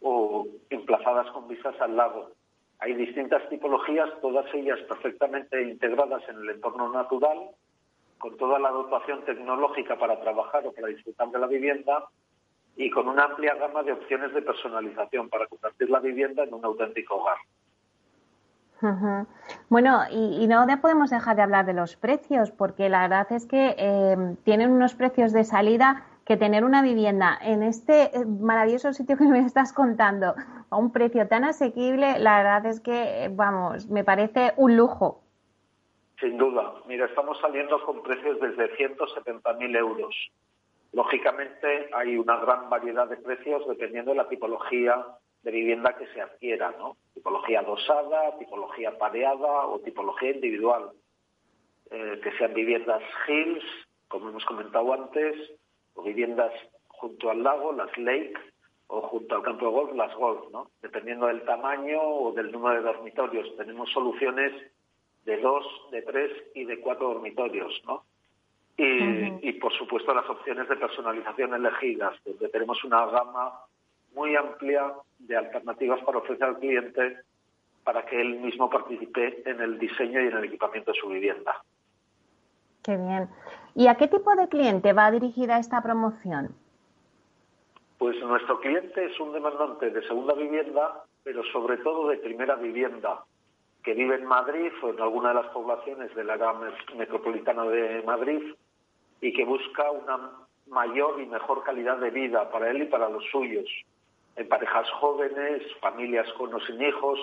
o 0.00 0.46
emplazadas 0.70 1.30
con 1.32 1.48
vistas 1.48 1.74
al 1.80 1.96
lago. 1.96 2.30
Hay 2.80 2.94
distintas 2.94 3.48
tipologías, 3.48 4.08
todas 4.20 4.46
ellas 4.54 4.78
perfectamente 4.88 5.62
integradas 5.62 6.22
en 6.28 6.36
el 6.36 6.50
entorno 6.50 6.92
natural, 6.92 7.50
con 8.18 8.36
toda 8.36 8.58
la 8.58 8.70
dotación 8.70 9.24
tecnológica 9.24 9.98
para 9.98 10.20
trabajar 10.20 10.66
o 10.66 10.72
para 10.72 10.88
disfrutar 10.88 11.30
de 11.30 11.38
la 11.38 11.46
vivienda 11.46 12.04
y 12.76 12.90
con 12.90 13.08
una 13.08 13.24
amplia 13.24 13.54
gama 13.56 13.82
de 13.82 13.92
opciones 13.92 14.32
de 14.32 14.42
personalización 14.42 15.28
para 15.28 15.46
convertir 15.46 15.90
la 15.90 15.98
vivienda 15.98 16.44
en 16.44 16.54
un 16.54 16.64
auténtico 16.64 17.16
hogar. 17.16 17.38
Bueno, 19.68 20.02
y, 20.10 20.46
no 20.46 20.64
podemos 20.80 21.10
dejar 21.10 21.34
de 21.34 21.42
hablar 21.42 21.66
de 21.66 21.72
los 21.72 21.96
precios, 21.96 22.52
porque 22.52 22.88
la 22.88 23.02
verdad 23.02 23.26
es 23.32 23.46
que 23.46 23.74
eh, 23.76 24.36
tienen 24.44 24.70
unos 24.70 24.94
precios 24.94 25.32
de 25.32 25.42
salida 25.42 26.04
que 26.28 26.36
tener 26.36 26.62
una 26.62 26.82
vivienda 26.82 27.38
en 27.40 27.62
este 27.62 28.14
eh, 28.14 28.26
maravilloso 28.26 28.92
sitio 28.92 29.16
que 29.16 29.24
me 29.24 29.40
estás 29.40 29.72
contando 29.72 30.34
a 30.68 30.76
un 30.76 30.92
precio 30.92 31.26
tan 31.26 31.44
asequible, 31.44 32.18
la 32.18 32.36
verdad 32.36 32.66
es 32.66 32.80
que, 32.80 33.24
eh, 33.24 33.28
vamos, 33.32 33.88
me 33.88 34.04
parece 34.04 34.52
un 34.58 34.76
lujo. 34.76 35.22
Sin 36.20 36.36
duda. 36.36 36.74
Mira, 36.86 37.06
estamos 37.06 37.40
saliendo 37.40 37.82
con 37.82 38.02
precios 38.02 38.38
desde 38.40 38.76
170.000 38.76 39.76
euros. 39.78 40.14
Lógicamente 40.92 41.88
hay 41.94 42.18
una 42.18 42.36
gran 42.36 42.68
variedad 42.68 43.08
de 43.08 43.16
precios 43.16 43.66
dependiendo 43.66 44.10
de 44.10 44.18
la 44.18 44.28
tipología 44.28 45.06
de 45.42 45.50
vivienda 45.50 45.96
que 45.96 46.08
se 46.08 46.20
adquiera, 46.20 46.74
¿no? 46.78 46.98
Tipología 47.14 47.62
dosada, 47.62 48.36
tipología 48.38 48.98
pareada 48.98 49.66
o 49.66 49.78
tipología 49.78 50.32
individual. 50.32 50.90
Eh, 51.90 52.20
que 52.22 52.32
sean 52.32 52.52
viviendas 52.52 53.02
hills, 53.26 53.64
como 54.08 54.28
hemos 54.28 54.44
comentado 54.44 54.92
antes, 54.92 55.34
o 55.98 56.02
viviendas 56.02 56.52
junto 56.86 57.30
al 57.30 57.42
lago, 57.42 57.72
las 57.72 57.96
lake, 57.98 58.34
o 58.86 59.02
junto 59.02 59.34
al 59.36 59.42
campo 59.42 59.66
de 59.66 59.72
golf, 59.72 59.94
las 59.94 60.14
golf, 60.14 60.50
¿no? 60.50 60.70
Dependiendo 60.80 61.26
del 61.26 61.42
tamaño 61.42 62.00
o 62.00 62.32
del 62.32 62.50
número 62.50 62.76
de 62.76 62.92
dormitorios. 62.92 63.54
Tenemos 63.56 63.90
soluciones 63.90 64.52
de 65.24 65.36
dos, 65.38 65.64
de 65.90 66.02
tres 66.02 66.32
y 66.54 66.64
de 66.64 66.80
cuatro 66.80 67.08
dormitorios, 67.08 67.82
¿no? 67.86 68.04
Y, 68.76 69.48
y 69.48 69.52
por 69.54 69.72
supuesto 69.72 70.14
las 70.14 70.28
opciones 70.30 70.68
de 70.68 70.76
personalización 70.76 71.52
elegidas, 71.52 72.14
donde 72.24 72.48
tenemos 72.48 72.82
una 72.84 73.06
gama 73.06 73.60
muy 74.14 74.36
amplia 74.36 74.94
de 75.18 75.36
alternativas 75.36 76.00
para 76.04 76.18
ofrecer 76.18 76.44
al 76.44 76.58
cliente 76.58 77.18
para 77.82 78.04
que 78.06 78.20
él 78.20 78.38
mismo 78.40 78.70
participe 78.70 79.42
en 79.44 79.60
el 79.60 79.78
diseño 79.78 80.20
y 80.22 80.28
en 80.28 80.36
el 80.36 80.44
equipamiento 80.44 80.92
de 80.92 81.00
su 81.00 81.08
vivienda. 81.08 81.62
Qué 82.84 82.96
bien. 82.96 83.28
¿Y 83.78 83.86
a 83.86 83.94
qué 83.94 84.08
tipo 84.08 84.34
de 84.34 84.48
cliente 84.48 84.92
va 84.92 85.08
dirigida 85.12 85.60
esta 85.60 85.80
promoción? 85.80 86.48
Pues 87.96 88.20
nuestro 88.24 88.58
cliente 88.58 89.04
es 89.04 89.20
un 89.20 89.32
demandante 89.32 89.90
de 89.90 90.02
segunda 90.02 90.34
vivienda, 90.34 91.04
pero 91.22 91.44
sobre 91.52 91.76
todo 91.76 92.08
de 92.08 92.16
primera 92.16 92.56
vivienda, 92.56 93.22
que 93.84 93.94
vive 93.94 94.16
en 94.16 94.24
Madrid 94.24 94.72
o 94.82 94.88
en 94.88 95.00
alguna 95.00 95.28
de 95.28 95.36
las 95.36 95.46
poblaciones 95.52 96.12
del 96.16 96.28
área 96.28 96.54
metropolitana 96.96 97.62
de 97.66 98.02
Madrid 98.02 98.42
y 99.20 99.32
que 99.32 99.44
busca 99.44 99.88
una 99.92 100.32
mayor 100.66 101.20
y 101.20 101.26
mejor 101.26 101.62
calidad 101.62 101.98
de 101.98 102.10
vida 102.10 102.50
para 102.50 102.72
él 102.72 102.82
y 102.82 102.86
para 102.86 103.08
los 103.08 103.22
suyos, 103.30 103.70
en 104.34 104.48
parejas 104.48 104.90
jóvenes, 104.98 105.62
familias 105.80 106.26
con 106.32 106.52
o 106.52 106.58
sin 106.66 106.82
hijos, 106.82 107.20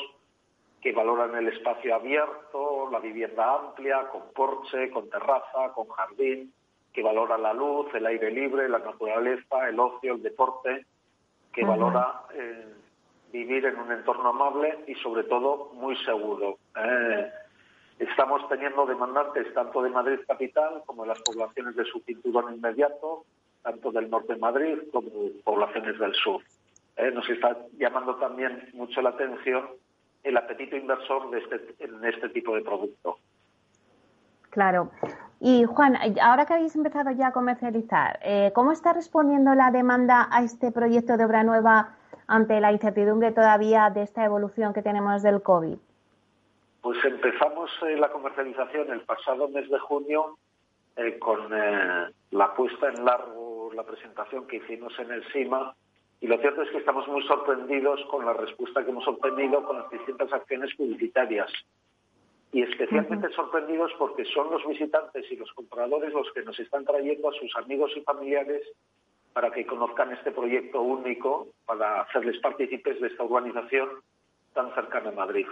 que 0.81 0.93
valoran 0.93 1.35
el 1.35 1.49
espacio 1.49 1.95
abierto, 1.95 2.59
la 2.91 2.99
vivienda 2.99 3.55
amplia, 3.55 4.07
con 4.09 4.31
porche, 4.33 4.89
con 4.89 5.09
terraza, 5.09 5.73
con 5.73 5.87
jardín, 5.87 6.53
que 6.93 7.03
valora 7.03 7.37
la 7.37 7.53
luz, 7.53 7.93
el 7.93 8.05
aire 8.05 8.31
libre, 8.31 8.69
la 8.69 8.79
naturaleza, 8.79 9.67
el 9.67 9.79
ocio, 9.79 10.13
el 10.15 10.23
deporte, 10.23 10.85
que 11.51 11.63
valora 11.63 12.21
eh, 12.33 12.73
vivir 13.31 13.65
en 13.65 13.77
un 13.77 13.91
entorno 13.91 14.29
amable 14.29 14.79
y 14.87 14.95
sobre 14.95 15.23
todo 15.23 15.71
muy 15.73 15.95
seguro. 16.05 16.57
Eh, 16.75 17.29
estamos 17.99 18.47
teniendo 18.47 18.85
demandantes 18.85 19.53
tanto 19.53 19.81
de 19.81 19.89
Madrid 19.89 20.19
capital 20.27 20.83
como 20.85 21.03
de 21.03 21.09
las 21.09 21.21
poblaciones 21.21 21.75
de 21.75 21.85
su 21.85 21.99
cinturón 22.01 22.55
inmediato, 22.55 23.25
tanto 23.61 23.91
del 23.91 24.09
norte 24.09 24.33
de 24.33 24.39
Madrid 24.39 24.77
como 24.91 25.09
de 25.09 25.31
poblaciones 25.43 25.99
del 25.99 26.13
sur. 26.13 26.41
Eh, 26.97 27.11
nos 27.11 27.27
está 27.29 27.57
llamando 27.77 28.15
también 28.15 28.69
mucho 28.73 29.01
la 29.01 29.09
atención 29.09 29.67
el 30.25 30.35
apetito 30.37 30.75
inversor 30.75 31.29
de 31.29 31.39
este, 31.39 31.75
en 31.79 32.03
este 32.03 32.29
tipo 32.29 32.55
de 32.55 32.61
producto. 32.63 33.17
Claro. 34.49 34.91
Y 35.39 35.65
Juan, 35.65 35.97
ahora 36.21 36.45
que 36.45 36.53
habéis 36.53 36.75
empezado 36.75 37.11
ya 37.11 37.27
a 37.27 37.31
comercializar, 37.31 38.19
eh, 38.23 38.51
¿cómo 38.55 38.71
está 38.71 38.93
respondiendo 38.93 39.53
la 39.53 39.69
demanda 39.69 40.27
a 40.31 40.43
este 40.43 40.71
proyecto 40.71 41.17
de 41.17 41.25
obra 41.25 41.43
nueva 41.43 41.95
ante 42.27 42.59
la 42.59 42.71
incertidumbre 42.71 43.31
todavía 43.31 43.91
de 43.91 44.01
esta 44.01 44.25
evolución 44.25 44.73
que 44.73 44.81
tenemos 44.81 45.21
del 45.21 45.43
COVID? 45.43 45.77
Pues 46.81 47.05
empezamos 47.05 47.69
eh, 47.85 47.97
la 47.97 48.09
comercialización 48.09 48.91
el 48.91 49.01
pasado 49.01 49.47
mes 49.49 49.69
de 49.69 49.79
junio 49.79 50.37
eh, 50.95 51.19
con 51.19 51.49
la 51.49 52.53
puesta 52.55 52.89
en 52.89 53.05
largo, 53.05 53.71
la 53.73 53.83
presentación 53.83 54.47
que 54.47 54.57
hicimos 54.57 54.97
en 54.99 55.11
el 55.11 55.23
SIMA 55.31 55.75
y 56.25 56.27
lo 56.27 56.39
cierto 56.39 56.63
es 56.63 56.71
que 56.71 56.79
estamos 56.79 57.07
muy 57.07 57.21
sorprendidos 57.27 58.03
con 58.09 58.25
la 58.25 58.33
respuesta 58.33 58.83
que 58.83 58.89
hemos 58.89 59.07
obtenido 59.07 59.63
con 59.63 59.77
las 59.77 59.91
distintas 59.91 60.33
acciones 60.33 60.73
publicitarias. 60.75 61.51
Y 62.51 62.63
especialmente 62.63 63.29
sorprendidos 63.29 63.91
porque 63.99 64.25
son 64.25 64.49
los 64.49 64.65
visitantes 64.65 65.31
y 65.31 65.35
los 65.35 65.53
compradores 65.53 66.11
los 66.13 66.25
que 66.33 66.41
nos 66.41 66.59
están 66.59 66.83
trayendo 66.83 67.29
a 67.29 67.33
sus 67.33 67.55
amigos 67.57 67.91
y 67.95 68.01
familiares 68.01 68.63
para 69.33 69.51
que 69.51 69.67
conozcan 69.67 70.13
este 70.13 70.31
proyecto 70.31 70.81
único, 70.81 71.49
para 71.67 72.01
hacerles 72.01 72.39
partícipes 72.39 72.99
de 72.99 73.07
esta 73.09 73.23
urbanización 73.23 73.87
tan 74.55 74.73
cercana 74.73 75.09
a 75.09 75.13
Madrid. 75.13 75.45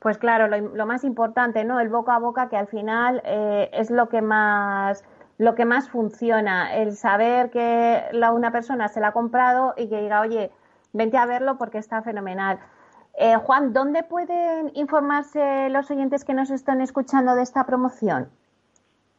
Pues 0.00 0.18
claro, 0.18 0.54
lo, 0.54 0.84
más 0.84 1.02
importante, 1.02 1.64
¿no? 1.64 1.80
El 1.80 1.88
boca 1.88 2.16
a 2.16 2.18
boca, 2.18 2.50
que 2.50 2.58
al 2.58 2.66
final 2.66 3.22
eh, 3.24 3.70
es 3.72 3.90
lo 3.90 4.10
que 4.10 4.20
más 4.20 5.02
lo 5.38 5.54
que 5.54 5.64
más 5.64 5.90
funciona, 5.90 6.76
el 6.76 6.92
saber 6.92 7.50
que 7.50 8.02
la, 8.12 8.32
una 8.32 8.52
persona 8.52 8.88
se 8.88 9.00
la 9.00 9.08
ha 9.08 9.12
comprado 9.12 9.74
y 9.76 9.88
que 9.88 10.00
diga, 10.00 10.20
oye, 10.20 10.50
vente 10.92 11.16
a 11.16 11.26
verlo 11.26 11.58
porque 11.58 11.78
está 11.78 12.02
fenomenal. 12.02 12.60
Eh, 13.16 13.36
Juan, 13.36 13.72
¿dónde 13.72 14.02
pueden 14.02 14.72
informarse 14.74 15.68
los 15.70 15.90
oyentes 15.90 16.24
que 16.24 16.34
nos 16.34 16.50
están 16.50 16.80
escuchando 16.80 17.34
de 17.34 17.42
esta 17.42 17.64
promoción? 17.64 18.28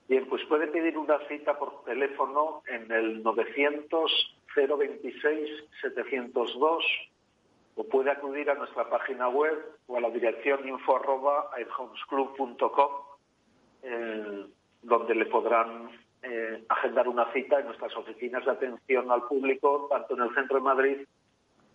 Bien, 0.08 0.28
pues 0.30 0.44
puede 0.46 0.68
pedir 0.68 0.98
una 0.98 1.18
cita 1.28 1.58
por 1.58 1.84
teléfono 1.84 2.62
en 2.68 2.92
el 2.92 3.24
900 3.24 4.36
026 4.56 5.50
702 5.82 6.86
o 7.76 7.84
puede 7.84 8.12
acudir 8.12 8.50
a 8.50 8.56
nuestra 8.56 8.90
página 8.90 9.28
web 9.28 9.58
o 9.88 9.98
a 9.98 10.02
la 10.02 10.10
dirección 10.10 10.68
info 10.68 10.96
arroba 10.96 11.52
eh, 13.84 14.46
donde 14.82 15.16
le 15.16 15.26
podrán 15.26 15.90
eh, 16.28 16.66
agendar 16.70 17.08
una 17.08 17.32
cita 17.34 17.60
en 17.60 17.68
nuestras 17.68 17.96
oficinas 17.96 18.44
de 18.46 18.52
atención 18.52 19.12
al 19.12 19.24
público, 19.24 19.88
tanto 19.90 20.16
en 20.16 20.24
el 20.24 20.34
centro 20.34 20.58
de 20.58 20.64
Madrid 20.64 20.98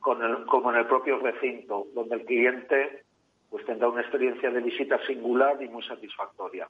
como 0.01 0.71
en 0.71 0.77
el 0.79 0.87
propio 0.87 1.19
recinto, 1.19 1.87
donde 1.95 2.17
el 2.17 2.25
cliente 2.25 3.05
pues 3.51 3.67
tendrá 3.67 3.89
una 3.89 4.01
experiencia 4.01 4.51
de 4.51 4.61
visita 4.61 4.99
singular 5.07 5.61
y 5.63 5.69
muy 5.69 5.83
satisfactoria. 5.83 6.69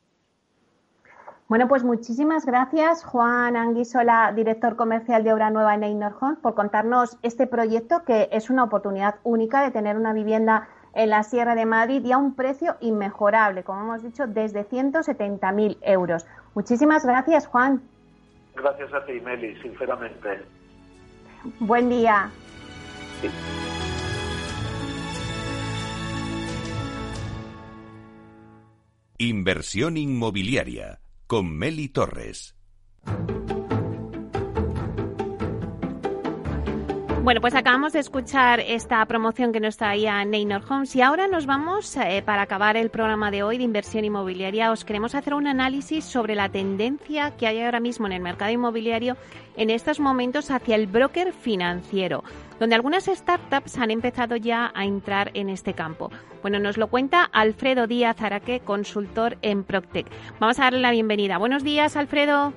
Bueno, 1.49 1.67
pues 1.67 1.83
muchísimas 1.83 2.47
gracias, 2.47 3.05
Juan 3.05 3.57
Anguisola, 3.57 4.33
director 4.35 4.77
comercial 4.77 5.25
de 5.25 5.33
Obra 5.33 5.51
Nueva 5.51 5.75
en 5.75 5.83
Einorhon, 5.83 6.37
por 6.37 6.55
contarnos 6.55 7.19
este 7.23 7.47
proyecto 7.49 8.05
que 8.05 8.29
es 8.31 8.51
una 8.51 8.65
oportunidad 8.65 9.17
única 9.25 9.63
de 9.63 9.73
tener 9.73 9.97
una 9.97 10.13
vivienda 10.13 10.69
en 10.95 11.11
la 11.11 11.23
Sierra 11.23 11.55
de 11.55 11.67
Madrid 11.67 12.05
y 12.05 12.13
a 12.13 12.19
un 12.19 12.35
precio 12.35 12.77
inmejorable, 12.81 13.65
como 13.65 13.83
hemos 13.83 14.03
dicho, 14.03 14.27
desde 14.27 14.69
170.000 14.69 15.79
euros. 15.83 16.27
Muchísimas 16.55 17.05
gracias, 17.05 17.47
Juan. 17.47 17.83
Gracias 18.55 18.93
a 18.93 19.05
ti, 19.07 19.21
Meli, 19.21 19.61
sinceramente. 19.63 20.45
Buen 21.61 21.89
día. 21.89 22.31
Inversión 29.19 29.97
inmobiliaria 29.97 31.01
con 31.27 31.57
Meli 31.57 31.89
Torres. 31.89 32.57
Bueno, 37.23 37.43
pues 37.43 37.55
acabamos 37.55 37.93
de 37.93 37.99
escuchar 37.99 38.61
esta 38.61 39.05
promoción 39.05 39.53
que 39.53 39.61
nos 39.61 39.77
traía 39.77 40.25
Neynor 40.25 40.63
Homes 40.67 40.97
y 40.97 41.03
ahora 41.03 41.29
nos 41.29 41.45
vamos, 41.45 41.95
eh, 41.99 42.23
para 42.25 42.43
acabar 42.43 42.79
el 42.79 42.89
programa 42.89 43.31
de 43.31 43.43
hoy 43.43 43.59
de 43.59 43.65
inversión 43.65 44.07
inmobiliaria, 44.07 44.73
os 44.73 44.87
queremos 44.87 45.15
hacer 45.15 45.35
un 45.35 45.47
análisis 45.47 46.03
sobre 46.03 46.35
la 46.35 46.49
tendencia 46.49 47.37
que 47.37 47.47
hay 47.47 47.61
ahora 47.61 47.79
mismo 47.79 48.07
en 48.07 48.15
el 48.15 48.23
mercado 48.23 48.53
inmobiliario 48.53 49.19
en 49.59 49.69
estos 49.69 50.01
momentos 50.01 50.51
hacia 50.51 50.77
el 50.77 50.87
broker 50.87 51.35
financiero, 51.35 52.25
donde 52.59 52.75
algunas 52.75 53.05
startups 53.05 53.77
han 53.77 53.91
empezado 53.91 54.37
ya 54.37 54.73
a 54.75 54.87
entrar 54.87 55.31
en 55.35 55.51
este 55.51 55.75
campo. 55.75 56.11
Bueno, 56.41 56.59
nos 56.59 56.79
lo 56.79 56.89
cuenta 56.89 57.25
Alfredo 57.25 57.87
Díaz 57.87 58.23
Araque, 58.23 58.61
consultor 58.61 59.37
en 59.43 59.63
Proctec. 59.65 60.07
Vamos 60.41 60.59
a 60.59 60.65
darle 60.65 60.81
la 60.81 60.91
bienvenida. 60.91 61.37
Buenos 61.37 61.65
días, 61.65 61.97
Alfredo. 61.97 62.55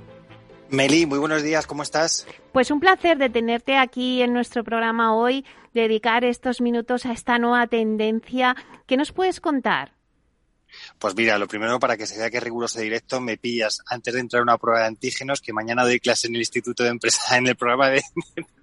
Meli, 0.70 1.06
muy 1.06 1.20
buenos 1.20 1.44
días, 1.44 1.68
¿cómo 1.68 1.84
estás? 1.84 2.26
Pues 2.52 2.72
un 2.72 2.80
placer 2.80 3.18
de 3.18 3.30
tenerte 3.30 3.78
aquí 3.78 4.22
en 4.22 4.34
nuestro 4.34 4.64
programa 4.64 5.16
hoy, 5.16 5.46
dedicar 5.74 6.24
estos 6.24 6.62
minutos 6.62 7.06
a 7.06 7.12
esta 7.14 7.38
nueva 7.38 7.68
tendencia. 7.68 8.56
¿Qué 8.88 8.98
nos 8.98 9.12
puedes 9.12 9.40
contar? 9.40 9.94
Pues 11.00 11.16
mira, 11.16 11.38
lo 11.38 11.48
primero 11.48 11.80
para 11.80 11.98
que 11.98 12.08
se 12.08 12.18
vea 12.18 12.30
que 12.30 12.38
es 12.38 12.44
riguroso 12.44 12.80
directo, 12.80 13.22
me 13.22 13.38
pillas 13.38 13.82
antes 13.88 14.14
de 14.14 14.20
entrar 14.20 14.40
a 14.40 14.44
una 14.44 14.58
prueba 14.58 14.82
de 14.82 14.88
antígenos, 14.88 15.42
que 15.42 15.54
mañana 15.54 15.84
doy 15.84 16.00
clase 16.00 16.28
en 16.28 16.36
el 16.36 16.42
Instituto 16.42 16.84
de 16.84 16.90
Empresa, 16.90 17.38
en 17.38 17.48
el 17.48 17.56
programa 17.56 17.90
de, 17.90 18.02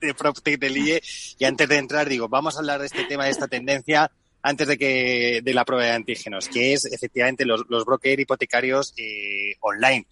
de 0.01 0.15
PropTech 0.15 0.59
del 0.59 0.77
IE, 0.77 1.03
y 1.39 1.45
antes 1.45 1.69
de 1.69 1.77
entrar 1.77 2.09
digo, 2.09 2.29
vamos 2.29 2.57
a 2.57 2.59
hablar 2.61 2.81
de 2.81 2.87
este 2.87 3.05
tema, 3.05 3.25
de 3.25 3.31
esta 3.31 3.49
tendencia, 3.49 4.11
antes 4.43 4.69
de 4.69 4.79
que 4.79 5.41
de 5.43 5.55
la 5.55 5.65
prueba 5.65 5.85
de 5.85 5.93
antígenos, 5.93 6.49
que 6.49 6.73
es 6.73 6.87
efectivamente 6.87 7.45
los, 7.45 7.65
los 7.69 7.85
broker 7.85 8.19
hipotecarios 8.19 8.95
eh, 8.97 9.55
online. 9.61 10.07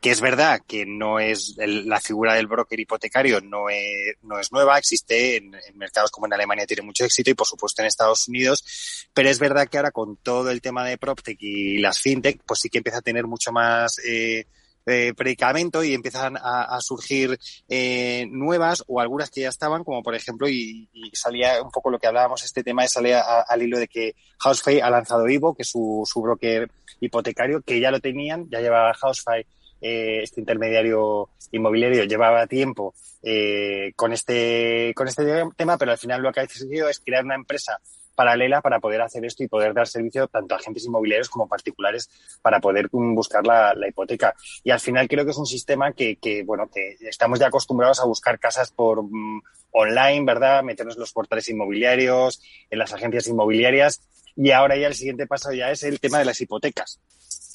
Que 0.00 0.10
es 0.10 0.20
verdad 0.20 0.60
que 0.64 0.86
no 0.86 1.18
es 1.18 1.56
la 1.58 2.00
figura 2.00 2.34
del 2.34 2.46
broker 2.46 2.78
hipotecario 2.78 3.40
no 3.40 3.68
es, 3.68 4.14
no 4.22 4.38
es 4.38 4.52
nueva, 4.52 4.78
existe 4.78 5.36
en, 5.36 5.56
mercados 5.74 6.12
como 6.12 6.26
en 6.26 6.34
Alemania 6.34 6.66
tiene 6.66 6.82
mucho 6.82 7.04
éxito 7.04 7.30
y 7.30 7.34
por 7.34 7.48
supuesto 7.48 7.82
en 7.82 7.88
Estados 7.88 8.28
Unidos, 8.28 9.08
pero 9.12 9.28
es 9.28 9.40
verdad 9.40 9.66
que 9.68 9.76
ahora 9.76 9.90
con 9.90 10.16
todo 10.18 10.52
el 10.52 10.60
tema 10.60 10.84
de 10.84 10.98
PropTech 10.98 11.36
y 11.40 11.78
las 11.78 12.00
FinTech, 12.00 12.42
pues 12.46 12.60
sí 12.60 12.70
que 12.70 12.78
empieza 12.78 12.98
a 12.98 13.02
tener 13.02 13.26
mucho 13.26 13.50
más 13.50 13.98
eh, 14.06 14.46
eh, 14.88 15.12
predicamento 15.14 15.84
y 15.84 15.94
empiezan 15.94 16.36
a, 16.36 16.78
surgir 16.80 17.38
eh, 17.68 18.26
nuevas 18.30 18.84
o 18.86 19.00
algunas 19.00 19.30
que 19.30 19.42
ya 19.42 19.48
estaban, 19.48 19.84
como 19.84 20.02
por 20.02 20.14
ejemplo, 20.14 20.48
y, 20.48 20.88
salía 21.12 21.62
un 21.62 21.70
poco 21.70 21.90
lo 21.90 21.98
que 21.98 22.06
hablábamos, 22.06 22.44
este 22.44 22.62
tema 22.62 22.82
de 22.82 22.88
salía 22.88 23.20
al 23.20 23.62
hilo 23.62 23.78
de 23.78 23.88
que 23.88 24.14
Housefy 24.38 24.80
ha 24.80 24.90
lanzado 24.90 25.28
Ivo, 25.28 25.54
que 25.54 25.62
es 25.62 25.68
su, 25.68 26.02
su 26.04 26.20
broker 26.20 26.70
hipotecario, 27.00 27.62
que 27.62 27.80
ya 27.80 27.90
lo 27.90 28.00
tenían, 28.00 28.48
ya 28.50 28.60
llevaba 28.60 28.94
Housefy 28.94 29.44
eh, 29.80 30.22
este 30.24 30.40
intermediario 30.40 31.28
inmobiliario 31.52 32.02
llevaba 32.02 32.48
tiempo 32.48 32.94
eh, 33.22 33.92
con 33.94 34.12
este 34.12 34.92
con 34.96 35.06
este 35.06 35.24
tema, 35.56 35.78
pero 35.78 35.92
al 35.92 35.98
final 35.98 36.20
lo 36.20 36.32
que 36.32 36.40
ha 36.40 36.42
decidido 36.42 36.88
es 36.88 36.98
crear 36.98 37.24
una 37.24 37.36
empresa 37.36 37.78
paralela 38.18 38.60
para 38.60 38.80
poder 38.80 39.00
hacer 39.00 39.24
esto 39.24 39.44
y 39.44 39.48
poder 39.48 39.72
dar 39.72 39.86
servicio 39.86 40.26
tanto 40.26 40.56
a 40.56 40.58
agentes 40.58 40.84
inmobiliarios 40.84 41.28
como 41.28 41.46
particulares 41.46 42.10
para 42.42 42.58
poder 42.58 42.88
buscar 42.90 43.46
la, 43.46 43.72
hipoteca. 43.88 44.34
Y 44.64 44.72
al 44.72 44.80
final 44.80 45.06
creo 45.06 45.24
que 45.24 45.30
es 45.30 45.36
un 45.36 45.46
sistema 45.46 45.92
que, 45.92 46.42
bueno, 46.44 46.68
que 46.68 46.96
estamos 47.02 47.38
ya 47.38 47.46
acostumbrados 47.46 48.00
a 48.00 48.06
buscar 48.06 48.40
casas 48.40 48.72
por 48.72 49.04
mm, 49.04 49.40
online, 49.70 50.24
¿verdad? 50.24 50.64
Meternos 50.64 50.96
en 50.96 51.00
los 51.00 51.12
portales 51.12 51.48
inmobiliarios, 51.48 52.42
en 52.68 52.80
las 52.80 52.92
agencias 52.92 53.28
inmobiliarias. 53.28 54.00
Y 54.34 54.50
ahora 54.50 54.76
ya 54.76 54.88
el 54.88 54.96
siguiente 54.96 55.28
paso 55.28 55.52
ya 55.52 55.70
es 55.70 55.84
el 55.84 56.00
tema 56.00 56.18
de 56.18 56.24
las 56.24 56.40
hipotecas. 56.40 56.98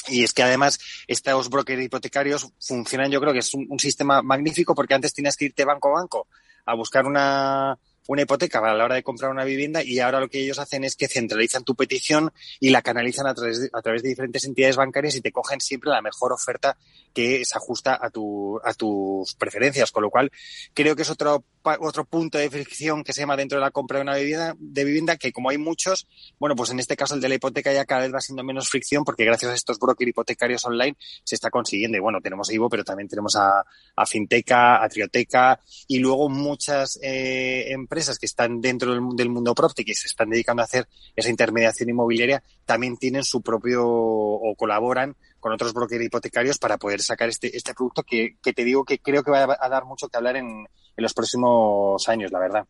Y 0.07 0.23
es 0.23 0.31
que 0.31 0.43
además 0.43 0.79
estos 1.07 1.49
brokers 1.49 1.83
hipotecarios 1.83 2.53
funcionan, 2.65 3.11
yo 3.11 3.19
creo 3.19 3.33
que 3.33 3.39
es 3.39 3.53
un, 3.53 3.79
sistema 3.79 4.21
magnífico 4.21 4.73
porque 4.73 4.93
antes 4.93 5.13
tenías 5.13 5.35
que 5.35 5.45
irte 5.45 5.65
banco 5.65 5.89
a 5.89 5.99
banco 5.99 6.27
a 6.65 6.73
buscar 6.73 7.05
una, 7.05 7.77
una 8.07 8.23
hipoteca 8.23 8.59
para 8.59 8.73
la 8.73 8.85
hora 8.85 8.95
de 8.95 9.03
comprar 9.03 9.31
una 9.31 9.43
vivienda 9.43 9.83
y 9.83 9.99
ahora 9.99 10.19
lo 10.19 10.29
que 10.29 10.39
ellos 10.39 10.59
hacen 10.59 10.83
es 10.83 10.95
que 10.95 11.07
centralizan 11.07 11.63
tu 11.63 11.75
petición 11.75 12.31
y 12.59 12.69
la 12.69 12.81
canalizan 12.81 13.27
a 13.27 13.33
través 13.33 13.61
de, 13.61 13.69
a 13.73 13.81
través 13.81 14.03
de 14.03 14.09
diferentes 14.09 14.43
entidades 14.43 14.75
bancarias 14.75 15.15
y 15.15 15.21
te 15.21 15.31
cogen 15.31 15.61
siempre 15.61 15.89
la 15.89 16.01
mejor 16.01 16.33
oferta 16.33 16.77
que 17.13 17.45
se 17.45 17.57
ajusta 17.57 17.97
a, 18.01 18.09
tu, 18.09 18.59
a 18.63 18.73
tus 18.73 19.35
preferencias, 19.35 19.91
con 19.91 20.03
lo 20.03 20.09
cual 20.09 20.31
creo 20.73 20.95
que 20.95 21.03
es 21.03 21.09
otro 21.09 21.43
otro 21.79 22.03
punto 22.03 22.37
de 22.37 22.49
fricción 22.49 23.05
que 23.05 23.13
se 23.13 23.21
llama 23.21 23.37
dentro 23.37 23.57
de 23.57 23.63
la 23.63 23.71
compra 23.71 23.97
de 23.97 24.03
una 24.03 24.17
vivienda, 24.17 24.53
de 24.59 24.83
vivienda, 24.83 25.15
que 25.15 25.31
como 25.31 25.49
hay 25.49 25.57
muchos, 25.57 26.07
bueno, 26.37 26.57
pues 26.57 26.71
en 26.71 26.79
este 26.79 26.97
caso 26.97 27.15
el 27.15 27.21
de 27.21 27.29
la 27.29 27.35
hipoteca 27.35 27.71
ya 27.71 27.85
cada 27.85 28.01
vez 28.01 28.13
va 28.13 28.19
siendo 28.19 28.43
menos 28.43 28.67
fricción 28.67 29.05
porque 29.05 29.23
gracias 29.23 29.51
a 29.51 29.55
estos 29.55 29.79
brokers 29.79 30.09
hipotecarios 30.09 30.65
online 30.65 30.97
se 31.23 31.35
está 31.35 31.49
consiguiendo. 31.49 31.97
Y 31.97 32.01
bueno, 32.01 32.19
tenemos 32.19 32.49
a 32.49 32.53
Ivo, 32.53 32.69
pero 32.69 32.83
también 32.83 33.07
tenemos 33.07 33.37
a, 33.37 33.63
a 33.95 34.05
Finteca, 34.05 34.83
a 34.83 34.89
Trioteca 34.89 35.59
y 35.87 35.99
luego 35.99 36.27
muchas 36.27 36.99
eh, 37.01 37.71
empresas 37.71 37.92
que 37.93 38.25
están 38.25 38.61
dentro 38.61 38.93
del, 38.93 39.01
del 39.15 39.29
mundo 39.29 39.53
y 39.77 39.93
se 39.93 40.07
están 40.07 40.29
dedicando 40.29 40.61
a 40.61 40.65
hacer 40.65 40.87
esa 41.15 41.29
intermediación 41.29 41.89
inmobiliaria 41.89 42.43
también 42.65 42.97
tienen 42.97 43.23
su 43.23 43.41
propio 43.41 43.85
o 43.85 44.55
colaboran 44.55 45.15
con 45.39 45.51
otros 45.51 45.73
brokers 45.73 46.03
hipotecarios 46.03 46.57
para 46.57 46.77
poder 46.77 47.01
sacar 47.01 47.29
este, 47.29 47.55
este 47.55 47.73
producto 47.73 48.03
que, 48.03 48.37
que 48.41 48.53
te 48.53 48.63
digo 48.63 48.83
que 48.83 48.99
creo 48.99 49.23
que 49.23 49.31
va 49.31 49.57
a 49.59 49.69
dar 49.69 49.85
mucho 49.85 50.07
que 50.07 50.17
hablar 50.17 50.37
en, 50.37 50.67
en 50.95 51.03
los 51.03 51.13
próximos 51.13 52.07
años, 52.07 52.31
la 52.31 52.39
verdad. 52.39 52.67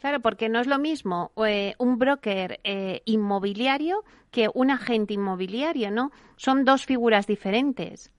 Claro, 0.00 0.20
porque 0.20 0.48
no 0.48 0.60
es 0.60 0.66
lo 0.66 0.78
mismo 0.78 1.30
eh, 1.46 1.74
un 1.78 1.98
broker 1.98 2.60
eh, 2.64 3.02
inmobiliario 3.04 4.04
que 4.32 4.48
un 4.52 4.70
agente 4.70 5.14
inmobiliario, 5.14 5.90
¿no? 5.90 6.10
Son 6.36 6.64
dos 6.64 6.84
figuras 6.84 7.26
diferentes. 7.26 8.10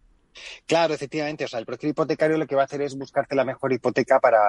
Claro, 0.65 0.93
efectivamente. 0.93 1.43
O 1.43 1.47
sea, 1.47 1.59
el 1.59 1.65
broker 1.65 1.89
hipotecario 1.89 2.37
lo 2.37 2.47
que 2.47 2.55
va 2.55 2.61
a 2.61 2.65
hacer 2.65 2.81
es 2.81 2.97
buscarte 2.97 3.35
la 3.35 3.43
mejor 3.43 3.73
hipoteca 3.73 4.19
para, 4.19 4.39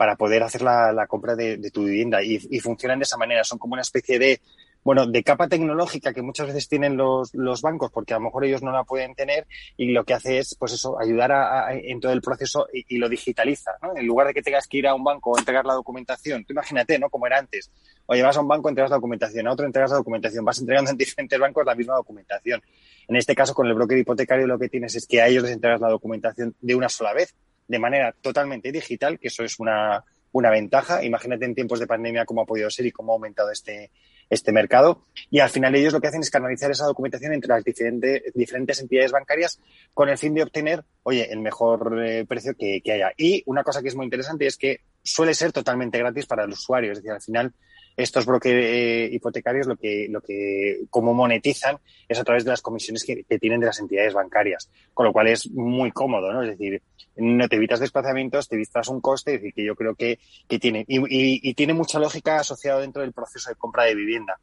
para 0.00 0.16
poder 0.16 0.42
hacer 0.42 0.62
la, 0.62 1.06
compra 1.06 1.36
de, 1.36 1.70
tu 1.70 1.84
vivienda. 1.84 2.22
Y, 2.22 2.38
funcionan 2.60 3.00
de 3.00 3.02
esa 3.02 3.18
manera. 3.18 3.44
Son 3.44 3.58
como 3.58 3.74
una 3.74 3.82
especie 3.82 4.18
de 4.18 4.40
bueno, 4.82 5.06
de 5.06 5.22
capa 5.22 5.46
tecnológica 5.46 6.14
que 6.14 6.22
muchas 6.22 6.46
veces 6.46 6.70
tienen 6.70 6.96
los, 6.96 7.60
bancos 7.60 7.90
porque 7.92 8.14
a 8.14 8.16
lo 8.16 8.22
mejor 8.22 8.46
ellos 8.46 8.62
no 8.62 8.72
la 8.72 8.84
pueden 8.84 9.14
tener 9.14 9.46
y 9.76 9.92
lo 9.92 10.04
que 10.04 10.14
hace 10.14 10.38
es, 10.38 10.54
pues 10.54 10.72
eso, 10.72 10.98
ayudar 10.98 11.32
a, 11.32 11.74
en 11.74 12.00
todo 12.00 12.12
el 12.12 12.22
proceso 12.22 12.66
y, 12.72 12.96
lo 12.96 13.10
digitaliza. 13.10 13.72
En 13.94 14.06
lugar 14.06 14.28
de 14.28 14.32
que 14.32 14.40
tengas 14.40 14.66
que 14.66 14.78
ir 14.78 14.88
a 14.88 14.94
un 14.94 15.04
banco 15.04 15.32
o 15.32 15.38
entregar 15.38 15.66
la 15.66 15.74
documentación, 15.74 16.46
tú 16.46 16.54
imagínate, 16.54 16.98
¿no? 16.98 17.10
Como 17.10 17.26
era 17.26 17.36
antes. 17.36 17.70
O 18.06 18.18
vas 18.22 18.38
a 18.38 18.40
un 18.40 18.48
banco, 18.48 18.70
entregas 18.70 18.90
la 18.90 18.96
documentación, 18.96 19.48
a 19.48 19.52
otro 19.52 19.66
entregas 19.66 19.90
la 19.90 19.98
documentación, 19.98 20.46
vas 20.46 20.58
entregando 20.60 20.92
en 20.92 20.96
diferentes 20.96 21.38
bancos 21.38 21.66
la 21.66 21.74
misma 21.74 21.96
documentación. 21.96 22.62
En 23.06 23.16
este 23.16 23.34
caso, 23.34 23.52
con 23.52 23.66
el 23.66 23.74
broker 23.74 23.98
hipotecario 23.98 24.46
lo 24.46 24.58
que 24.58 24.70
tienes 24.70 24.94
es 24.94 25.06
que 25.06 25.20
a 25.20 25.28
ellos 25.28 25.42
les 25.42 25.52
entregas 25.52 25.82
la 25.82 25.90
documentación 25.90 26.56
de 26.58 26.74
una 26.74 26.88
sola 26.88 27.12
vez, 27.12 27.34
de 27.70 27.78
manera 27.78 28.12
totalmente 28.20 28.72
digital, 28.72 29.20
que 29.20 29.28
eso 29.28 29.44
es 29.44 29.60
una, 29.60 30.04
una 30.32 30.50
ventaja. 30.50 31.04
Imagínate 31.04 31.44
en 31.44 31.54
tiempos 31.54 31.78
de 31.78 31.86
pandemia 31.86 32.24
cómo 32.24 32.42
ha 32.42 32.46
podido 32.46 32.68
ser 32.68 32.86
y 32.86 32.90
cómo 32.90 33.12
ha 33.12 33.14
aumentado 33.14 33.52
este, 33.52 33.92
este 34.28 34.50
mercado. 34.50 35.06
Y 35.30 35.38
al 35.38 35.50
final 35.50 35.76
ellos 35.76 35.92
lo 35.92 36.00
que 36.00 36.08
hacen 36.08 36.20
es 36.20 36.30
canalizar 36.30 36.68
esa 36.72 36.86
documentación 36.86 37.32
entre 37.32 37.48
las 37.48 37.62
diferentes, 37.62 38.22
diferentes 38.34 38.80
entidades 38.80 39.12
bancarias 39.12 39.60
con 39.94 40.08
el 40.08 40.18
fin 40.18 40.34
de 40.34 40.42
obtener, 40.42 40.84
oye, 41.04 41.32
el 41.32 41.38
mejor 41.38 42.04
eh, 42.04 42.26
precio 42.26 42.54
que, 42.58 42.80
que, 42.82 42.92
haya. 42.92 43.12
Y 43.16 43.44
una 43.46 43.62
cosa 43.62 43.82
que 43.82 43.88
es 43.88 43.94
muy 43.94 44.06
interesante 44.06 44.48
es 44.48 44.56
que 44.56 44.80
suele 45.00 45.32
ser 45.32 45.52
totalmente 45.52 45.96
gratis 45.96 46.26
para 46.26 46.42
el 46.42 46.50
usuario. 46.50 46.90
Es 46.90 46.98
decir, 46.98 47.12
al 47.12 47.22
final 47.22 47.54
estos 48.02 48.26
brokers 48.26 48.64
eh, 48.64 49.08
hipotecarios 49.12 49.66
lo 49.66 49.76
que, 49.76 50.06
lo 50.10 50.20
que, 50.20 50.82
como 50.90 51.14
monetizan 51.14 51.78
es 52.08 52.18
a 52.18 52.24
través 52.24 52.44
de 52.44 52.50
las 52.50 52.62
comisiones 52.62 53.04
que, 53.04 53.24
tienen 53.38 53.60
de 53.60 53.66
las 53.66 53.78
entidades 53.78 54.14
bancarias, 54.14 54.70
con 54.94 55.06
lo 55.06 55.12
cual 55.12 55.28
es 55.28 55.50
muy 55.50 55.92
cómodo, 55.92 56.32
¿no? 56.32 56.42
Es 56.42 56.50
decir, 56.50 56.82
no 57.16 57.48
te 57.48 57.56
evitas 57.56 57.80
desplazamientos, 57.80 58.48
te 58.48 58.56
evitas 58.56 58.88
un 58.88 59.00
coste, 59.00 59.34
es 59.34 59.40
decir, 59.40 59.54
que 59.54 59.64
yo 59.64 59.74
creo 59.74 59.94
que, 59.94 60.18
tiene, 60.60 60.84
y, 60.88 61.54
tiene 61.54 61.74
mucha 61.74 61.98
lógica 61.98 62.40
asociada 62.40 62.80
dentro 62.80 63.02
del 63.02 63.12
proceso 63.12 63.50
de 63.50 63.56
compra 63.56 63.84
de 63.84 63.94
vivienda 63.94 64.38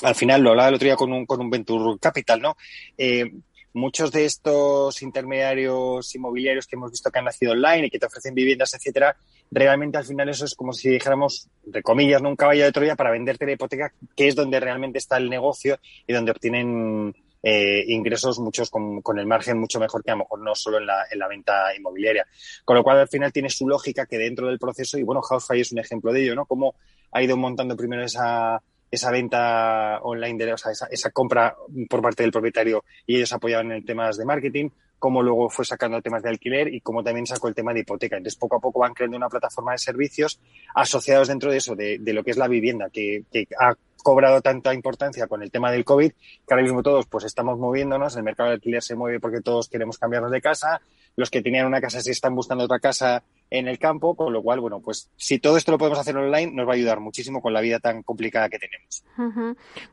al 0.00 0.14
final 0.14 0.42
lo 0.42 0.50
hablaba 0.50 0.68
el 0.68 0.76
otro 0.76 0.86
día 0.86 0.94
con 0.94 1.12
un, 1.12 1.26
con 1.26 1.40
un 1.40 1.50
Venture 1.50 1.98
Capital, 1.98 2.40
¿no? 2.40 2.56
Eh, 2.96 3.32
muchos 3.72 4.10
de 4.12 4.24
estos 4.24 5.02
intermediarios 5.02 6.14
inmobiliarios 6.14 6.66
que 6.66 6.76
hemos 6.76 6.90
visto 6.90 7.10
que 7.10 7.18
han 7.18 7.24
nacido 7.24 7.52
online 7.52 7.86
y 7.86 7.90
que 7.90 7.98
te 7.98 8.06
ofrecen 8.06 8.34
viviendas, 8.34 8.74
etcétera, 8.74 9.16
realmente 9.50 9.98
al 9.98 10.04
final 10.04 10.28
eso 10.28 10.44
es 10.44 10.54
como 10.54 10.72
si 10.72 10.90
dijéramos, 10.90 11.48
entre 11.64 11.82
comillas, 11.82 12.22
¿no? 12.22 12.28
un 12.28 12.36
caballo 12.36 12.64
de 12.64 12.72
Troya 12.72 12.96
para 12.96 13.10
venderte 13.10 13.46
la 13.46 13.52
hipoteca, 13.52 13.92
que 14.16 14.28
es 14.28 14.34
donde 14.34 14.60
realmente 14.60 14.98
está 14.98 15.16
el 15.16 15.30
negocio 15.30 15.78
y 16.06 16.12
donde 16.12 16.32
obtienen 16.32 17.14
eh, 17.42 17.84
ingresos 17.88 18.38
muchos 18.40 18.68
con, 18.70 19.00
el 19.16 19.26
margen 19.26 19.58
mucho 19.58 19.78
mejor 19.78 20.02
que 20.02 20.10
a 20.10 20.14
lo 20.14 20.20
mejor 20.20 20.40
no 20.40 20.54
solo 20.54 20.78
en 20.78 20.86
la, 20.86 21.06
en 21.10 21.18
la 21.18 21.28
venta 21.28 21.74
inmobiliaria. 21.76 22.26
Con 22.64 22.76
lo 22.76 22.82
cual, 22.82 22.98
al 22.98 23.08
final 23.08 23.32
tiene 23.32 23.50
su 23.50 23.68
lógica 23.68 24.06
que 24.06 24.18
dentro 24.18 24.48
del 24.48 24.58
proceso, 24.58 24.98
y 24.98 25.02
bueno, 25.02 25.22
Housefly 25.22 25.60
es 25.60 25.72
un 25.72 25.78
ejemplo 25.78 26.12
de 26.12 26.22
ello, 26.22 26.34
¿no? 26.34 26.46
Cómo 26.46 26.74
ha 27.12 27.22
ido 27.22 27.36
montando 27.36 27.76
primero 27.76 28.02
esa, 28.04 28.60
esa 28.90 29.10
venta 29.10 30.00
online, 30.02 30.44
de, 30.44 30.52
o 30.52 30.58
sea, 30.58 30.72
esa, 30.72 30.86
esa, 30.90 31.10
compra 31.10 31.56
por 31.88 32.02
parte 32.02 32.22
del 32.22 32.32
propietario 32.32 32.84
y 33.06 33.16
ellos 33.16 33.32
apoyaban 33.32 33.72
en 33.72 33.84
temas 33.84 34.16
de 34.16 34.24
marketing, 34.24 34.70
cómo 34.98 35.22
luego 35.22 35.48
fue 35.48 35.64
sacando 35.64 36.02
temas 36.02 36.22
de 36.22 36.28
alquiler 36.28 36.72
y 36.72 36.80
cómo 36.80 37.02
también 37.02 37.26
sacó 37.26 37.48
el 37.48 37.54
tema 37.54 37.72
de 37.72 37.80
hipoteca. 37.80 38.16
Entonces, 38.16 38.38
poco 38.38 38.56
a 38.56 38.60
poco 38.60 38.80
van 38.80 38.94
creando 38.94 39.16
una 39.16 39.28
plataforma 39.28 39.72
de 39.72 39.78
servicios 39.78 40.40
asociados 40.74 41.28
dentro 41.28 41.50
de 41.50 41.58
eso, 41.58 41.74
de, 41.74 42.00
lo 42.04 42.24
que 42.24 42.30
es 42.30 42.36
la 42.36 42.48
vivienda, 42.48 42.90
que, 42.90 43.24
ha 43.60 43.74
cobrado 44.02 44.40
tanta 44.40 44.72
importancia 44.72 45.26
con 45.26 45.42
el 45.42 45.50
tema 45.50 45.70
del 45.72 45.84
COVID, 45.84 46.10
que 46.10 46.54
ahora 46.54 46.62
mismo 46.62 46.82
todos 46.82 47.06
pues 47.06 47.24
estamos 47.24 47.58
moviéndonos, 47.58 48.16
el 48.16 48.22
mercado 48.22 48.50
de 48.50 48.54
alquiler 48.54 48.82
se 48.82 48.94
mueve 48.94 49.20
porque 49.20 49.40
todos 49.40 49.68
queremos 49.68 49.98
cambiarnos 49.98 50.30
de 50.30 50.40
casa, 50.40 50.80
los 51.16 51.30
que 51.30 51.42
tenían 51.42 51.66
una 51.66 51.80
casa 51.80 52.00
se 52.00 52.12
están 52.12 52.34
buscando 52.34 52.64
otra 52.64 52.78
casa 52.78 53.24
en 53.50 53.68
el 53.68 53.78
campo, 53.78 54.14
con 54.14 54.32
lo 54.32 54.42
cual, 54.42 54.60
bueno, 54.60 54.80
pues 54.80 55.10
si 55.16 55.38
todo 55.38 55.56
esto 55.56 55.72
lo 55.72 55.78
podemos 55.78 55.98
hacer 55.98 56.16
online, 56.16 56.52
nos 56.52 56.66
va 56.66 56.72
a 56.72 56.74
ayudar 56.74 57.00
muchísimo 57.00 57.40
con 57.40 57.52
la 57.52 57.60
vida 57.60 57.78
tan 57.80 58.02
complicada 58.02 58.48
que 58.48 58.58
tenemos. 58.58 59.04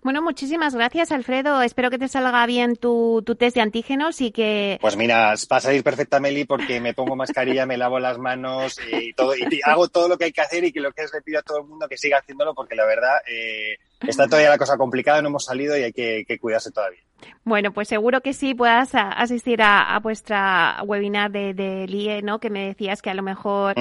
Bueno, 0.03 0.21
muchísimas 0.21 0.75
gracias, 0.75 1.11
Alfredo. 1.11 1.61
Espero 1.61 1.89
que 1.89 1.97
te 1.97 2.07
salga 2.07 2.45
bien 2.45 2.75
tu, 2.75 3.23
tu, 3.25 3.35
test 3.35 3.55
de 3.55 3.61
antígenos 3.61 4.21
y 4.21 4.31
que... 4.31 4.77
Pues 4.81 4.97
mira, 4.97 5.33
va 5.51 5.57
a 5.57 5.61
salir 5.61 5.83
perfecta, 5.83 6.19
Meli, 6.19 6.45
porque 6.45 6.79
me 6.79 6.93
pongo 6.93 7.15
mascarilla, 7.15 7.65
me 7.65 7.77
lavo 7.77 7.99
las 7.99 8.17
manos 8.17 8.77
y 8.91 9.13
todo, 9.13 9.35
y 9.35 9.61
hago 9.63 9.87
todo 9.87 10.09
lo 10.09 10.17
que 10.17 10.25
hay 10.25 10.31
que 10.31 10.41
hacer 10.41 10.63
y 10.63 10.71
que 10.71 10.79
lo 10.79 10.91
que 10.91 11.03
es 11.03 11.13
le 11.13 11.21
pido 11.21 11.39
a 11.39 11.43
todo 11.43 11.59
el 11.59 11.65
mundo 11.65 11.87
que 11.87 11.97
siga 11.97 12.19
haciéndolo, 12.19 12.53
porque 12.53 12.75
la 12.75 12.85
verdad 12.85 13.17
eh, 13.27 13.77
está 14.07 14.27
todavía 14.27 14.49
la 14.49 14.57
cosa 14.57 14.77
complicada, 14.77 15.21
no 15.21 15.29
hemos 15.29 15.45
salido 15.45 15.77
y 15.77 15.83
hay 15.83 15.93
que, 15.93 16.37
cuidarse 16.39 16.71
todavía. 16.71 16.99
Bueno, 17.43 17.71
pues 17.71 17.87
seguro 17.87 18.21
que 18.21 18.33
sí 18.33 18.53
puedas 18.53 18.91
asistir 18.93 19.61
a, 19.61 19.97
vuestra 19.99 20.81
webinar 20.85 21.31
de, 21.31 21.53
de 21.53 21.87
LIE, 21.87 22.21
¿no? 22.21 22.39
Que 22.39 22.49
me 22.49 22.67
decías 22.67 23.01
que 23.01 23.09
a 23.09 23.13
lo 23.13 23.23
mejor 23.23 23.75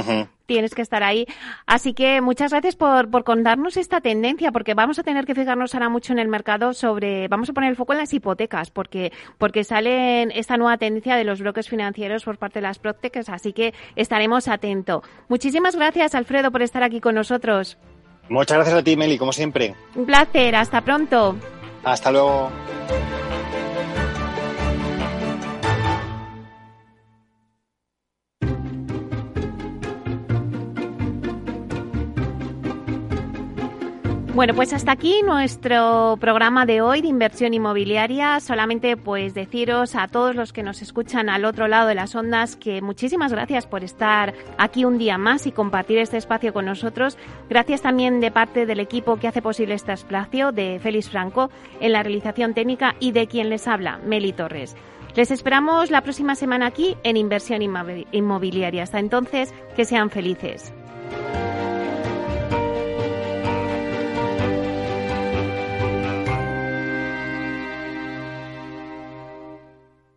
tienes 0.47 0.75
que 0.75 0.83
estar 0.83 1.03
ahí. 1.03 1.27
Así 1.66 1.95
que 1.95 2.20
muchas 2.20 2.53
gracias 2.53 2.77
por, 2.77 3.11
por 3.11 3.25
contarnos 3.25 3.77
esta 3.77 4.01
tendencia, 4.01 4.53
porque 4.53 4.75
vamos 4.75 4.99
a 4.99 5.03
tener 5.03 5.25
que 5.25 5.35
fijarnos 5.35 5.75
ahora 5.75 5.89
mucho 5.89 6.12
en 6.12 6.18
el 6.18 6.29
mercado 6.29 6.72
sobre, 6.72 7.29
vamos 7.29 7.51
a 7.51 7.53
poner 7.53 7.70
el 7.70 7.77
foco 7.77 7.93
en 7.93 7.99
las 7.99 8.12
hipotecas, 8.12 8.70
porque, 8.70 9.12
porque 9.39 9.64
sale 9.64 10.39
esta 10.39 10.57
nueva 10.57 10.79
tendencia 10.79 11.16
de 11.16 11.25
los 11.25 11.41
bloques 11.41 11.68
financieros 11.68 12.25
por 12.25 12.39
parte 12.39 12.59
de 12.61 12.62
las 12.62 12.79
Proctecs, 12.79 13.29
así 13.29 13.53
que 13.53 13.75
estaremos 13.97 14.49
atentos. 14.49 15.03
Muchísimas 15.29 15.77
gracias, 15.77 16.14
Alfredo, 16.14 16.51
por 16.51 16.62
estar 16.62 16.83
aquí 16.83 17.01
con 17.01 17.14
nosotros. 17.14 17.79
Muchas 18.29 18.57
gracias 18.57 18.79
a 18.79 18.83
ti, 18.83 18.97
Meli, 18.97 19.18
como 19.18 19.33
siempre. 19.33 19.75
Un 19.95 20.07
placer, 20.07 20.57
hasta 20.57 20.81
pronto. 20.81 21.37
Hasta 21.85 22.11
luego. 22.11 22.51
Bueno, 34.35 34.53
pues 34.53 34.72
hasta 34.72 34.91
aquí 34.91 35.22
nuestro 35.24 36.16
programa 36.20 36.66
de 36.66 36.80
hoy 36.80 37.01
de 37.01 37.07
inversión 37.07 37.55
inmobiliaria. 37.55 38.41
Solamente 38.41 38.97
pues 38.97 39.32
deciros 39.32 39.95
a 39.95 40.09
todos 40.09 40.35
los 40.35 40.53
que 40.53 40.64
nos 40.64 40.82
escuchan 40.82 41.28
al 41.28 41.45
otro 41.45 41.68
lado 41.68 41.87
de 41.87 41.95
las 41.95 42.16
ondas 42.16 42.57
que 42.57 42.82
muchísimas 42.82 43.30
gracias 43.30 43.64
por 43.64 43.85
estar 43.85 44.35
aquí 44.59 44.85
un 44.85 44.99
día 44.99 45.18
más 45.18 45.47
y 45.47 45.53
compartir 45.53 45.99
este 45.99 46.16
espacio 46.16 46.53
con 46.53 46.64
nosotros. 46.64 47.16
Gracias 47.49 47.80
también 47.80 48.18
de 48.18 48.32
parte 48.32 48.66
del 48.66 48.80
equipo 48.80 49.18
que 49.18 49.28
hace 49.28 49.41
posible 49.41 49.74
este 49.74 49.93
espacio, 49.93 50.51
de 50.51 50.80
Félix 50.82 51.11
Franco, 51.11 51.51
en 51.78 51.93
la 51.93 52.03
realización 52.03 52.55
técnica 52.55 52.97
y 52.99 53.12
de 53.12 53.28
quien 53.28 53.51
les 53.51 53.68
habla, 53.68 54.01
Meli 54.05 54.32
Torres. 54.32 54.74
Les 55.14 55.30
esperamos 55.30 55.93
la 55.93 56.01
próxima 56.01 56.35
semana 56.35 56.66
aquí 56.66 56.97
en 57.05 57.16
Inversión 57.16 57.62
Inmobiliaria. 57.62 58.82
Hasta 58.82 58.99
entonces, 58.99 59.55
que 59.76 59.85
sean 59.85 60.11
felices. 60.11 60.74